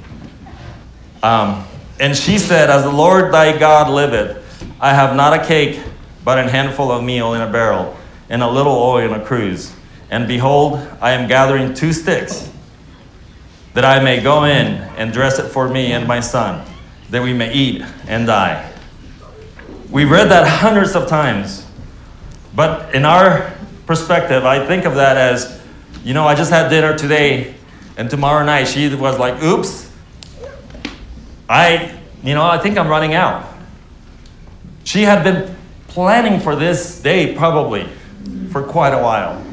um, 1.23 1.65
and 1.99 2.15
she 2.15 2.39
said, 2.39 2.69
As 2.69 2.83
the 2.83 2.91
Lord 2.91 3.33
thy 3.33 3.57
God 3.57 3.89
liveth, 3.89 4.37
I 4.79 4.93
have 4.93 5.15
not 5.15 5.33
a 5.33 5.45
cake, 5.45 5.79
but 6.23 6.39
an 6.39 6.47
handful 6.47 6.91
of 6.91 7.03
meal 7.03 7.33
in 7.33 7.41
a 7.41 7.51
barrel, 7.51 7.95
and 8.29 8.41
a 8.41 8.49
little 8.49 8.73
oil 8.73 9.13
in 9.13 9.19
a 9.19 9.23
cruse. 9.23 9.73
And 10.09 10.27
behold, 10.27 10.79
I 10.99 11.11
am 11.11 11.27
gathering 11.27 11.73
two 11.73 11.93
sticks, 11.93 12.51
that 13.73 13.85
I 13.85 14.03
may 14.03 14.21
go 14.21 14.43
in 14.45 14.67
and 14.97 15.13
dress 15.13 15.39
it 15.39 15.49
for 15.49 15.69
me 15.69 15.93
and 15.93 16.07
my 16.07 16.19
son, 16.19 16.65
that 17.11 17.21
we 17.21 17.33
may 17.33 17.53
eat 17.53 17.83
and 18.07 18.27
die. 18.27 18.71
We've 19.89 20.09
read 20.09 20.29
that 20.29 20.47
hundreds 20.47 20.95
of 20.95 21.07
times, 21.07 21.65
but 22.55 22.95
in 22.95 23.05
our 23.05 23.53
perspective, 23.85 24.45
I 24.45 24.65
think 24.65 24.85
of 24.85 24.95
that 24.95 25.17
as, 25.17 25.61
you 26.03 26.13
know, 26.13 26.25
I 26.25 26.33
just 26.33 26.49
had 26.49 26.69
dinner 26.69 26.97
today, 26.97 27.55
and 27.97 28.09
tomorrow 28.09 28.43
night 28.43 28.67
she 28.67 28.93
was 28.95 29.19
like, 29.19 29.41
oops, 29.43 29.90
I, 31.51 31.99
you 32.23 32.33
know, 32.33 32.45
I 32.45 32.57
think 32.57 32.77
I'm 32.77 32.87
running 32.87 33.13
out. 33.13 33.45
She 34.85 35.01
had 35.01 35.21
been 35.21 35.53
planning 35.89 36.39
for 36.39 36.55
this 36.55 37.01
day 37.01 37.35
probably 37.35 37.89
for 38.51 38.63
quite 38.63 38.93
a 38.93 39.03
while. 39.03 39.43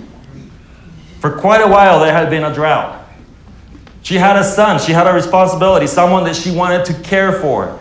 For 1.18 1.36
quite 1.40 1.60
a 1.60 1.66
while, 1.66 1.98
there 1.98 2.12
had 2.12 2.30
been 2.30 2.44
a 2.44 2.54
drought. 2.54 3.04
She 4.02 4.14
had 4.14 4.36
a 4.36 4.44
son, 4.44 4.78
she 4.78 4.92
had 4.92 5.08
a 5.08 5.12
responsibility, 5.12 5.88
someone 5.88 6.22
that 6.24 6.36
she 6.36 6.52
wanted 6.52 6.84
to 6.84 6.94
care 7.02 7.32
for. 7.40 7.76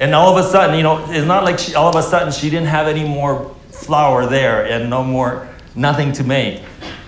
And 0.00 0.12
all 0.12 0.36
of 0.36 0.44
a 0.44 0.48
sudden, 0.50 0.76
you 0.76 0.82
know, 0.82 1.08
it's 1.08 1.24
not 1.24 1.44
like 1.44 1.60
she, 1.60 1.76
all 1.76 1.88
of 1.88 1.94
a 1.94 2.02
sudden 2.02 2.32
she 2.32 2.50
didn't 2.50 2.66
have 2.66 2.88
any 2.88 3.06
more 3.06 3.54
flour 3.70 4.26
there 4.26 4.66
and 4.66 4.90
no 4.90 5.04
more, 5.04 5.48
nothing 5.76 6.10
to 6.14 6.24
make. 6.24 6.62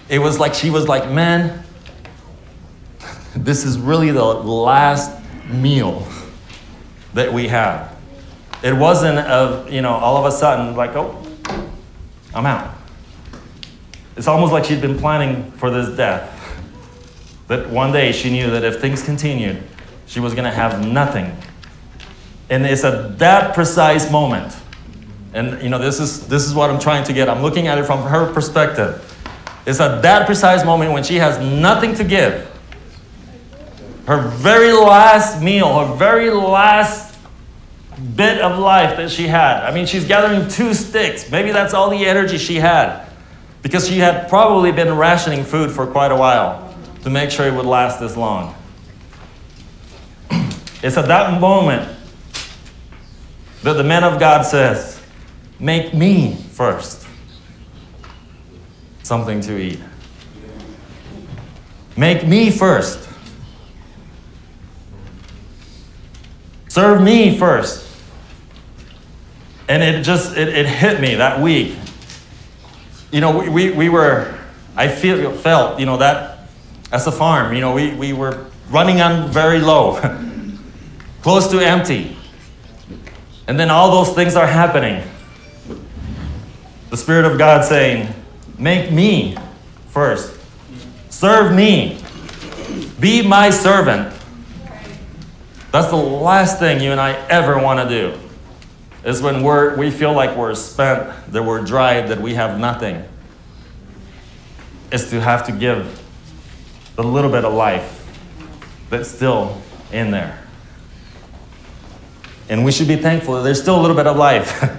It 0.08 0.20
was 0.20 0.38
like 0.38 0.54
she 0.54 0.70
was 0.70 0.86
like, 0.86 1.10
man, 1.10 1.64
this 3.34 3.64
is 3.64 3.76
really 3.76 4.12
the 4.12 4.22
last 4.22 5.20
meal 5.48 6.06
that 7.18 7.32
we 7.32 7.48
have. 7.48 7.96
It 8.62 8.72
wasn't 8.72 9.18
of, 9.18 9.72
you 9.72 9.82
know, 9.82 9.92
all 9.92 10.16
of 10.16 10.32
a 10.32 10.36
sudden 10.36 10.76
like, 10.76 10.94
oh, 10.94 11.20
I'm 12.32 12.46
out. 12.46 12.76
It's 14.16 14.28
almost 14.28 14.52
like 14.52 14.64
she'd 14.64 14.80
been 14.80 14.98
planning 14.98 15.50
for 15.52 15.68
this 15.68 15.96
death. 15.96 16.34
That 17.48 17.70
one 17.70 17.92
day 17.92 18.12
she 18.12 18.30
knew 18.30 18.50
that 18.50 18.62
if 18.62 18.80
things 18.80 19.02
continued, 19.02 19.62
she 20.06 20.20
was 20.20 20.32
going 20.32 20.44
to 20.44 20.50
have 20.50 20.86
nothing. 20.86 21.36
And 22.50 22.64
it's 22.64 22.84
at 22.84 23.18
that 23.18 23.52
precise 23.52 24.10
moment. 24.10 24.56
And 25.34 25.60
you 25.60 25.68
know, 25.68 25.78
this 25.78 25.98
is 26.00 26.26
this 26.28 26.44
is 26.44 26.54
what 26.54 26.70
I'm 26.70 26.80
trying 26.80 27.04
to 27.04 27.12
get. 27.12 27.28
I'm 27.28 27.42
looking 27.42 27.66
at 27.66 27.78
it 27.78 27.84
from 27.84 28.02
her 28.02 28.32
perspective. 28.32 29.04
It's 29.66 29.80
at 29.80 30.02
that 30.02 30.26
precise 30.26 30.64
moment 30.64 30.92
when 30.92 31.02
she 31.04 31.16
has 31.16 31.38
nothing 31.38 31.94
to 31.96 32.04
give. 32.04 32.44
Her 34.06 34.22
very 34.22 34.72
last 34.72 35.42
meal, 35.42 35.78
her 35.84 35.94
very 35.96 36.30
last 36.30 37.07
bit 37.98 38.40
of 38.40 38.58
life 38.58 38.96
that 38.96 39.10
she 39.10 39.26
had. 39.26 39.64
I 39.64 39.72
mean, 39.74 39.86
she's 39.86 40.04
gathering 40.04 40.48
two 40.48 40.74
sticks. 40.74 41.30
Maybe 41.30 41.50
that's 41.50 41.74
all 41.74 41.90
the 41.90 42.06
energy 42.06 42.38
she 42.38 42.56
had. 42.56 43.06
Because 43.62 43.88
she 43.88 43.98
had 43.98 44.28
probably 44.28 44.72
been 44.72 44.96
rationing 44.96 45.44
food 45.44 45.70
for 45.70 45.86
quite 45.86 46.12
a 46.12 46.16
while 46.16 46.74
to 47.02 47.10
make 47.10 47.30
sure 47.30 47.46
it 47.46 47.54
would 47.54 47.66
last 47.66 48.00
this 48.00 48.16
long. 48.16 48.54
It's 50.80 50.96
at 50.96 51.08
that 51.08 51.40
moment 51.40 51.92
that 53.64 53.72
the 53.72 53.82
man 53.82 54.04
of 54.04 54.20
God 54.20 54.42
says, 54.42 55.02
Make 55.58 55.92
me 55.92 56.36
first 56.36 57.04
something 59.02 59.40
to 59.40 59.58
eat. 59.58 59.80
Make 61.96 62.24
me 62.24 62.50
first. 62.50 63.08
Serve 66.68 67.02
me 67.02 67.36
first. 67.36 67.87
And 69.68 69.82
it 69.82 70.02
just 70.02 70.36
it, 70.36 70.48
it 70.48 70.66
hit 70.66 71.00
me 71.00 71.16
that 71.16 71.40
week. 71.40 71.76
You 73.10 73.20
know, 73.20 73.38
we, 73.38 73.48
we, 73.48 73.70
we 73.70 73.88
were, 73.88 74.38
I 74.76 74.88
feel 74.88 75.32
felt, 75.32 75.78
you 75.80 75.86
know, 75.86 75.98
that 75.98 76.48
as 76.92 77.06
a 77.06 77.12
farm, 77.12 77.54
you 77.54 77.60
know, 77.60 77.74
we, 77.74 77.94
we 77.94 78.12
were 78.12 78.46
running 78.70 79.00
on 79.00 79.30
very 79.30 79.60
low, 79.60 80.00
close 81.22 81.48
to 81.48 81.58
empty. 81.58 82.16
And 83.46 83.58
then 83.58 83.70
all 83.70 84.04
those 84.04 84.14
things 84.14 84.36
are 84.36 84.46
happening. 84.46 85.02
The 86.90 86.96
Spirit 86.96 87.24
of 87.30 87.38
God 87.38 87.64
saying, 87.64 88.12
Make 88.58 88.90
me 88.90 89.36
first. 89.88 90.38
Serve 91.10 91.54
me. 91.54 91.98
Be 92.98 93.26
my 93.26 93.50
servant. 93.50 94.14
That's 95.70 95.88
the 95.88 95.96
last 95.96 96.58
thing 96.58 96.80
you 96.80 96.90
and 96.90 97.00
I 97.00 97.12
ever 97.28 97.62
want 97.62 97.88
to 97.88 97.88
do. 97.88 98.18
Is 99.08 99.22
when 99.22 99.42
we're, 99.42 99.74
we 99.74 99.90
feel 99.90 100.12
like 100.12 100.36
we're 100.36 100.54
spent, 100.54 101.10
that 101.32 101.42
we're 101.42 101.64
dried, 101.64 102.08
that 102.08 102.20
we 102.20 102.34
have 102.34 102.60
nothing. 102.60 103.02
Is 104.92 105.08
to 105.08 105.20
have 105.22 105.46
to 105.46 105.52
give 105.52 106.02
the 106.94 107.02
little 107.02 107.30
bit 107.30 107.46
of 107.46 107.54
life 107.54 108.06
that's 108.90 109.08
still 109.08 109.62
in 109.92 110.10
there. 110.10 110.38
And 112.50 112.66
we 112.66 112.70
should 112.70 112.86
be 112.86 112.96
thankful 112.96 113.36
that 113.36 113.44
there's 113.44 113.62
still 113.62 113.80
a 113.80 113.82
little 113.82 113.96
bit 113.96 114.06
of 114.06 114.18
life. 114.18 114.78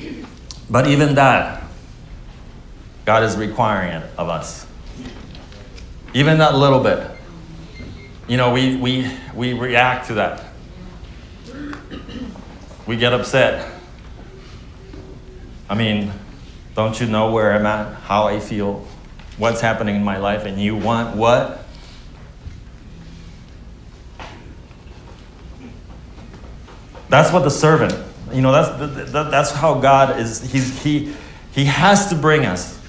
but 0.70 0.86
even 0.86 1.14
that, 1.16 1.62
God 3.04 3.22
is 3.22 3.36
requiring 3.36 4.00
it 4.00 4.10
of 4.16 4.30
us. 4.30 4.66
Even 6.14 6.38
that 6.38 6.54
little 6.54 6.82
bit. 6.82 7.06
You 8.28 8.38
know, 8.38 8.50
we, 8.50 8.76
we, 8.76 9.14
we 9.34 9.52
react 9.52 10.06
to 10.06 10.14
that. 10.14 10.46
We 12.90 12.96
get 12.96 13.12
upset. 13.12 13.70
I 15.68 15.76
mean, 15.76 16.10
don't 16.74 17.00
you 17.00 17.06
know 17.06 17.30
where 17.30 17.52
I'm 17.52 17.64
at, 17.64 17.94
how 17.94 18.26
I 18.26 18.40
feel, 18.40 18.84
what's 19.38 19.60
happening 19.60 19.94
in 19.94 20.02
my 20.02 20.16
life, 20.16 20.44
and 20.44 20.60
you 20.60 20.74
want 20.74 21.16
what? 21.16 21.64
That's 27.08 27.32
what 27.32 27.44
the 27.44 27.50
servant, 27.50 27.94
you 28.32 28.40
know, 28.40 28.50
that's, 28.50 29.12
that, 29.12 29.30
that's 29.30 29.52
how 29.52 29.78
God 29.78 30.18
is. 30.18 30.50
He's, 30.50 30.82
he, 30.82 31.14
he 31.52 31.66
has 31.66 32.08
to 32.08 32.16
bring 32.16 32.44
us 32.44 32.82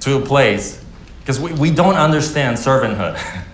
to 0.00 0.18
a 0.18 0.20
place 0.20 0.84
Because 1.20 1.40
we, 1.40 1.54
we 1.54 1.70
don't 1.70 1.96
understand 1.96 2.58
servanthood. 2.58 3.18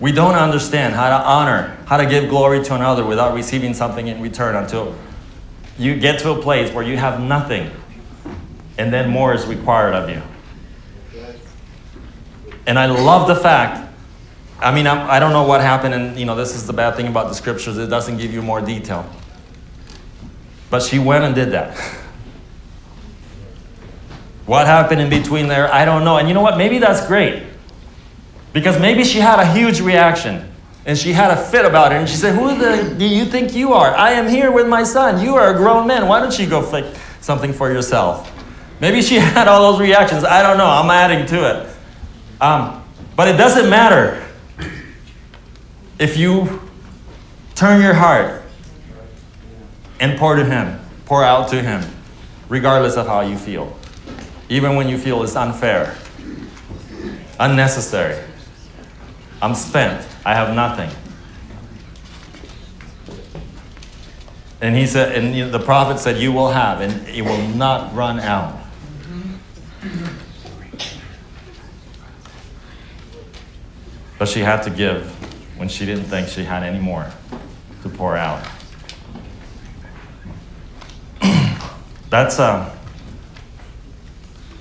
we 0.00 0.12
don't 0.12 0.34
understand 0.34 0.94
how 0.94 1.10
to 1.10 1.24
honor, 1.26 1.76
how 1.86 1.98
to 1.98 2.06
give 2.06 2.30
glory 2.30 2.64
to 2.64 2.74
another 2.74 3.04
without 3.04 3.34
receiving 3.34 3.74
something 3.74 4.08
in 4.08 4.20
return 4.22 4.56
until 4.56 4.96
you 5.78 5.98
get 5.98 6.18
to 6.20 6.30
a 6.30 6.40
place 6.40 6.72
where 6.72 6.84
you 6.84 6.96
have 6.96 7.20
nothing 7.20 7.70
and 8.78 8.90
then 8.92 9.10
more 9.10 9.34
is 9.34 9.46
required 9.46 9.94
of 9.94 10.08
you. 10.08 10.22
And 12.66 12.78
I 12.78 12.86
love 12.86 13.28
the 13.28 13.36
fact, 13.36 13.92
I 14.58 14.74
mean, 14.74 14.86
I'm, 14.86 15.10
I 15.10 15.18
do 15.18 15.26
not 15.26 15.32
know 15.32 15.42
what 15.42 15.60
happened, 15.60 15.92
and 15.94 16.18
you 16.18 16.24
know, 16.24 16.36
this 16.36 16.54
is 16.54 16.66
the 16.66 16.72
bad 16.72 16.94
thing 16.94 17.06
about 17.06 17.28
the 17.28 17.34
scriptures, 17.34 17.76
it 17.76 17.88
doesn't 17.88 18.16
give 18.16 18.32
you 18.32 18.42
more 18.42 18.60
detail. 18.60 19.08
But 20.70 20.82
she 20.82 20.98
went 20.98 21.24
and 21.24 21.34
did 21.34 21.52
that. 21.52 21.76
What 24.46 24.66
happened 24.66 25.00
in 25.00 25.08
between 25.08 25.46
there, 25.46 25.72
I 25.72 25.84
don't 25.84 26.02
know. 26.02 26.16
And 26.16 26.26
you 26.26 26.34
know 26.34 26.40
what? 26.40 26.58
Maybe 26.58 26.78
that's 26.78 27.06
great. 27.06 27.44
Because 28.52 28.78
maybe 28.80 29.04
she 29.04 29.18
had 29.18 29.38
a 29.38 29.46
huge 29.46 29.80
reaction 29.80 30.52
and 30.86 30.98
she 30.98 31.12
had 31.12 31.30
a 31.30 31.36
fit 31.36 31.64
about 31.64 31.92
it. 31.92 31.96
And 31.96 32.08
she 32.08 32.16
said, 32.16 32.34
Who 32.34 32.56
the, 32.56 32.94
do 32.98 33.06
you 33.06 33.24
think 33.24 33.54
you 33.54 33.72
are? 33.72 33.94
I 33.94 34.12
am 34.12 34.28
here 34.28 34.50
with 34.50 34.68
my 34.68 34.82
son. 34.82 35.24
You 35.24 35.36
are 35.36 35.54
a 35.54 35.56
grown 35.56 35.86
man. 35.86 36.08
Why 36.08 36.20
don't 36.20 36.36
you 36.38 36.48
go 36.48 36.62
fix 36.62 36.98
something 37.20 37.52
for 37.52 37.70
yourself? 37.70 38.30
Maybe 38.80 39.02
she 39.02 39.14
had 39.18 39.46
all 39.46 39.72
those 39.72 39.80
reactions. 39.80 40.24
I 40.24 40.42
don't 40.42 40.58
know. 40.58 40.66
I'm 40.66 40.90
adding 40.90 41.26
to 41.26 41.60
it. 41.60 41.76
Um, 42.40 42.82
but 43.16 43.28
it 43.28 43.36
doesn't 43.36 43.68
matter 43.68 44.26
if 45.98 46.16
you 46.16 46.62
turn 47.54 47.82
your 47.82 47.94
heart 47.94 48.42
and 50.00 50.18
pour 50.18 50.36
to 50.36 50.44
Him, 50.44 50.80
pour 51.04 51.22
out 51.22 51.50
to 51.50 51.60
Him, 51.60 51.84
regardless 52.48 52.96
of 52.96 53.06
how 53.06 53.20
you 53.20 53.36
feel 53.36 53.76
even 54.50 54.74
when 54.74 54.88
you 54.88 54.98
feel 54.98 55.22
it's 55.22 55.36
unfair, 55.36 55.96
unnecessary. 57.38 58.22
I'm 59.42 59.54
spent. 59.54 60.06
I 60.24 60.34
have 60.34 60.54
nothing. 60.54 60.90
And 64.60 64.76
he 64.76 64.86
said, 64.86 65.16
and 65.16 65.52
the 65.52 65.58
prophet 65.58 65.98
said, 65.98 66.18
You 66.18 66.32
will 66.32 66.50
have, 66.50 66.80
and 66.80 67.08
it 67.08 67.22
will 67.22 67.48
not 67.48 67.94
run 67.94 68.20
out. 68.20 68.58
But 74.18 74.28
she 74.28 74.40
had 74.40 74.62
to 74.64 74.70
give 74.70 75.06
when 75.58 75.68
she 75.68 75.86
didn't 75.86 76.04
think 76.04 76.28
she 76.28 76.44
had 76.44 76.62
any 76.62 76.78
more 76.78 77.10
to 77.82 77.88
pour 77.88 78.16
out. 78.16 78.46
That's 82.10 82.38
uh, 82.38 82.76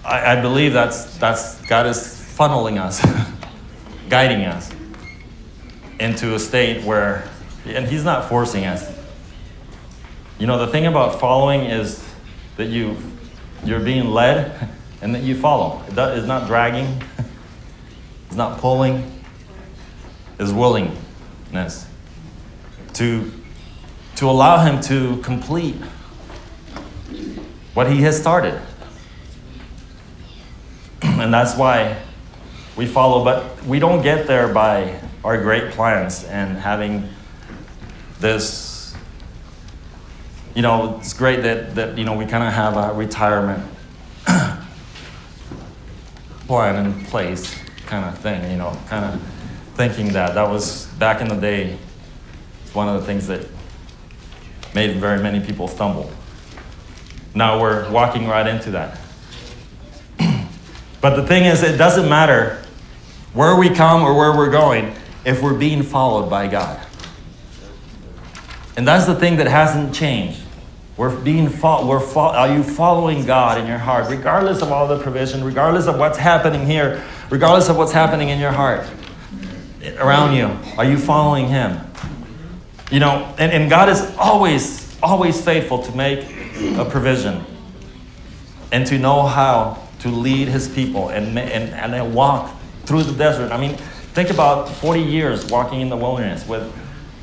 I, 0.10 0.38
I 0.38 0.42
believe 0.42 0.74
that's, 0.74 1.18
that's 1.18 1.62
God 1.68 1.86
is 1.86 1.98
funneling 1.98 2.82
us, 2.82 3.00
guiding 4.10 4.46
us 4.46 4.72
into 6.00 6.34
a 6.34 6.40
state 6.40 6.84
where, 6.84 7.30
and 7.66 7.88
He's 7.88 8.04
not 8.04 8.28
forcing 8.28 8.66
us. 8.66 8.98
You 10.40 10.48
know, 10.48 10.58
the 10.58 10.68
thing 10.68 10.86
about 10.88 11.20
following 11.20 11.62
is 11.62 12.04
that 12.58 12.66
you, 12.66 12.98
you're 13.64 13.80
being 13.80 14.06
led 14.06 14.70
and 15.02 15.14
that 15.16 15.24
you 15.24 15.36
follow. 15.36 15.84
It's 15.88 16.28
not 16.28 16.48
dragging, 16.48 17.02
it's 18.28 18.36
not 18.36 18.60
pulling, 18.60 19.24
it's 20.40 20.52
willingness 20.52 21.88
to, 22.94 23.32
to 24.16 24.30
allow 24.30 24.64
Him 24.66 24.82
to 24.82 25.18
complete 25.22 25.76
what 27.74 27.92
He 27.92 28.02
has 28.02 28.20
started. 28.20 28.60
and 31.02 31.34
that's 31.34 31.56
why 31.56 32.02
we 32.80 32.86
follow. 32.88 33.26
But 33.26 33.62
we 33.66 33.78
don't 33.78 34.02
get 34.02 34.26
there 34.26 34.52
by 34.54 34.98
our 35.26 35.40
great 35.40 35.72
plans 35.72 36.24
and 36.24 36.58
having 36.58 37.10
this. 38.22 38.96
You 40.56 40.62
know, 40.62 40.98
it's 40.98 41.14
great 41.14 41.44
that, 41.44 41.76
that 41.76 41.98
you 41.98 42.06
know 42.06 42.16
we 42.16 42.26
kind 42.26 42.44
of 42.44 42.54
have 42.54 42.78
a 42.78 42.94
retirement 42.94 43.64
plan 46.48 46.86
in 46.86 47.06
place, 47.06 47.54
kind 47.86 48.06
of 48.06 48.18
thing. 48.18 48.50
You 48.50 48.58
know, 48.58 48.76
kind 48.88 49.04
of 49.04 49.22
thinking 49.76 50.14
that 50.14 50.36
that 50.36 50.50
was 50.50 50.88
back 50.98 51.20
in 51.20 51.28
the 51.28 51.36
day. 51.36 51.78
It's 52.64 52.74
one 52.74 52.88
of 52.88 53.02
the 53.02 53.06
things 53.06 53.28
that 53.28 53.46
made 54.74 54.96
very 54.98 55.22
many 55.22 55.46
people 55.46 55.68
stumble. 55.68 56.10
Now 57.36 57.60
we're 57.60 57.92
walking 57.92 58.26
right 58.26 58.48
into 58.48 58.72
that. 58.72 59.00
But 61.02 61.16
the 61.16 61.26
thing 61.26 61.46
is, 61.46 61.64
it 61.64 61.78
doesn't 61.78 62.10
matter 62.10 62.62
where 63.34 63.56
we 63.56 63.70
come 63.70 64.02
or 64.02 64.16
where 64.16 64.36
we're 64.36 64.50
going 64.50 64.94
if 65.26 65.42
we're 65.42 65.58
being 65.58 65.84
followed 65.84 66.30
by 66.30 66.48
God. 66.48 66.80
And 68.76 68.88
that's 68.88 69.06
the 69.06 69.16
thing 69.16 69.38
that 69.38 69.48
hasn't 69.48 69.94
changed. 69.94 70.42
We're 70.98 71.16
being 71.16 71.50
fo- 71.50 71.86
we're 71.86 72.00
fo- 72.00 72.30
are 72.30 72.54
you 72.54 72.64
following 72.64 73.26
God 73.26 73.60
in 73.60 73.68
your 73.68 73.78
heart, 73.78 74.10
regardless 74.10 74.62
of 74.62 74.72
all 74.72 74.88
the 74.88 75.00
provision, 75.00 75.44
regardless 75.44 75.88
of 75.88 75.98
what's 75.98 76.18
happening 76.18 76.66
here, 76.66 77.04
regardless 77.30 77.70
of 77.70 77.78
what's 77.78 77.92
happening 77.92 78.30
in 78.30 78.40
your 78.40 78.52
heart 78.52 78.86
around 79.98 80.36
you? 80.36 80.48
Are 80.78 80.86
you 80.86 80.98
following 80.98 81.48
Him? 81.48 81.80
You 82.92 83.00
know, 83.00 83.34
and, 83.38 83.52
and 83.52 83.70
God 83.70 83.88
is 83.88 84.02
always, 84.18 84.98
always 85.02 85.44
faithful 85.44 85.84
to 85.84 85.96
make 85.96 86.26
a 86.78 86.84
provision 86.84 87.46
and 88.72 88.86
to 88.88 88.98
know 88.98 89.24
how 89.24 89.88
to 90.00 90.10
lead 90.10 90.48
his 90.48 90.68
people 90.68 91.10
and, 91.10 91.38
and, 91.38 91.94
and 91.94 92.14
walk 92.14 92.54
through 92.90 93.04
the 93.04 93.14
desert. 93.14 93.52
I 93.52 93.58
mean, 93.58 93.78
think 93.78 94.32
about 94.32 94.68
40 94.68 95.00
years 95.00 95.46
walking 95.46 95.80
in 95.80 95.90
the 95.90 95.96
wilderness 95.96 96.46
with 96.48 96.74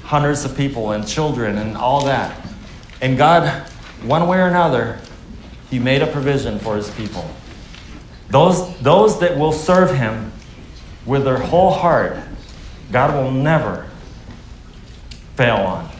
hundreds 0.05 0.45
of 0.45 0.57
people 0.57 0.93
and 0.93 1.07
children 1.07 1.59
and 1.59 1.77
all 1.77 2.05
that. 2.05 2.41
And 3.03 3.19
God, 3.19 3.67
one 4.05 4.29
way 4.29 4.39
or 4.39 4.47
another, 4.47 5.01
he 5.69 5.81
made 5.81 6.03
a 6.03 6.07
provision 6.07 6.61
for 6.61 6.77
his 6.77 6.89
people. 6.93 7.29
Those, 8.29 8.79
those 8.79 9.19
that 9.19 9.37
will 9.37 9.51
serve 9.51 9.93
him 9.93 10.31
with 11.05 11.25
their 11.25 11.39
whole 11.39 11.73
heart, 11.73 12.17
God 12.93 13.13
will 13.13 13.33
never 13.33 13.89
fail 15.35 15.57
on. 15.57 15.91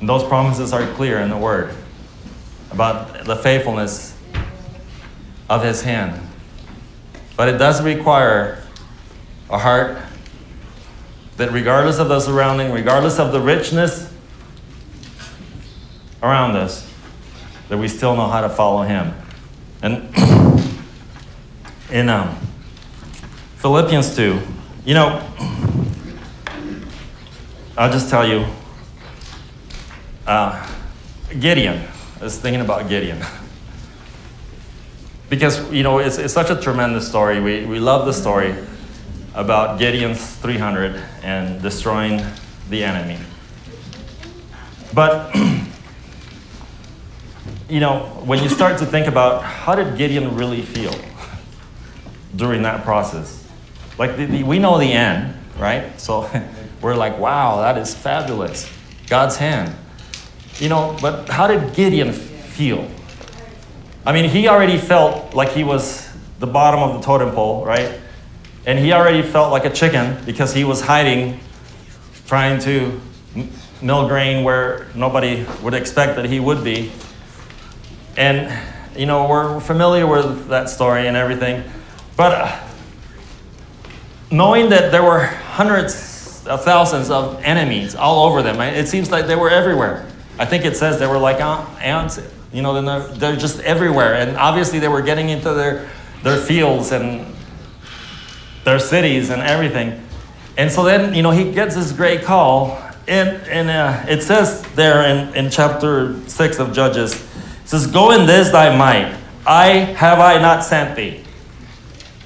And 0.00 0.08
those 0.08 0.22
promises 0.24 0.74
are 0.74 0.86
clear 0.96 1.20
in 1.20 1.30
the 1.30 1.38
Word 1.38 1.74
about 2.72 3.24
the 3.24 3.36
faithfulness 3.36 4.14
of 5.48 5.64
his 5.64 5.80
hand. 5.80 6.26
But 7.40 7.48
it 7.48 7.56
does 7.56 7.82
require 7.82 8.62
a 9.48 9.56
heart 9.56 9.96
that, 11.38 11.50
regardless 11.52 11.98
of 11.98 12.10
the 12.10 12.20
surrounding, 12.20 12.70
regardless 12.70 13.18
of 13.18 13.32
the 13.32 13.40
richness 13.40 14.12
around 16.22 16.56
us, 16.56 16.86
that 17.70 17.78
we 17.78 17.88
still 17.88 18.14
know 18.14 18.26
how 18.26 18.42
to 18.42 18.50
follow 18.50 18.82
him. 18.82 19.14
And 19.80 20.14
in 21.90 22.10
um, 22.10 22.36
Philippians 23.56 24.14
2, 24.16 24.38
you 24.84 24.92
know, 24.92 25.26
I'll 27.78 27.90
just 27.90 28.10
tell 28.10 28.28
you, 28.28 28.44
uh, 30.26 30.70
Gideon, 31.40 31.88
I 32.20 32.24
was 32.24 32.38
thinking 32.38 32.60
about 32.60 32.90
Gideon. 32.90 33.24
because 35.30 35.72
you 35.72 35.82
know 35.82 35.98
it's, 35.98 36.18
it's 36.18 36.34
such 36.34 36.50
a 36.50 36.60
tremendous 36.60 37.08
story. 37.08 37.40
We, 37.40 37.64
we 37.64 37.78
love 37.78 38.04
the 38.04 38.12
story 38.12 38.54
about 39.32 39.78
Gideon's 39.78 40.36
300 40.36 41.02
and 41.22 41.62
destroying 41.62 42.22
the 42.68 42.84
enemy. 42.84 43.18
But 44.92 45.34
you 47.70 47.78
know, 47.78 48.00
when 48.24 48.42
you 48.42 48.48
start 48.48 48.78
to 48.78 48.86
think 48.86 49.06
about 49.06 49.44
how 49.44 49.76
did 49.76 49.96
Gideon 49.96 50.34
really 50.34 50.62
feel 50.62 50.94
during 52.34 52.62
that 52.62 52.84
process, 52.84 53.48
like 53.98 54.16
the, 54.16 54.26
the, 54.26 54.42
we 54.42 54.58
know 54.58 54.78
the 54.78 54.92
end, 54.92 55.36
right? 55.56 55.98
So 56.00 56.28
we're 56.82 56.96
like, 56.96 57.18
wow, 57.18 57.60
that 57.60 57.78
is 57.78 57.94
fabulous, 57.94 58.68
God's 59.06 59.36
hand. 59.36 59.72
You 60.58 60.68
know, 60.68 60.96
but 61.00 61.28
how 61.28 61.46
did 61.46 61.72
Gideon 61.74 62.12
feel? 62.12 62.90
I 64.04 64.12
mean, 64.12 64.30
he 64.30 64.48
already 64.48 64.78
felt 64.78 65.34
like 65.34 65.50
he 65.50 65.62
was 65.62 66.08
the 66.38 66.46
bottom 66.46 66.80
of 66.80 66.94
the 66.94 67.04
totem 67.04 67.32
pole, 67.32 67.64
right? 67.64 68.00
And 68.64 68.78
he 68.78 68.92
already 68.92 69.22
felt 69.22 69.50
like 69.50 69.66
a 69.66 69.70
chicken 69.70 70.22
because 70.24 70.54
he 70.54 70.64
was 70.64 70.80
hiding, 70.80 71.38
trying 72.26 72.60
to 72.60 72.98
mill 73.82 74.08
grain 74.08 74.42
where 74.42 74.86
nobody 74.94 75.46
would 75.62 75.74
expect 75.74 76.16
that 76.16 76.26
he 76.26 76.40
would 76.40 76.64
be. 76.64 76.90
And, 78.16 78.50
you 78.96 79.06
know, 79.06 79.28
we're 79.28 79.60
familiar 79.60 80.06
with 80.06 80.48
that 80.48 80.70
story 80.70 81.06
and 81.06 81.16
everything. 81.16 81.62
But 82.16 82.32
uh, 82.32 82.60
knowing 84.30 84.70
that 84.70 84.92
there 84.92 85.02
were 85.02 85.24
hundreds 85.26 86.46
of 86.46 86.64
thousands 86.64 87.10
of 87.10 87.42
enemies 87.42 87.94
all 87.94 88.26
over 88.26 88.42
them, 88.42 88.60
it 88.60 88.88
seems 88.88 89.10
like 89.10 89.26
they 89.26 89.36
were 89.36 89.50
everywhere. 89.50 90.06
I 90.38 90.46
think 90.46 90.64
it 90.64 90.76
says 90.76 90.98
they 90.98 91.06
were 91.06 91.18
like 91.18 91.40
ants 91.40 92.18
you 92.52 92.62
know, 92.62 92.80
they're, 92.80 93.00
they're 93.00 93.36
just 93.36 93.60
everywhere. 93.60 94.14
And 94.14 94.36
obviously, 94.36 94.78
they 94.78 94.88
were 94.88 95.02
getting 95.02 95.28
into 95.28 95.52
their, 95.54 95.88
their 96.22 96.38
fields 96.38 96.92
and 96.92 97.34
their 98.64 98.78
cities 98.78 99.30
and 99.30 99.42
everything. 99.42 100.02
And 100.56 100.70
so 100.70 100.84
then, 100.84 101.14
you 101.14 101.22
know, 101.22 101.30
he 101.30 101.52
gets 101.52 101.74
this 101.74 101.92
great 101.92 102.22
call. 102.22 102.82
And, 103.08 103.28
and 103.48 103.70
uh, 103.70 104.04
it 104.08 104.22
says 104.22 104.62
there 104.74 105.02
in, 105.06 105.34
in 105.34 105.50
chapter 105.50 106.20
6 106.28 106.58
of 106.58 106.72
Judges, 106.72 107.14
it 107.14 107.68
says, 107.68 107.86
Go 107.86 108.10
in 108.10 108.26
this 108.26 108.50
thy 108.50 108.76
might. 108.76 109.16
I 109.46 109.68
have 109.68 110.18
I 110.18 110.38
not 110.38 110.64
sent 110.64 110.96
thee. 110.96 111.24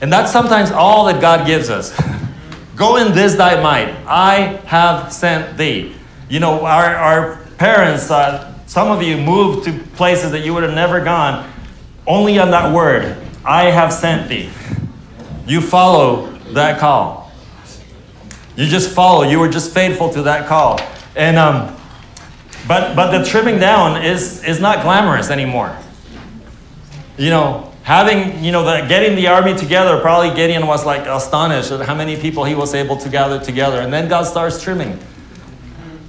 And 0.00 0.12
that's 0.12 0.32
sometimes 0.32 0.70
all 0.70 1.06
that 1.06 1.20
God 1.20 1.46
gives 1.46 1.70
us. 1.70 1.98
Go 2.76 2.96
in 2.96 3.14
this 3.14 3.36
thy 3.36 3.62
might. 3.62 3.94
I 4.06 4.60
have 4.66 5.12
sent 5.12 5.56
thee. 5.56 5.94
You 6.28 6.40
know, 6.40 6.64
our, 6.64 6.96
our 6.96 7.36
parents, 7.56 8.10
uh, 8.10 8.53
some 8.74 8.90
of 8.90 9.04
you 9.04 9.16
moved 9.16 9.64
to 9.66 9.78
places 9.94 10.32
that 10.32 10.44
you 10.44 10.52
would 10.52 10.64
have 10.64 10.74
never 10.74 10.98
gone 10.98 11.48
only 12.08 12.40
on 12.40 12.50
that 12.50 12.74
word, 12.74 13.16
I 13.44 13.70
have 13.70 13.92
sent 13.92 14.28
thee. 14.28 14.50
You 15.46 15.60
follow 15.60 16.32
that 16.54 16.80
call. 16.80 17.30
You 18.56 18.66
just 18.66 18.90
follow. 18.90 19.22
You 19.22 19.38
were 19.38 19.48
just 19.48 19.72
faithful 19.72 20.12
to 20.14 20.22
that 20.22 20.48
call. 20.48 20.80
And 21.14 21.36
um, 21.36 21.76
but 22.66 22.96
but 22.96 23.16
the 23.16 23.24
trimming 23.24 23.60
down 23.60 24.04
is 24.04 24.42
is 24.42 24.58
not 24.58 24.82
glamorous 24.82 25.30
anymore. 25.30 25.78
You 27.16 27.30
know, 27.30 27.72
having 27.84 28.42
you 28.42 28.50
know 28.50 28.64
the 28.64 28.88
getting 28.88 29.14
the 29.14 29.28
army 29.28 29.54
together. 29.54 30.00
Probably 30.00 30.34
Gideon 30.34 30.66
was 30.66 30.84
like 30.84 31.06
astonished 31.06 31.70
at 31.70 31.86
how 31.86 31.94
many 31.94 32.16
people 32.16 32.42
he 32.42 32.56
was 32.56 32.74
able 32.74 32.96
to 32.96 33.08
gather 33.08 33.38
together. 33.38 33.82
And 33.82 33.92
then 33.92 34.08
God 34.08 34.24
starts 34.24 34.60
trimming. 34.60 34.98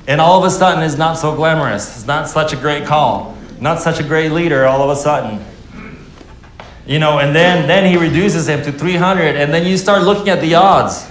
And 0.08 0.22
all 0.22 0.40
of 0.40 0.46
a 0.46 0.52
sudden, 0.52 0.84
it's 0.84 0.98
not 0.98 1.18
so 1.18 1.36
glamorous. 1.36 1.98
It's 1.98 2.06
not 2.06 2.28
such 2.28 2.54
a 2.54 2.56
great 2.56 2.86
call. 2.86 3.36
Not 3.60 3.82
such 3.82 4.00
a 4.00 4.04
great 4.04 4.32
leader. 4.32 4.66
All 4.66 4.84
of 4.84 4.96
a 4.96 5.00
sudden. 5.00 5.44
You 6.86 7.00
know, 7.00 7.18
and 7.18 7.36
then, 7.36 7.68
then 7.68 7.90
he 7.90 7.98
reduces 7.98 8.48
him 8.48 8.62
to 8.64 8.72
300, 8.72 9.36
and 9.36 9.52
then 9.52 9.66
you 9.66 9.76
start 9.76 10.04
looking 10.04 10.30
at 10.30 10.40
the 10.40 10.54
odds. 10.54 11.06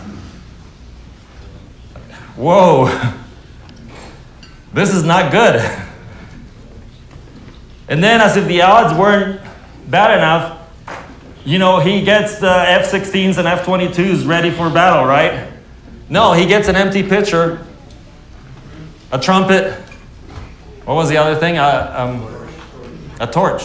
Whoa, 2.36 2.86
this 4.72 4.95
is 4.95 5.03
not 5.03 5.32
good. 5.32 5.57
And 7.88 8.03
then, 8.03 8.20
as 8.20 8.36
if 8.36 8.47
the 8.47 8.62
odds 8.62 8.97
weren't 8.97 9.40
bad 9.88 10.16
enough, 10.16 10.61
you 11.45 11.59
know, 11.59 11.80
he 11.80 12.03
gets 12.03 12.38
the 12.38 12.51
F 12.51 12.90
16s 12.90 13.38
and 13.38 13.49
F 13.49 13.66
22s 13.66 14.26
ready 14.26 14.51
for 14.51 14.70
battle, 14.70 15.05
right? 15.05 15.53
No, 16.09 16.32
he 16.32 16.47
gets 16.47 16.68
an 16.68 16.76
empty 16.76 17.03
pitcher, 17.03 17.64
a 19.15 19.19
trumpet. 19.19 19.73
What 20.85 20.95
was 20.95 21.09
the 21.09 21.17
other 21.17 21.37
thing? 21.37 21.57
A, 21.57 21.95
um, 21.97 22.49
a 23.21 23.27
torch 23.27 23.62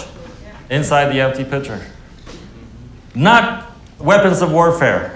inside 0.70 1.12
the 1.14 1.20
empty 1.20 1.44
pitcher 1.44 1.84
not 3.16 3.72
weapons 4.00 4.42
of 4.42 4.52
warfare. 4.52 5.16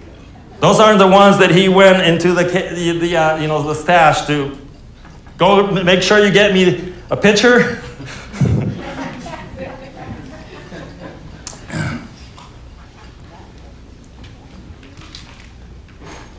Those 0.60 0.80
aren't 0.80 0.98
the 0.98 1.08
ones 1.08 1.38
that 1.38 1.50
he 1.50 1.68
went 1.68 2.02
into 2.02 2.32
the, 2.32 2.44
the 2.44 3.16
uh, 3.16 3.36
you 3.38 3.48
know 3.48 3.62
the 3.62 3.74
stash 3.74 4.26
to 4.26 4.58
go 5.36 5.70
make 5.84 6.02
sure 6.02 6.24
you 6.24 6.32
get 6.32 6.54
me 6.54 6.94
a 7.10 7.16
pitcher. 7.16 7.82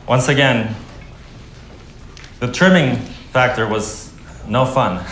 Once 0.08 0.28
again, 0.28 0.74
the 2.40 2.52
trimming 2.52 2.96
factor 3.32 3.66
was 3.66 4.12
no 4.46 4.64
fun, 4.64 5.04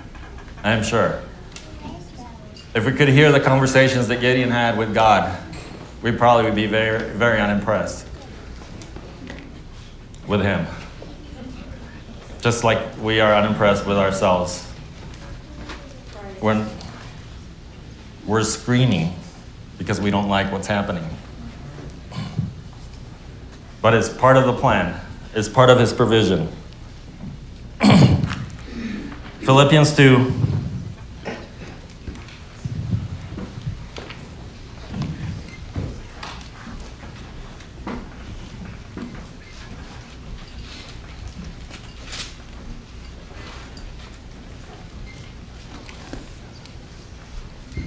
I 0.64 0.72
am 0.72 0.82
sure. 0.82 1.20
If 2.74 2.84
we 2.84 2.92
could 2.92 3.08
hear 3.08 3.30
the 3.30 3.40
conversations 3.40 4.08
that 4.08 4.20
Gideon 4.20 4.50
had 4.50 4.76
with 4.76 4.92
God, 4.92 5.40
we 6.02 6.12
probably 6.12 6.44
would 6.44 6.54
be 6.54 6.66
very, 6.66 7.10
very 7.10 7.40
unimpressed 7.40 8.06
with 10.26 10.42
him. 10.42 10.66
Just 12.40 12.64
like 12.64 12.78
we 13.00 13.20
are 13.20 13.32
unimpressed 13.34 13.86
with 13.86 13.96
ourselves. 13.96 14.64
When 16.40 16.68
we're 18.26 18.42
screening 18.42 19.14
because 19.78 20.00
we 20.00 20.10
don't 20.10 20.28
like 20.28 20.50
what's 20.52 20.66
happening. 20.66 21.08
But 23.80 23.94
it's 23.94 24.08
part 24.08 24.36
of 24.36 24.46
the 24.46 24.54
plan, 24.54 25.00
it's 25.34 25.48
part 25.48 25.70
of 25.70 25.78
his 25.78 25.92
provision. 25.92 26.48
Philippians 29.40 29.96
2 29.96 30.44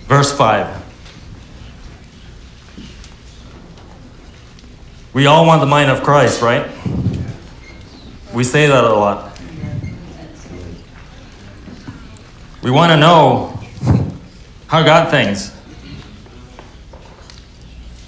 Verse 0.07 0.31
5. 0.31 0.85
We 5.13 5.25
all 5.25 5.45
want 5.45 5.59
the 5.59 5.67
mind 5.67 5.91
of 5.91 6.01
Christ, 6.01 6.41
right? 6.41 6.65
We 8.33 8.45
say 8.45 8.67
that 8.67 8.83
a 8.85 8.93
lot. 8.93 9.36
We 12.61 12.71
want 12.71 12.91
to 12.91 12.97
know 12.97 13.59
how 14.67 14.83
God 14.83 15.09
thinks. 15.09 15.55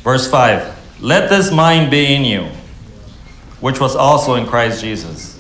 Verse 0.04 0.30
5 0.30 1.02
Let 1.02 1.30
this 1.30 1.52
mind 1.52 1.92
be 1.92 2.14
in 2.14 2.26
you, 2.26 2.50
which 3.60 3.80
was 3.80 3.96
also 3.96 4.36
in 4.36 4.48
Christ 4.48 4.82
Jesus, 4.82 5.40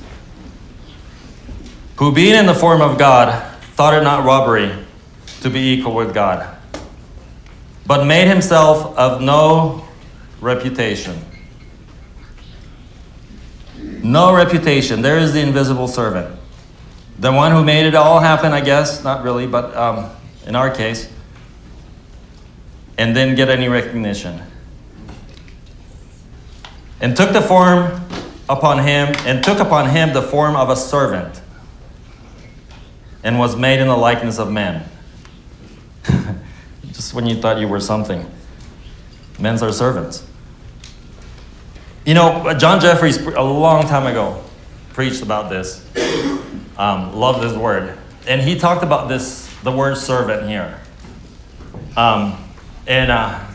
who 1.98 2.14
being 2.14 2.36
in 2.36 2.46
the 2.46 2.54
form 2.54 2.82
of 2.82 2.98
God, 2.98 3.52
thought 3.74 3.94
it 3.94 4.04
not 4.04 4.26
robbery 4.26 4.72
to 5.42 5.50
be 5.50 5.74
equal 5.74 5.96
with 5.96 6.14
God, 6.14 6.56
but 7.88 8.06
made 8.06 8.28
himself 8.28 8.98
of 8.98 9.22
no 9.22 9.88
reputation. 10.40 11.20
No 14.04 14.34
reputation. 14.34 15.02
There 15.02 15.18
is 15.18 15.34
the 15.34 15.42
invisible 15.42 15.88
servant. 15.88 16.39
The 17.20 17.34
one 17.34 17.52
who 17.52 17.66
made 17.66 17.86
it 17.86 17.96
all 17.96 18.22
happen, 18.22 18.54
I 18.54 18.62
guess. 18.62 19.04
Not 19.04 19.24
really, 19.24 19.46
but 19.46 19.76
um, 19.76 20.10
in 20.46 20.56
our 20.56 20.74
case. 20.74 21.12
And 22.98 23.14
didn't 23.14 23.36
get 23.36 23.50
any 23.50 23.68
recognition. 23.68 24.42
And 27.02 27.16
took 27.16 27.34
the 27.34 27.42
form 27.42 28.02
upon 28.50 28.80
him, 28.80 29.14
and 29.26 29.44
took 29.44 29.60
upon 29.60 29.90
him 29.90 30.14
the 30.14 30.22
form 30.22 30.56
of 30.56 30.70
a 30.70 30.76
servant, 30.76 31.42
and 33.24 33.38
was 33.38 33.56
made 33.56 33.80
in 33.80 33.88
the 33.88 33.96
likeness 33.96 34.40
of 34.40 34.52
men. 34.52 34.84
Just 36.88 37.14
when 37.14 37.26
you 37.26 37.40
thought 37.40 37.60
you 37.60 37.68
were 37.68 37.80
something. 37.80 38.30
Men's 39.38 39.62
are 39.62 39.72
servants. 39.72 40.26
You 42.06 42.14
know, 42.16 42.54
John 42.58 42.80
Jeffries, 42.80 43.18
a 43.18 43.42
long 43.42 43.88
time 43.88 44.08
ago, 44.08 44.44
preached 44.94 45.22
about 45.22 45.50
this. 45.50 45.86
Um, 46.80 47.14
loved 47.14 47.44
his 47.44 47.54
word. 47.54 47.96
And 48.26 48.42
he 48.42 48.58
talked 48.58 48.84
about 48.84 49.10
this, 49.10 49.54
the 49.64 49.72
word 49.72 49.98
servant 49.98 50.48
here. 50.50 50.80
Um, 51.98 52.42
and 52.88 53.12
uh, 53.12 53.46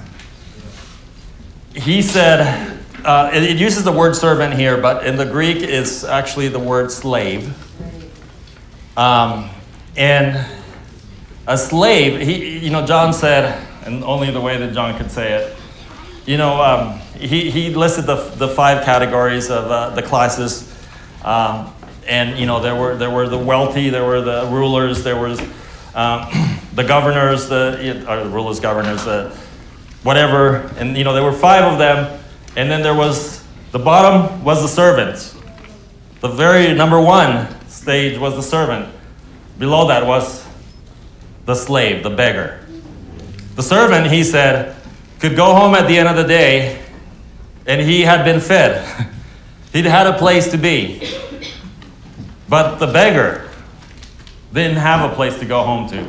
he 1.75 2.03
said, 2.03 2.81
uh, 3.03 3.31
it, 3.33 3.43
it 3.43 3.57
uses 3.57 3.83
the 3.83 3.93
word 3.93 4.15
servant 4.15 4.55
here, 4.55 4.77
but 4.77 5.07
in 5.07 5.17
the 5.17 5.25
Greek, 5.25 5.57
it's 5.63 6.05
actually 6.05 6.49
the 6.49 6.59
word 6.59 6.91
slave. 6.93 7.53
Um, 8.97 9.49
and 9.97 10.47
a 11.47 11.57
slave, 11.57 12.21
he, 12.21 12.59
you 12.59 12.71
know, 12.71 12.85
John 12.87 13.15
said, 13.15 13.67
and 13.87 14.05
only 14.05 14.31
the 14.31 14.41
way 14.41 14.59
that 14.59 14.75
John 14.75 14.99
could 14.99 15.11
say 15.11 15.33
it, 15.33 15.57
you 16.27 16.37
know, 16.37 16.63
um, 16.63 16.99
he, 17.19 17.51
he 17.51 17.75
listed 17.75 18.05
the, 18.05 18.17
the 18.37 18.49
five 18.49 18.85
categories 18.85 19.51
of 19.51 19.71
uh, 19.71 19.91
the 19.91 20.03
classes. 20.03 20.71
Um, 21.25 21.75
and, 22.07 22.39
you 22.39 22.47
know, 22.47 22.61
there 22.61 22.75
were, 22.75 22.97
there 22.97 23.11
were 23.11 23.29
the 23.29 23.39
wealthy, 23.39 23.91
there 23.91 24.05
were 24.05 24.21
the 24.21 24.47
rulers, 24.51 25.03
there 25.03 25.19
was 25.19 25.41
um, 25.95 26.29
the 26.75 26.85
governors, 26.85 27.49
the, 27.49 28.05
or 28.09 28.25
the 28.25 28.31
rulers, 28.31 28.61
governors, 28.61 29.05
the 29.05 29.37
whatever. 30.03 30.57
And, 30.79 30.97
you 30.97 31.05
know, 31.05 31.13
there 31.13 31.23
were 31.23 31.33
five 31.33 31.65
of 31.65 31.79
them. 31.79 32.21
And 32.57 32.71
then 32.71 32.83
there 32.83 32.95
was, 32.95 33.45
the 33.73 33.79
bottom 33.79 34.45
was 34.45 34.63
the 34.63 34.69
servants. 34.69 35.37
The 36.21 36.29
very 36.29 36.73
number 36.75 37.01
one 37.01 37.49
stage 37.69 38.19
was 38.19 38.35
the 38.35 38.43
servant. 38.43 38.89
Below 39.59 39.89
that 39.89 40.07
was 40.07 40.47
the 41.45 41.55
slave, 41.55 42.03
the 42.03 42.11
beggar. 42.11 42.67
The 43.57 43.63
servant, 43.63 44.11
he 44.11 44.25
said, 44.25 44.77
could 45.21 45.37
go 45.37 45.55
home 45.55 45.75
at 45.75 45.87
the 45.87 45.99
end 45.99 46.09
of 46.09 46.17
the 46.17 46.25
day 46.25 46.83
and 47.67 47.81
he 47.81 48.03
had 48.03 48.25
been 48.25 48.41
fed. 48.41 49.09
He'd 49.73 49.87
had 49.87 50.07
a 50.07 50.19
place 50.19 50.51
to 50.53 50.59
be. 50.59 51.01
But 52.49 52.79
the 52.79 52.87
beggar 52.87 53.51
didn't 54.53 54.77
have 54.77 55.11
a 55.11 55.15
place 55.15 55.39
to 55.39 55.45
go 55.45 55.63
home 55.63 55.89
to, 55.91 56.07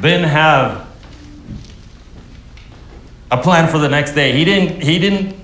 didn't 0.00 0.28
have 0.28 0.88
a 3.30 3.38
plan 3.38 3.68
for 3.68 3.78
the 3.78 3.88
next 3.88 4.12
day. 4.12 4.32
He 4.32 4.44
didn't, 4.44 4.82
he 4.82 4.98
didn't 4.98 5.36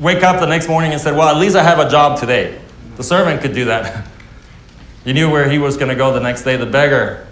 wake 0.00 0.22
up 0.22 0.40
the 0.40 0.46
next 0.46 0.68
morning 0.68 0.92
and 0.92 1.00
said, 1.00 1.16
Well, 1.16 1.28
at 1.28 1.36
least 1.36 1.56
I 1.56 1.62
have 1.62 1.78
a 1.78 1.88
job 1.88 2.18
today. 2.18 2.60
The 2.96 3.04
servant 3.04 3.40
could 3.40 3.54
do 3.54 3.66
that. 3.66 4.08
he 5.04 5.12
knew 5.12 5.30
where 5.30 5.48
he 5.48 5.58
was 5.58 5.76
going 5.76 5.88
to 5.88 5.94
go 5.94 6.12
the 6.12 6.20
next 6.20 6.42
day. 6.42 6.56
The 6.56 6.66
beggar 6.66 7.28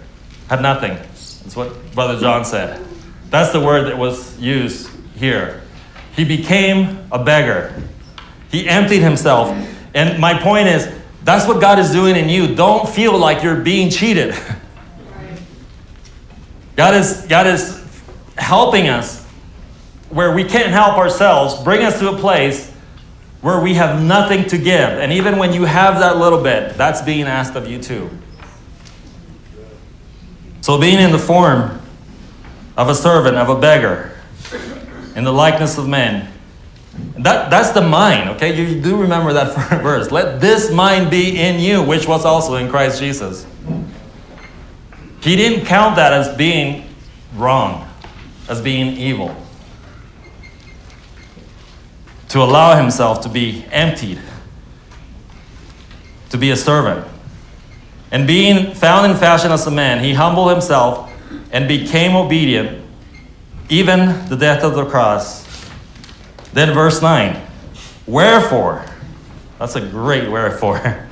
had 0.49 0.61
nothing. 0.61 0.93
That's 0.93 1.55
what 1.55 1.93
Brother 1.93 2.19
John 2.19 2.45
said. 2.45 2.85
That's 3.29 3.51
the 3.51 3.59
word 3.59 3.87
that 3.87 3.97
was 3.97 4.39
used 4.39 4.89
here. 5.15 5.61
He 6.15 6.23
became 6.23 7.07
a 7.11 7.23
beggar, 7.23 7.81
he 8.49 8.67
emptied 8.67 9.01
himself. 9.01 9.49
And 9.93 10.19
my 10.19 10.39
point 10.39 10.67
is, 10.67 10.87
that's 11.27 11.45
what 11.45 11.59
God 11.59 11.77
is 11.77 11.91
doing 11.91 12.15
in 12.15 12.29
you. 12.29 12.55
Don't 12.55 12.87
feel 12.87 13.17
like 13.17 13.43
you're 13.43 13.59
being 13.59 13.89
cheated. 13.89 14.33
God 16.77 16.95
is, 16.95 17.25
God 17.27 17.45
is 17.47 17.85
helping 18.37 18.87
us 18.87 19.25
where 20.07 20.33
we 20.33 20.45
can't 20.45 20.71
help 20.71 20.97
ourselves, 20.97 21.61
bring 21.65 21.83
us 21.83 21.99
to 21.99 22.13
a 22.13 22.17
place 22.17 22.71
where 23.41 23.59
we 23.59 23.73
have 23.73 24.01
nothing 24.01 24.45
to 24.45 24.57
give. 24.57 24.89
And 24.89 25.11
even 25.11 25.37
when 25.37 25.51
you 25.51 25.65
have 25.65 25.99
that 25.99 26.15
little 26.15 26.41
bit, 26.41 26.75
that's 26.77 27.01
being 27.01 27.23
asked 27.23 27.55
of 27.55 27.67
you 27.67 27.83
too. 27.83 28.09
So, 30.61 30.79
being 30.79 30.99
in 30.99 31.11
the 31.11 31.19
form 31.19 31.81
of 32.77 32.87
a 32.87 32.95
servant, 32.95 33.35
of 33.35 33.49
a 33.49 33.59
beggar, 33.59 34.17
in 35.13 35.25
the 35.25 35.33
likeness 35.33 35.77
of 35.77 35.89
men, 35.89 36.31
that, 37.17 37.49
that's 37.49 37.71
the 37.71 37.81
mind, 37.81 38.29
okay? 38.31 38.55
You 38.55 38.79
do 38.79 38.97
remember 38.97 39.33
that 39.33 39.53
verse. 39.81 40.11
Let 40.11 40.39
this 40.39 40.71
mind 40.71 41.09
be 41.09 41.39
in 41.39 41.59
you, 41.59 41.83
which 41.83 42.07
was 42.07 42.25
also 42.25 42.55
in 42.55 42.69
Christ 42.69 42.99
Jesus. 42.99 43.45
He 45.21 45.35
didn't 45.35 45.65
count 45.65 45.95
that 45.95 46.13
as 46.13 46.35
being 46.37 46.89
wrong, 47.35 47.87
as 48.47 48.61
being 48.61 48.95
evil 48.97 49.35
to 52.29 52.43
allow 52.43 52.75
himself 52.75 53.21
to 53.21 53.29
be 53.29 53.65
emptied, 53.71 54.19
to 56.29 56.37
be 56.37 56.51
a 56.51 56.55
servant. 56.55 57.07
And 58.11 58.27
being 58.27 58.73
found 58.73 59.11
in 59.11 59.17
fashion 59.17 59.51
as 59.51 59.65
a 59.67 59.71
man, 59.71 60.03
he 60.03 60.13
humbled 60.13 60.51
himself 60.51 61.11
and 61.51 61.67
became 61.67 62.15
obedient, 62.15 62.83
even 63.69 64.27
the 64.29 64.35
death 64.35 64.63
of 64.63 64.75
the 64.75 64.85
cross. 64.85 65.46
Then, 66.57 66.73
verse 66.73 67.03
9 67.03 67.39
Wherefore, 68.07 68.83
that's 69.59 69.75
a 69.75 69.81
great 69.81 70.27
wherefore, 70.31 71.07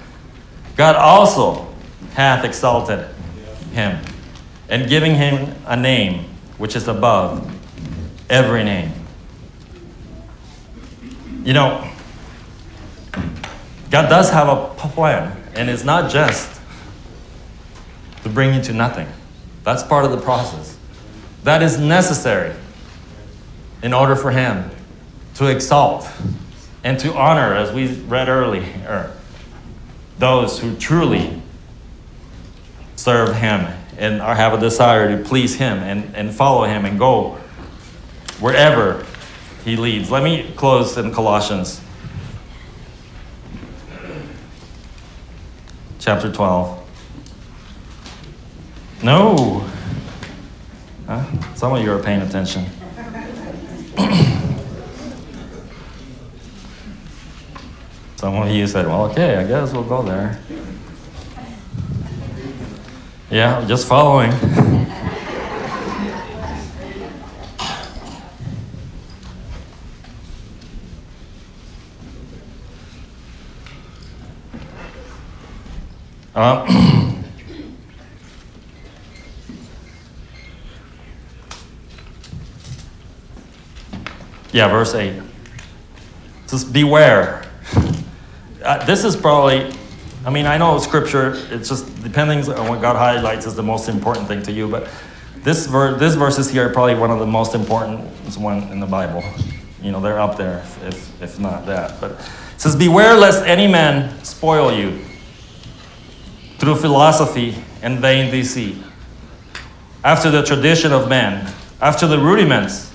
God 0.76 0.96
also 0.96 1.72
hath 2.16 2.44
exalted 2.44 3.08
him 3.72 4.04
and 4.70 4.90
giving 4.90 5.14
him 5.14 5.54
a 5.68 5.76
name 5.76 6.26
which 6.58 6.76
is 6.76 6.88
above 6.88 7.48
every 8.28 8.64
name 8.64 8.92
you 11.46 11.54
know, 11.54 11.88
God 13.92 14.10
does 14.10 14.32
have 14.32 14.48
a 14.48 14.74
plan, 14.76 15.38
and 15.54 15.70
it's 15.70 15.84
not 15.84 16.12
just 16.12 16.60
to 18.24 18.30
bring 18.30 18.56
you 18.56 18.64
to 18.64 18.74
nothing. 18.74 19.08
That's 19.64 19.84
part 19.84 20.06
of 20.06 20.12
the 20.12 20.18
process. 20.18 20.76
That 21.44 21.62
is 21.62 21.80
necessary 21.80 22.56
in 23.84 23.94
order 23.94 24.16
for 24.16 24.32
Him 24.32 24.72
to 25.36 25.48
exalt 25.48 26.10
and 26.84 27.00
to 27.00 27.14
honor, 27.14 27.54
as 27.54 27.72
we 27.72 27.88
read 27.88 28.30
earlier, 28.30 29.12
those 30.18 30.60
who 30.60 30.76
truly 30.78 31.42
serve 32.96 33.36
Him 33.36 33.68
and 33.98 34.22
have 34.22 34.54
a 34.54 34.60
desire 34.60 35.18
to 35.18 35.24
please 35.24 35.56
Him 35.56 35.80
and, 35.80 36.16
and 36.16 36.34
follow 36.34 36.66
Him 36.66 36.86
and 36.86 37.00
go 37.00 37.40
wherever 38.40 39.06
he 39.64 39.76
leads. 39.76 40.12
Let 40.12 40.24
me 40.24 40.52
close 40.56 40.96
in 40.98 41.12
Colossians 41.12 41.82
chapter 46.00 46.32
12. 46.32 46.82
No. 49.04 49.68
Huh? 51.08 51.24
Some 51.56 51.74
of 51.74 51.84
you 51.84 51.92
are 51.92 52.02
paying 52.02 52.22
attention. 52.22 52.66
Some 58.18 58.36
of 58.36 58.50
you 58.50 58.66
said, 58.66 58.88
well, 58.88 59.06
okay, 59.12 59.36
I 59.36 59.46
guess 59.46 59.74
we'll 59.74 59.84
go 59.84 60.02
there. 60.02 60.40
Yeah, 63.30 63.66
just 63.68 63.88
following. 63.88 64.32
Uh, 76.34 76.66
yeah, 84.52 84.68
verse 84.68 84.94
8. 84.96 85.22
Just 86.48 86.72
Beware. 86.74 87.44
Uh, 88.66 88.84
this 88.86 89.04
is 89.04 89.16
probably, 89.16 89.72
I 90.26 90.32
mean, 90.32 90.48
I 90.48 90.58
know 90.58 90.80
scripture, 90.80 91.34
it's 91.52 91.70
just 91.70 92.02
depending 92.02 92.40
on 92.52 92.68
what 92.68 92.82
God 92.82 92.96
highlights 92.96 93.46
is 93.46 93.54
the 93.54 93.62
most 93.62 93.88
important 93.88 94.28
thing 94.28 94.42
to 94.42 94.52
you, 94.52 94.68
but 94.68 94.90
this, 95.44 95.68
ver- 95.68 96.00
this 96.00 96.16
verses 96.16 96.50
here 96.50 96.68
are 96.68 96.74
probably 96.74 96.96
one 96.96 97.12
of 97.12 97.20
the 97.20 97.28
most 97.28 97.54
important 97.54 98.00
one 98.40 98.64
in 98.72 98.80
the 98.80 98.88
Bible. 98.88 99.24
You 99.84 99.92
know, 99.92 100.02
they're 100.02 100.20
up 100.20 100.36
there, 100.36 100.66
if, 100.82 101.22
if 101.22 101.40
not 101.40 101.68
that. 101.68 102.02
But 102.02 102.14
it 102.14 102.18
says, 102.58 102.76
Beware 102.76 103.14
lest 103.14 103.46
any 103.46 103.68
man 103.68 104.24
spoil 104.24 104.74
you 104.76 105.00
through 106.58 106.78
philosophy 106.78 107.54
and 107.84 108.00
vain 108.00 108.32
deceit, 108.32 108.78
after 110.04 110.32
the 110.32 110.42
tradition 110.42 110.92
of 110.92 111.08
men, 111.08 111.54
after 111.82 112.08
the 112.08 112.18
rudiments 112.18 112.92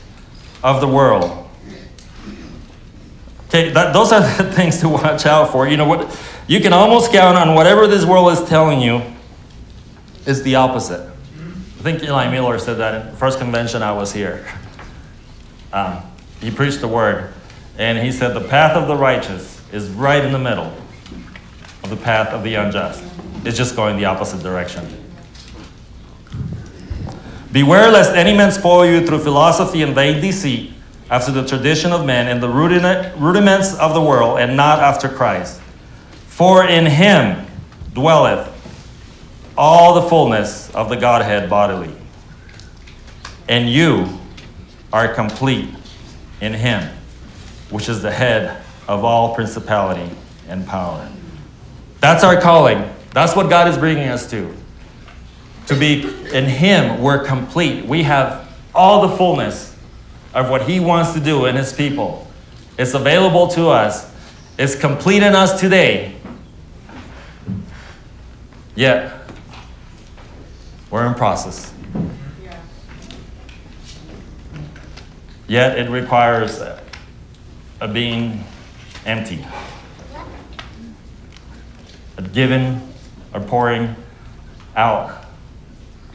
of 0.64 0.80
the 0.80 0.88
world. 0.88 1.39
Okay, 3.50 3.70
that, 3.70 3.92
those 3.92 4.12
are 4.12 4.20
the 4.42 4.52
things 4.52 4.78
to 4.80 4.88
watch 4.88 5.26
out 5.26 5.50
for. 5.50 5.66
You 5.66 5.76
know 5.76 5.86
what? 5.86 6.16
You 6.46 6.60
can 6.60 6.72
almost 6.72 7.10
count 7.10 7.36
on 7.36 7.56
whatever 7.56 7.88
this 7.88 8.04
world 8.04 8.32
is 8.32 8.48
telling 8.48 8.80
you 8.80 9.02
is 10.24 10.44
the 10.44 10.54
opposite. 10.54 11.00
I 11.00 11.82
think 11.82 12.04
Eli 12.04 12.30
Miller 12.30 12.60
said 12.60 12.74
that 12.74 12.94
in 13.00 13.10
the 13.10 13.16
first 13.16 13.40
convention 13.40 13.82
I 13.82 13.92
was 13.92 14.12
here. 14.12 14.46
Um, 15.72 16.02
he 16.40 16.50
preached 16.50 16.80
the 16.80 16.88
word, 16.88 17.32
and 17.78 17.96
he 17.96 18.10
said 18.10 18.34
the 18.34 18.48
path 18.48 18.76
of 18.76 18.88
the 18.88 18.96
righteous 18.96 19.62
is 19.72 19.88
right 19.90 20.24
in 20.24 20.32
the 20.32 20.38
middle 20.40 20.76
of 21.84 21.90
the 21.90 21.96
path 21.96 22.30
of 22.30 22.42
the 22.42 22.56
unjust. 22.56 23.04
It's 23.44 23.56
just 23.56 23.76
going 23.76 23.96
the 23.96 24.06
opposite 24.06 24.42
direction. 24.42 24.84
Beware 27.52 27.92
lest 27.92 28.16
any 28.16 28.36
man 28.36 28.50
spoil 28.50 28.84
you 28.84 29.06
through 29.06 29.20
philosophy 29.20 29.82
and 29.82 29.94
vain 29.94 30.20
deceit, 30.20 30.72
after 31.10 31.32
the 31.32 31.44
tradition 31.44 31.92
of 31.92 32.06
men 32.06 32.28
and 32.28 32.42
the 32.42 32.48
rudiments 32.48 33.74
of 33.76 33.94
the 33.94 34.00
world, 34.00 34.38
and 34.38 34.56
not 34.56 34.78
after 34.78 35.08
Christ. 35.08 35.60
For 36.28 36.64
in 36.66 36.86
him 36.86 37.46
dwelleth 37.92 38.48
all 39.58 39.94
the 40.00 40.08
fullness 40.08 40.70
of 40.74 40.88
the 40.88 40.96
Godhead 40.96 41.50
bodily. 41.50 41.94
And 43.48 43.68
you 43.68 44.06
are 44.92 45.12
complete 45.12 45.68
in 46.40 46.54
him, 46.54 46.88
which 47.70 47.88
is 47.88 48.00
the 48.00 48.12
head 48.12 48.62
of 48.88 49.04
all 49.04 49.34
principality 49.34 50.14
and 50.48 50.66
power. 50.66 51.10
That's 52.00 52.24
our 52.24 52.40
calling. 52.40 52.88
That's 53.12 53.36
what 53.36 53.50
God 53.50 53.68
is 53.68 53.76
bringing 53.76 54.08
us 54.08 54.28
to. 54.30 54.54
To 55.66 55.78
be 55.78 56.02
in 56.32 56.46
Him, 56.46 57.00
we're 57.00 57.24
complete. 57.24 57.84
We 57.84 58.02
have 58.04 58.48
all 58.74 59.06
the 59.06 59.16
fullness 59.16 59.69
of 60.34 60.48
what 60.48 60.62
He 60.68 60.80
wants 60.80 61.12
to 61.12 61.20
do 61.20 61.46
in 61.46 61.56
His 61.56 61.72
people. 61.72 62.26
It's 62.78 62.94
available 62.94 63.48
to 63.48 63.68
us, 63.68 64.12
it's 64.58 64.74
complete 64.74 65.22
in 65.22 65.34
us 65.34 65.60
today. 65.60 66.16
Yet, 68.74 69.12
we're 70.90 71.06
in 71.06 71.14
process. 71.14 71.72
Yet, 75.46 75.78
it 75.78 75.90
requires 75.90 76.60
a 77.80 77.88
being 77.88 78.44
empty, 79.04 79.44
a 82.16 82.22
giving, 82.22 82.80
a 83.32 83.40
pouring 83.40 83.96
out 84.76 85.24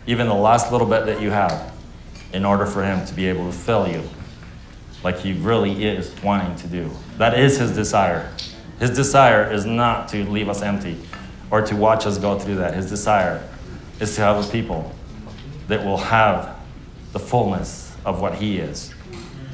even 0.07 0.27
the 0.27 0.33
last 0.33 0.71
little 0.71 0.87
bit 0.87 1.05
that 1.07 1.21
you 1.21 1.31
have 1.31 1.74
in 2.35 2.45
order 2.45 2.65
for 2.65 2.83
Him 2.83 3.05
to 3.05 3.13
be 3.13 3.25
able 3.27 3.49
to 3.49 3.57
fill 3.57 3.87
you 3.87 4.03
like 5.03 5.19
He 5.19 5.33
really 5.33 5.85
is 5.85 6.13
wanting 6.21 6.55
to 6.57 6.67
do. 6.67 6.91
That 7.17 7.39
is 7.39 7.57
His 7.57 7.71
desire. 7.73 8.31
His 8.79 8.91
desire 8.91 9.51
is 9.51 9.65
not 9.65 10.09
to 10.09 10.29
leave 10.29 10.49
us 10.49 10.61
empty 10.61 10.97
or 11.49 11.61
to 11.61 11.75
watch 11.75 12.05
us 12.05 12.17
go 12.17 12.37
through 12.37 12.55
that. 12.55 12.73
His 12.73 12.89
desire 12.89 13.47
is 13.99 14.15
to 14.15 14.21
have 14.21 14.45
a 14.45 14.51
people 14.51 14.93
that 15.67 15.83
will 15.83 15.97
have 15.97 16.55
the 17.13 17.19
fullness 17.19 17.95
of 18.05 18.21
what 18.21 18.35
He 18.35 18.57
is 18.57 18.93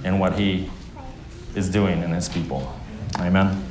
and 0.04 0.20
what 0.20 0.38
He 0.38 0.70
is 1.56 1.70
doing 1.70 2.02
in 2.02 2.12
his 2.12 2.30
people. 2.30 2.74
Amen. 3.20 3.64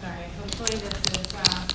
Sorry, 0.00 0.24
hopefully 0.38 0.78
this 0.78 1.18
is, 1.18 1.34
uh. 1.34 1.66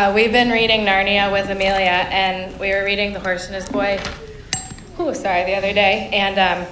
Uh, 0.00 0.14
we've 0.14 0.32
been 0.32 0.48
reading 0.48 0.80
Narnia 0.86 1.30
with 1.30 1.50
Amelia, 1.50 2.08
and 2.08 2.58
we 2.58 2.72
were 2.72 2.82
reading 2.86 3.12
The 3.12 3.20
Horse 3.20 3.44
and 3.48 3.54
His 3.54 3.68
Boy, 3.68 4.00
oh, 4.98 5.12
sorry, 5.12 5.44
the 5.44 5.54
other 5.54 5.74
day, 5.74 6.08
and, 6.10 6.38
um, 6.38 6.66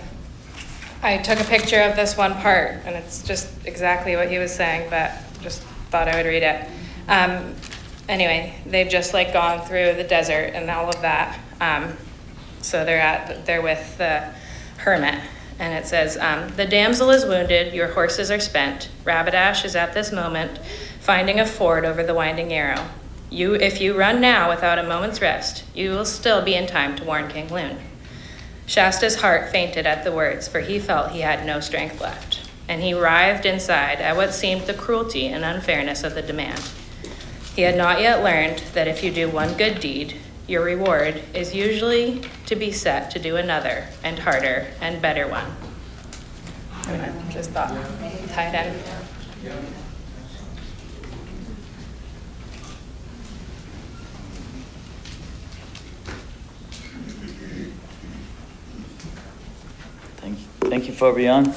I 1.02 1.18
took 1.18 1.38
a 1.38 1.44
picture 1.44 1.82
of 1.82 1.94
this 1.94 2.16
one 2.16 2.32
part, 2.36 2.76
and 2.86 2.96
it's 2.96 3.22
just 3.22 3.50
exactly 3.66 4.16
what 4.16 4.30
he 4.30 4.38
was 4.38 4.50
saying, 4.54 4.88
but 4.88 5.12
just 5.42 5.60
thought 5.90 6.08
I 6.08 6.16
would 6.16 6.24
read 6.24 6.42
it. 6.42 6.70
Um, 7.06 7.54
anyway, 8.08 8.54
they've 8.64 8.88
just 8.88 9.12
like 9.12 9.34
gone 9.34 9.60
through 9.60 9.92
the 9.92 10.04
desert 10.04 10.52
and 10.54 10.70
all 10.70 10.88
of 10.88 11.02
that. 11.02 11.38
Um, 11.60 11.98
so 12.62 12.86
they're 12.86 12.98
at 12.98 13.44
they're 13.44 13.60
with 13.60 13.98
the 13.98 14.26
hermit, 14.78 15.20
and 15.58 15.74
it 15.74 15.86
says, 15.86 16.16
um, 16.16 16.48
"The 16.56 16.64
damsel 16.64 17.10
is 17.10 17.26
wounded. 17.26 17.74
Your 17.74 17.88
horses 17.88 18.30
are 18.30 18.40
spent. 18.40 18.88
Rabadash 19.04 19.66
is 19.66 19.76
at 19.76 19.92
this 19.92 20.12
moment 20.12 20.58
finding 21.00 21.38
a 21.38 21.44
ford 21.44 21.84
over 21.84 22.02
the 22.02 22.14
winding 22.14 22.54
arrow. 22.54 22.88
You, 23.30 23.54
if 23.54 23.80
you 23.80 23.96
run 23.96 24.20
now 24.20 24.48
without 24.48 24.78
a 24.78 24.82
moment's 24.82 25.20
rest, 25.20 25.64
you 25.74 25.90
will 25.90 26.04
still 26.04 26.42
be 26.42 26.54
in 26.54 26.66
time 26.66 26.96
to 26.96 27.04
warn 27.04 27.28
King 27.28 27.48
Lune." 27.52 27.78
Shasta's 28.66 29.20
heart 29.20 29.50
fainted 29.50 29.86
at 29.86 30.04
the 30.04 30.12
words, 30.12 30.48
for 30.48 30.60
he 30.60 30.78
felt 30.78 31.12
he 31.12 31.20
had 31.20 31.46
no 31.46 31.60
strength 31.60 32.00
left, 32.00 32.40
and 32.68 32.82
he 32.82 32.92
writhed 32.92 33.46
inside 33.46 34.00
at 34.00 34.16
what 34.16 34.34
seemed 34.34 34.66
the 34.66 34.74
cruelty 34.74 35.26
and 35.26 35.44
unfairness 35.44 36.04
of 36.04 36.14
the 36.14 36.22
demand. 36.22 36.62
He 37.56 37.62
had 37.62 37.76
not 37.76 38.00
yet 38.00 38.22
learned 38.22 38.58
that 38.74 38.86
if 38.86 39.02
you 39.02 39.10
do 39.10 39.28
one 39.28 39.54
good 39.54 39.80
deed, 39.80 40.16
your 40.46 40.62
reward 40.62 41.22
is 41.34 41.54
usually 41.54 42.22
to 42.46 42.56
be 42.56 42.72
set 42.72 43.10
to 43.10 43.18
do 43.18 43.36
another 43.36 43.86
and 44.02 44.18
harder 44.20 44.66
and 44.80 45.02
better 45.02 45.26
one. 45.26 45.56
I 46.86 47.10
just 47.30 47.50
thought 47.50 47.74
tied 48.30 48.54
in. 48.54 48.80
Thank 60.78 60.90
you, 60.90 60.94
Fabian. 60.94 61.52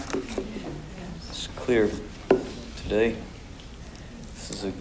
It's 1.30 1.45
clear 1.55 1.91
today. 2.82 3.15
This 4.34 4.49
is 4.49 4.63
a 4.63 4.74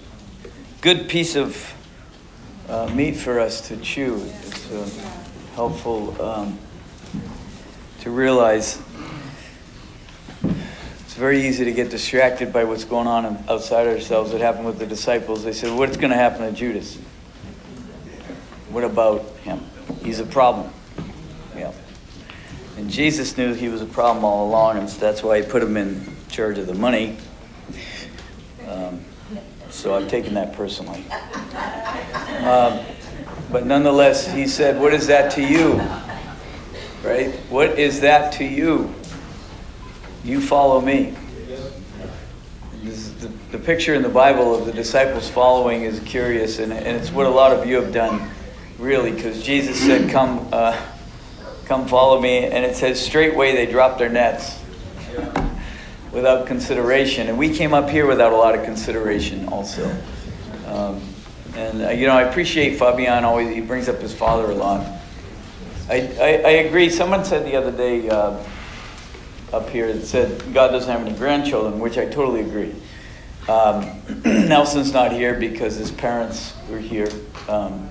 good 0.81 1.11
piece 1.11 1.37
of 1.37 1.75
uh, 2.67 2.87
meat 2.95 3.17
for 3.17 3.39
us 3.39 3.61
to 3.69 3.77
chew. 3.77 4.17
It's 4.47 4.73
uh, 4.73 4.89
helpful 5.57 6.23
um, 6.23 6.59
to 8.01 8.11
realize 8.11 8.81
it's 10.43 11.15
very 11.17 11.47
easy 11.47 11.67
to 11.67 11.73
get 11.73 11.91
distracted 11.91 12.51
by 12.51 12.65
what's 12.65 12.85
going 12.85 13.09
on 13.09 13.45
outside 13.47 13.89
ourselves. 13.89 14.33
It 14.33 14.41
happened 14.41 14.65
with 14.65 14.79
the 14.79 14.87
disciples. 14.87 15.45
They 15.45 15.53
said, 15.53 15.77
What's 15.77 15.99
going 15.99 16.13
to 16.13 16.17
happen 16.17 16.51
to 16.51 16.53
Judas? 16.53 16.97
What 18.71 18.85
about 18.85 19.21
him? 19.45 19.61
He's 20.03 20.19
a 20.19 20.25
problem. 20.25 20.73
And 22.81 22.89
Jesus 22.89 23.37
knew 23.37 23.53
he 23.53 23.69
was 23.69 23.83
a 23.83 23.87
problem 23.87 24.25
all 24.25 24.49
along, 24.49 24.79
and 24.79 24.89
that's 24.89 25.23
why 25.23 25.43
he 25.43 25.47
put 25.47 25.63
him 25.63 25.77
in 25.77 26.03
charge 26.31 26.57
of 26.57 26.67
the 26.67 26.75
money. 26.75 27.19
Um, 28.67 29.05
so 29.69 29.95
I've 29.95 30.09
taken 30.09 30.33
that 30.33 30.55
personally. 30.55 31.05
Um, 32.43 32.81
but 33.53 33.67
nonetheless, 33.67 34.33
he 34.33 34.47
said, 34.47 34.81
What 34.81 34.95
is 34.95 35.07
that 35.09 35.31
to 35.33 35.43
you? 35.43 35.75
Right? 37.07 37.35
What 37.51 37.79
is 37.79 38.01
that 38.01 38.33
to 38.39 38.45
you? 38.45 38.95
You 40.25 40.41
follow 40.41 40.81
me. 40.81 41.15
The, 42.83 43.29
the, 43.53 43.59
picture 43.59 43.93
in 43.93 44.01
the 44.01 44.09
Bible 44.09 44.55
of 44.55 44.65
the 44.65 44.73
disciples 44.73 45.29
following 45.29 45.83
is 45.83 46.01
curious, 46.01 46.59
and, 46.61 46.73
and 46.73 46.97
it's 46.97 47.13
what 47.13 47.27
a 47.27 47.31
lot 47.31 47.53
of 47.53 47.67
you 47.67 47.79
have 47.79 47.93
done, 47.93 48.31
really, 48.79 49.13
because 49.13 49.43
Jesus 49.43 49.79
said, 49.79 50.11
Come. 50.11 50.49
Uh, 50.51 50.83
come 51.71 51.87
follow 51.87 52.21
me. 52.21 52.47
And 52.47 52.65
it 52.65 52.75
says, 52.75 53.01
straightway 53.01 53.55
they 53.55 53.65
dropped 53.65 54.01
their 54.01 54.09
nets 54.09 54.59
without 56.11 56.49
consideration. 56.49 57.29
And 57.29 57.39
we 57.39 57.55
came 57.55 57.73
up 57.73 57.89
here 57.89 58.09
without 58.09 58.33
a 58.33 58.37
lot 58.37 58.57
of 58.57 58.65
consideration 58.65 59.49
also. 59.49 59.89
Um, 60.67 61.01
and, 61.55 61.83
uh, 61.83 61.91
you 61.91 62.09
know, 62.09 62.15
I 62.15 62.23
appreciate 62.23 62.77
Fabian 62.77 63.23
always, 63.23 63.55
he 63.55 63.61
brings 63.61 63.89
up 63.89 64.01
his 64.01 64.13
father 64.13 64.51
a 64.51 64.55
lot. 64.57 64.85
I, 65.89 66.13
I, 66.21 66.27
I 66.45 66.51
agree. 66.67 66.91
Someone 66.91 67.25
said 67.25 67.47
the 67.47 67.55
other 67.55 67.71
day 67.71 68.09
uh, 68.09 68.43
up 69.53 69.69
here 69.69 69.93
that 69.93 70.05
said 70.05 70.53
God 70.53 70.73
doesn't 70.73 70.91
have 70.91 71.07
any 71.07 71.17
grandchildren, 71.17 71.79
which 71.79 71.99
I 71.99 72.07
totally 72.07 72.41
agree. 72.41 72.75
Um, 73.49 74.03
Nelson's 74.25 74.93
not 74.93 75.13
here 75.13 75.39
because 75.39 75.77
his 75.77 75.93
parents 75.93 76.53
were 76.69 76.81
here. 76.81 77.09
Um, 77.49 77.91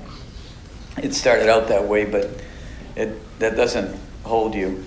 it 1.02 1.14
started 1.14 1.48
out 1.48 1.70
that 1.70 1.86
way, 1.88 2.04
but 2.04 2.30
it, 3.00 3.40
that 3.40 3.56
doesn't 3.56 3.98
hold 4.24 4.54
you. 4.54 4.84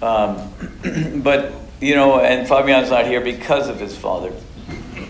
Um, 0.00 0.52
but, 1.22 1.52
you 1.80 1.94
know, 1.96 2.20
and 2.20 2.46
Fabian's 2.46 2.90
not 2.90 3.06
here 3.06 3.20
because 3.20 3.68
of 3.68 3.80
his 3.80 3.96
father, 3.96 4.32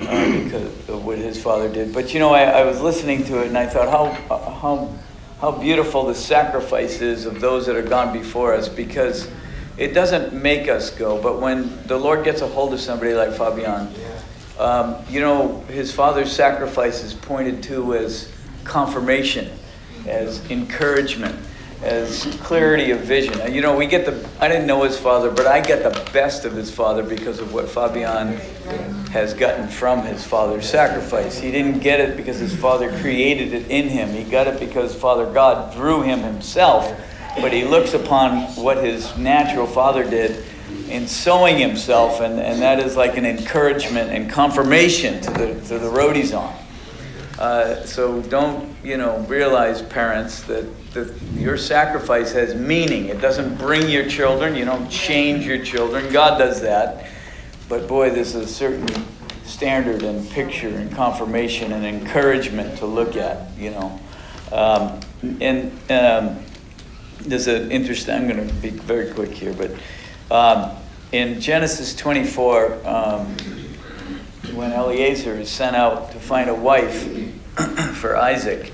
uh, 0.02 0.42
because 0.44 0.88
of 0.88 1.04
what 1.04 1.18
his 1.18 1.40
father 1.40 1.70
did. 1.70 1.92
But, 1.92 2.14
you 2.14 2.20
know, 2.20 2.30
I, 2.30 2.44
I 2.44 2.64
was 2.64 2.80
listening 2.80 3.24
to 3.24 3.42
it 3.42 3.48
and 3.48 3.58
I 3.58 3.66
thought 3.66 3.88
how, 3.90 4.50
how, 4.52 4.94
how 5.40 5.52
beautiful 5.52 6.06
the 6.06 6.14
sacrifice 6.14 7.02
is 7.02 7.26
of 7.26 7.40
those 7.40 7.66
that 7.66 7.76
have 7.76 7.90
gone 7.90 8.12
before 8.12 8.54
us 8.54 8.68
because 8.68 9.30
it 9.76 9.92
doesn't 9.92 10.32
make 10.32 10.68
us 10.68 10.90
go. 10.90 11.20
But 11.20 11.40
when 11.40 11.86
the 11.86 11.98
Lord 11.98 12.24
gets 12.24 12.40
a 12.40 12.48
hold 12.48 12.72
of 12.72 12.80
somebody 12.80 13.12
like 13.12 13.32
Fabian, 13.32 13.92
um, 14.58 14.96
you 15.08 15.20
know, 15.20 15.60
his 15.68 15.92
father's 15.92 16.32
sacrifice 16.32 17.04
is 17.04 17.12
pointed 17.12 17.62
to 17.64 17.94
as 17.94 18.32
confirmation, 18.64 19.50
as 20.06 20.50
encouragement 20.50 21.38
as 21.82 22.24
clarity 22.42 22.90
of 22.90 23.00
vision. 23.00 23.52
You 23.52 23.60
know, 23.60 23.76
we 23.76 23.86
get 23.86 24.04
the, 24.04 24.28
I 24.40 24.48
didn't 24.48 24.66
know 24.66 24.82
his 24.82 24.98
father, 24.98 25.30
but 25.30 25.46
I 25.46 25.60
get 25.60 25.82
the 25.82 26.10
best 26.12 26.44
of 26.44 26.52
his 26.52 26.70
father 26.70 27.02
because 27.02 27.38
of 27.38 27.52
what 27.52 27.68
Fabian 27.68 28.34
has 29.10 29.32
gotten 29.32 29.68
from 29.68 30.02
his 30.02 30.24
father's 30.24 30.68
sacrifice. 30.68 31.38
He 31.38 31.50
didn't 31.50 31.78
get 31.78 32.00
it 32.00 32.16
because 32.16 32.38
his 32.38 32.54
father 32.54 32.90
created 33.00 33.52
it 33.52 33.70
in 33.70 33.88
him, 33.88 34.08
he 34.10 34.24
got 34.28 34.46
it 34.48 34.58
because 34.58 34.94
Father 34.94 35.32
God 35.32 35.72
drew 35.74 36.02
him 36.02 36.20
himself. 36.20 36.98
But 37.36 37.52
he 37.52 37.64
looks 37.64 37.94
upon 37.94 38.42
what 38.56 38.82
his 38.82 39.16
natural 39.16 39.66
father 39.66 40.02
did 40.02 40.44
in 40.88 41.06
sowing 41.06 41.56
himself, 41.56 42.20
and, 42.20 42.40
and 42.40 42.60
that 42.62 42.80
is 42.80 42.96
like 42.96 43.16
an 43.16 43.24
encouragement 43.24 44.10
and 44.10 44.28
confirmation 44.28 45.20
to 45.20 45.30
the, 45.30 45.54
to 45.68 45.78
the 45.78 45.88
road 45.88 46.16
he's 46.16 46.32
on. 46.32 46.52
Uh, 47.38 47.84
so 47.84 48.20
don't, 48.22 48.74
you 48.82 48.96
know, 48.96 49.18
realize, 49.28 49.80
parents, 49.80 50.42
that, 50.42 50.66
that 50.92 51.14
your 51.34 51.56
sacrifice 51.56 52.32
has 52.32 52.54
meaning. 52.54 53.06
It 53.06 53.20
doesn't 53.20 53.56
bring 53.56 53.88
your 53.88 54.08
children, 54.08 54.56
you 54.56 54.64
don't 54.64 54.88
change 54.88 55.46
your 55.46 55.64
children. 55.64 56.12
God 56.12 56.38
does 56.38 56.60
that. 56.62 57.08
But 57.68 57.86
boy, 57.86 58.10
there's 58.10 58.34
a 58.34 58.46
certain 58.46 58.88
standard 59.44 60.02
and 60.02 60.28
picture 60.30 60.68
and 60.68 60.90
confirmation 60.94 61.72
and 61.72 61.86
encouragement 61.86 62.78
to 62.78 62.86
look 62.86 63.16
at, 63.16 63.56
you 63.56 63.70
know. 63.70 64.00
Um, 64.50 65.00
and 65.40 65.70
um, 65.90 66.44
there's 67.20 67.46
an 67.46 67.70
interesting, 67.70 68.14
I'm 68.14 68.26
going 68.26 68.46
to 68.46 68.54
be 68.54 68.70
very 68.70 69.12
quick 69.12 69.30
here, 69.30 69.54
but 69.54 69.70
um, 70.30 70.76
in 71.12 71.40
Genesis 71.40 71.94
24, 71.94 72.86
um, 72.86 73.36
when 74.54 74.72
Eliezer 74.72 75.34
is 75.34 75.50
sent 75.50 75.76
out 75.76 76.12
to 76.12 76.18
find 76.18 76.50
a 76.50 76.54
wife 76.54 77.04
for 77.94 78.16
Isaac, 78.16 78.72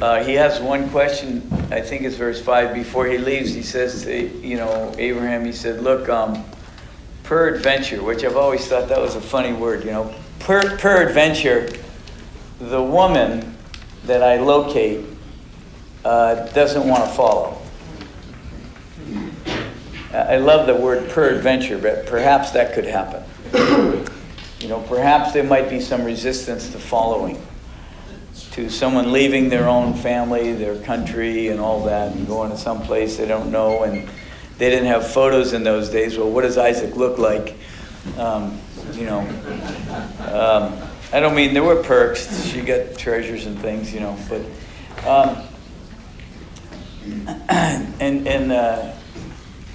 uh, 0.00 0.22
he 0.22 0.34
has 0.34 0.60
one 0.60 0.88
question, 0.90 1.42
I 1.70 1.80
think 1.80 2.02
it's 2.02 2.14
verse 2.14 2.40
5. 2.40 2.72
Before 2.72 3.06
he 3.06 3.18
leaves, 3.18 3.52
he 3.52 3.62
says 3.62 4.04
to, 4.04 4.28
you 4.38 4.56
know, 4.56 4.94
Abraham, 4.96 5.44
he 5.44 5.52
said, 5.52 5.82
Look, 5.82 6.08
um, 6.08 6.44
peradventure, 7.24 8.02
which 8.02 8.22
I've 8.22 8.36
always 8.36 8.66
thought 8.66 8.88
that 8.88 9.00
was 9.00 9.16
a 9.16 9.20
funny 9.20 9.52
word, 9.52 9.84
you 9.84 9.90
know, 9.90 10.14
per, 10.38 10.76
peradventure, 10.78 11.68
the 12.60 12.82
woman 12.82 13.56
that 14.04 14.22
I 14.22 14.38
locate 14.38 15.04
uh, 16.04 16.46
doesn't 16.52 16.86
want 16.86 17.04
to 17.04 17.10
follow. 17.10 17.60
I 20.12 20.36
love 20.36 20.66
the 20.66 20.74
word 20.74 21.10
peradventure, 21.10 21.76
but 21.76 22.06
perhaps 22.06 22.52
that 22.52 22.72
could 22.72 22.86
happen. 22.86 23.22
You 24.60 24.68
know, 24.68 24.80
perhaps 24.80 25.32
there 25.32 25.44
might 25.44 25.70
be 25.70 25.80
some 25.80 26.04
resistance 26.04 26.70
to 26.72 26.78
following, 26.78 27.40
to 28.52 28.68
someone 28.68 29.12
leaving 29.12 29.48
their 29.48 29.68
own 29.68 29.94
family, 29.94 30.52
their 30.52 30.80
country, 30.82 31.48
and 31.48 31.60
all 31.60 31.84
that, 31.84 32.12
and 32.12 32.26
going 32.26 32.50
to 32.50 32.58
some 32.58 32.82
place 32.82 33.16
they 33.16 33.26
don't 33.26 33.52
know. 33.52 33.84
And 33.84 34.08
they 34.58 34.68
didn't 34.70 34.86
have 34.86 35.08
photos 35.08 35.52
in 35.52 35.62
those 35.62 35.90
days. 35.90 36.18
Well, 36.18 36.30
what 36.30 36.42
does 36.42 36.58
Isaac 36.58 36.96
look 36.96 37.18
like? 37.18 37.54
Um, 38.16 38.58
you 38.94 39.04
know, 39.04 39.20
um, 40.32 40.76
I 41.12 41.20
don't 41.20 41.34
mean 41.34 41.54
there 41.54 41.62
were 41.62 41.82
perks. 41.82 42.44
She 42.46 42.60
got 42.60 42.96
treasures 42.98 43.46
and 43.46 43.58
things, 43.58 43.94
you 43.94 44.00
know, 44.00 44.16
but. 44.28 44.42
Um, 45.06 45.44
and 47.48 48.28
and 48.28 48.52
uh, 48.52 48.92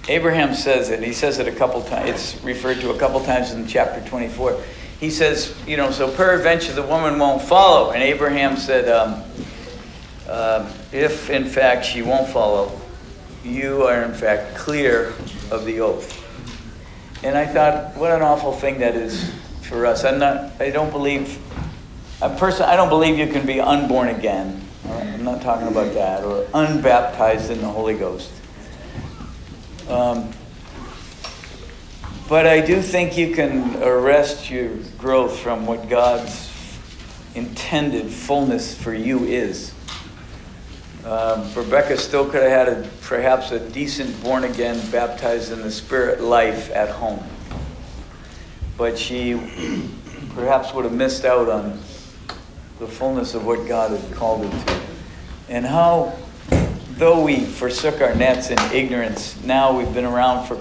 Abraham 0.08 0.54
says 0.54 0.90
it. 0.90 0.96
And 0.96 1.06
he 1.06 1.14
says 1.14 1.40
it 1.40 1.48
a 1.48 1.52
couple 1.52 1.82
times. 1.84 2.10
It's 2.10 2.44
referred 2.44 2.82
to 2.82 2.92
a 2.92 2.98
couple 2.98 3.24
times 3.24 3.52
in 3.52 3.68
chapter 3.68 4.08
24. 4.08 4.62
He 5.00 5.10
says, 5.10 5.56
you 5.68 5.78
know, 5.78 5.92
so 5.92 6.14
peradventure 6.14 6.74
the 6.74 6.84
woman 6.84 7.18
won't 7.20 7.42
follow. 7.42 7.92
And 7.92 8.02
Abraham 8.04 8.58
said, 8.58 8.90
um, 8.90 9.24
uh, 10.28 10.72
if 10.92 11.30
in 11.30 11.46
fact 11.46 11.86
she 11.86 12.02
won't 12.02 12.30
follow, 12.30 12.80
you 13.44 13.84
are 13.84 14.04
in 14.04 14.14
fact 14.14 14.56
clear 14.56 15.14
of 15.52 15.66
the 15.66 15.82
oath. 15.82 16.20
And 17.24 17.38
I 17.38 17.46
thought, 17.46 17.96
what 17.96 18.12
an 18.12 18.22
awful 18.22 18.54
thing 18.54 18.80
that 18.80 18.96
is 18.96 19.34
for 19.62 19.86
us. 19.86 20.04
I'm 20.04 20.20
not. 20.20 20.62
I 20.62 20.70
don't 20.70 20.92
believe. 20.92 21.40
A 22.22 22.30
person. 22.38 22.64
I 22.64 22.76
don't 22.76 22.90
believe 22.90 23.18
you 23.18 23.28
can 23.28 23.46
be 23.46 23.60
unborn 23.60 24.10
again. 24.10 24.62
I'm 24.90 25.24
not 25.24 25.42
talking 25.42 25.68
about 25.68 25.94
that 25.94 26.24
or 26.24 26.46
unbaptized 26.54 27.50
in 27.50 27.62
the 27.62 27.68
Holy 27.68 27.96
Ghost. 27.96 28.30
Um, 29.88 30.31
but 32.30 32.47
I 32.47 32.61
do 32.61 32.81
think 32.81 33.18
you 33.18 33.35
can 33.35 33.81
arrest 33.84 34.49
your 34.49 34.69
growth 34.97 35.38
from 35.39 35.65
what 35.65 35.89
God's 35.89 36.51
intended 37.35 38.10
fullness 38.10 38.76
for 38.76 38.93
you 38.93 39.26
is. 39.26 39.73
Um, 41.05 41.53
Rebecca 41.53 41.97
still 41.97 42.26
could 42.26 42.43
have 42.43 42.68
had 42.68 42.69
a, 42.69 42.89
perhaps 43.01 43.51
a 43.51 43.60
decent 43.60 44.23
born 44.23 44.45
again, 44.45 44.80
baptized 44.89 45.51
in 45.51 45.61
the 45.61 45.72
Spirit 45.72 46.22
life 46.22 46.72
at 46.72 46.89
home. 46.89 47.22
But 48.77 48.97
she 48.97 49.34
perhaps 50.34 50.73
would 50.73 50.85
have 50.85 50.93
missed 50.93 51.26
out 51.26 51.49
on 51.49 51.80
the 52.80 52.88
fullness 52.88 53.34
of 53.34 53.45
what 53.45 53.68
God 53.68 53.91
had 53.91 54.14
called 54.14 54.45
her 54.45 54.65
to. 54.65 54.81
And 55.49 55.65
how, 55.65 56.18
though 56.98 57.24
we 57.24 57.45
forsook 57.45 58.02
our 58.02 58.15
nets 58.15 58.49
in 58.49 58.60
ignorance, 58.72 59.41
now 59.44 59.78
we've 59.78 59.94
been 59.94 60.06
around 60.06 60.48
for 60.48 60.60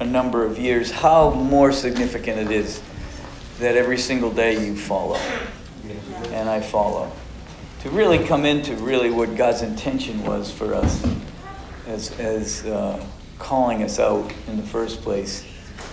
a 0.00 0.04
number 0.04 0.44
of 0.44 0.58
years, 0.58 0.90
how 0.90 1.30
more 1.30 1.72
significant 1.72 2.38
it 2.38 2.50
is 2.50 2.82
that 3.58 3.76
every 3.76 3.98
single 3.98 4.30
day 4.30 4.64
you 4.64 4.76
follow 4.76 5.18
and 6.32 6.48
I 6.48 6.60
follow. 6.60 7.10
To 7.80 7.90
really 7.90 8.24
come 8.24 8.44
into 8.44 8.74
really 8.76 9.10
what 9.10 9.36
God's 9.36 9.62
intention 9.62 10.24
was 10.24 10.50
for 10.50 10.74
us 10.74 11.06
as, 11.86 12.18
as 12.18 12.64
uh, 12.64 13.04
calling 13.38 13.82
us 13.82 14.00
out 14.00 14.32
in 14.48 14.56
the 14.56 14.62
first 14.62 15.02
place 15.02 15.44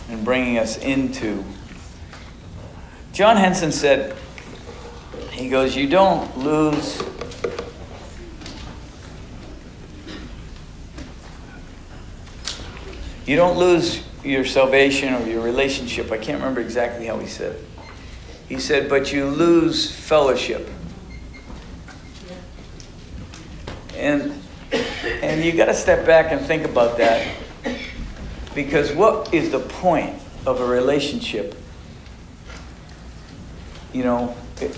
and 0.10 0.24
bringing 0.24 0.58
us 0.58 0.78
into. 0.78 1.44
John 3.14 3.38
Henson 3.38 3.72
said, 3.72 4.16
he 5.32 5.50
goes, 5.50 5.76
You 5.76 5.88
don't 5.88 6.38
lose. 6.38 7.02
You 13.26 13.36
don't 13.36 13.58
lose 13.58 14.04
your 14.24 14.46
salvation 14.46 15.14
or 15.14 15.26
your 15.28 15.42
relationship. 15.42 16.12
I 16.12 16.18
can't 16.18 16.40
remember 16.40 16.62
exactly 16.62 17.06
how 17.06 17.20
he 17.20 17.28
said 17.28 17.56
it. 17.56 17.66
He 18.48 18.60
said, 18.60 18.90
but 18.90 19.14
you 19.14 19.28
lose 19.28 19.92
fellowship. 19.92 20.70
And 23.96 24.34
and 25.22 25.44
you 25.44 25.52
got 25.52 25.66
to 25.66 25.74
step 25.74 26.06
back 26.06 26.32
and 26.32 26.46
think 26.46 26.66
about 26.66 26.98
that. 26.98 27.36
Because 28.56 28.92
what 28.92 29.34
is 29.34 29.52
the 29.52 29.60
point 29.60 30.16
of 30.46 30.60
a 30.60 30.66
relationship? 30.66 31.56
You 33.94 34.04
know, 34.04 34.28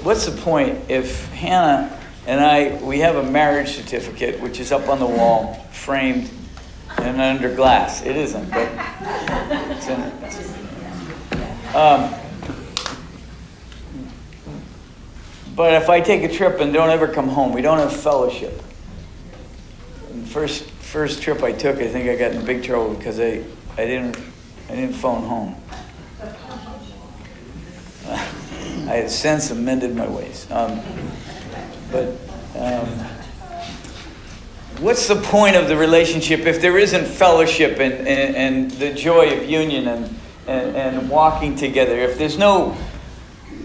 what's 0.04 0.26
the 0.26 0.40
point 0.42 0.90
if 0.90 1.28
Hannah 1.34 2.00
and 2.28 2.40
I 2.40 2.80
we 2.84 3.00
have 3.00 3.16
a 3.16 3.24
marriage 3.24 3.76
certificate 3.76 4.42
which 4.42 4.60
is 4.60 4.72
up 4.72 4.88
on 4.90 5.00
the 5.00 5.08
wall, 5.08 5.54
framed 5.72 6.30
and 7.04 7.20
under 7.20 7.54
glass. 7.54 8.02
It 8.06 8.16
isn't, 8.16 8.50
but 8.50 8.70
it's 9.72 9.88
in 9.88 10.00
it. 10.02 11.76
Um, 11.76 12.14
but 15.56 15.74
if 15.74 15.90
I 15.90 16.02
take 16.02 16.24
a 16.24 16.34
trip 16.34 16.60
and 16.60 16.72
don't 16.72 16.90
ever 16.90 17.08
come 17.08 17.28
home, 17.28 17.54
we 17.54 17.62
don't 17.62 17.80
have 17.80 17.96
fellowship. 17.96 18.62
And 20.12 20.28
first 20.28 20.70
first 20.70 21.22
trip 21.22 21.44
I 21.44 21.52
took, 21.52 21.78
I 21.78 21.88
think 21.88 22.10
I 22.10 22.16
got 22.16 22.32
in 22.32 22.46
big 22.46 22.64
trouble 22.64 22.94
because 22.94 23.20
I, 23.20 23.44
I 23.78 23.86
didn't 23.86 24.18
I 24.70 24.76
didn't 24.76 24.94
phone 24.94 25.24
home. 25.24 25.56
I 28.88 28.98
have 28.98 29.12
since 29.12 29.52
amended 29.52 29.96
my 29.96 30.08
ways. 30.08 30.48
Um, 30.52 30.80
but 31.92 32.10
um, 32.56 32.88
what's 34.84 35.08
the 35.08 35.16
point 35.16 35.56
of 35.56 35.70
the 35.70 35.78
relationship 35.78 36.42
if 36.42 36.62
there 36.62 36.78
isn't 36.78 37.06
fellowship 37.06 37.80
and, 37.80 38.06
and, 38.06 38.36
and 38.36 38.72
the 38.72 38.94
joy 38.94 39.32
of 39.32 39.50
union 39.50 39.88
and, 39.88 40.20
and, 40.46 40.76
and 40.76 41.10
walking 41.10 41.56
together? 41.56 41.96
If 41.96 42.18
there's 42.18 42.38
no 42.38 42.78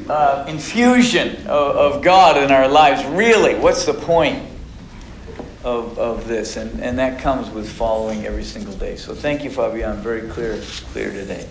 uh, 0.08 0.44
infusion 0.48 1.36
of, 1.48 1.96
of 1.96 2.02
God 2.02 2.36
in 2.36 2.52
our 2.52 2.68
lives, 2.68 3.04
really, 3.06 3.56
what's 3.56 3.84
the 3.84 3.94
point 3.94 4.48
of, 5.64 5.98
of 5.98 6.28
this? 6.28 6.56
And, 6.56 6.80
and 6.80 6.98
that 7.00 7.20
comes 7.20 7.50
with 7.50 7.68
following 7.68 8.24
every 8.24 8.44
single 8.44 8.74
day. 8.74 8.94
So 8.94 9.12
thank 9.12 9.42
you, 9.42 9.50
Fabian. 9.50 9.96
Very 9.96 10.28
clear, 10.28 10.60
clear 10.92 11.10
today. 11.10 11.48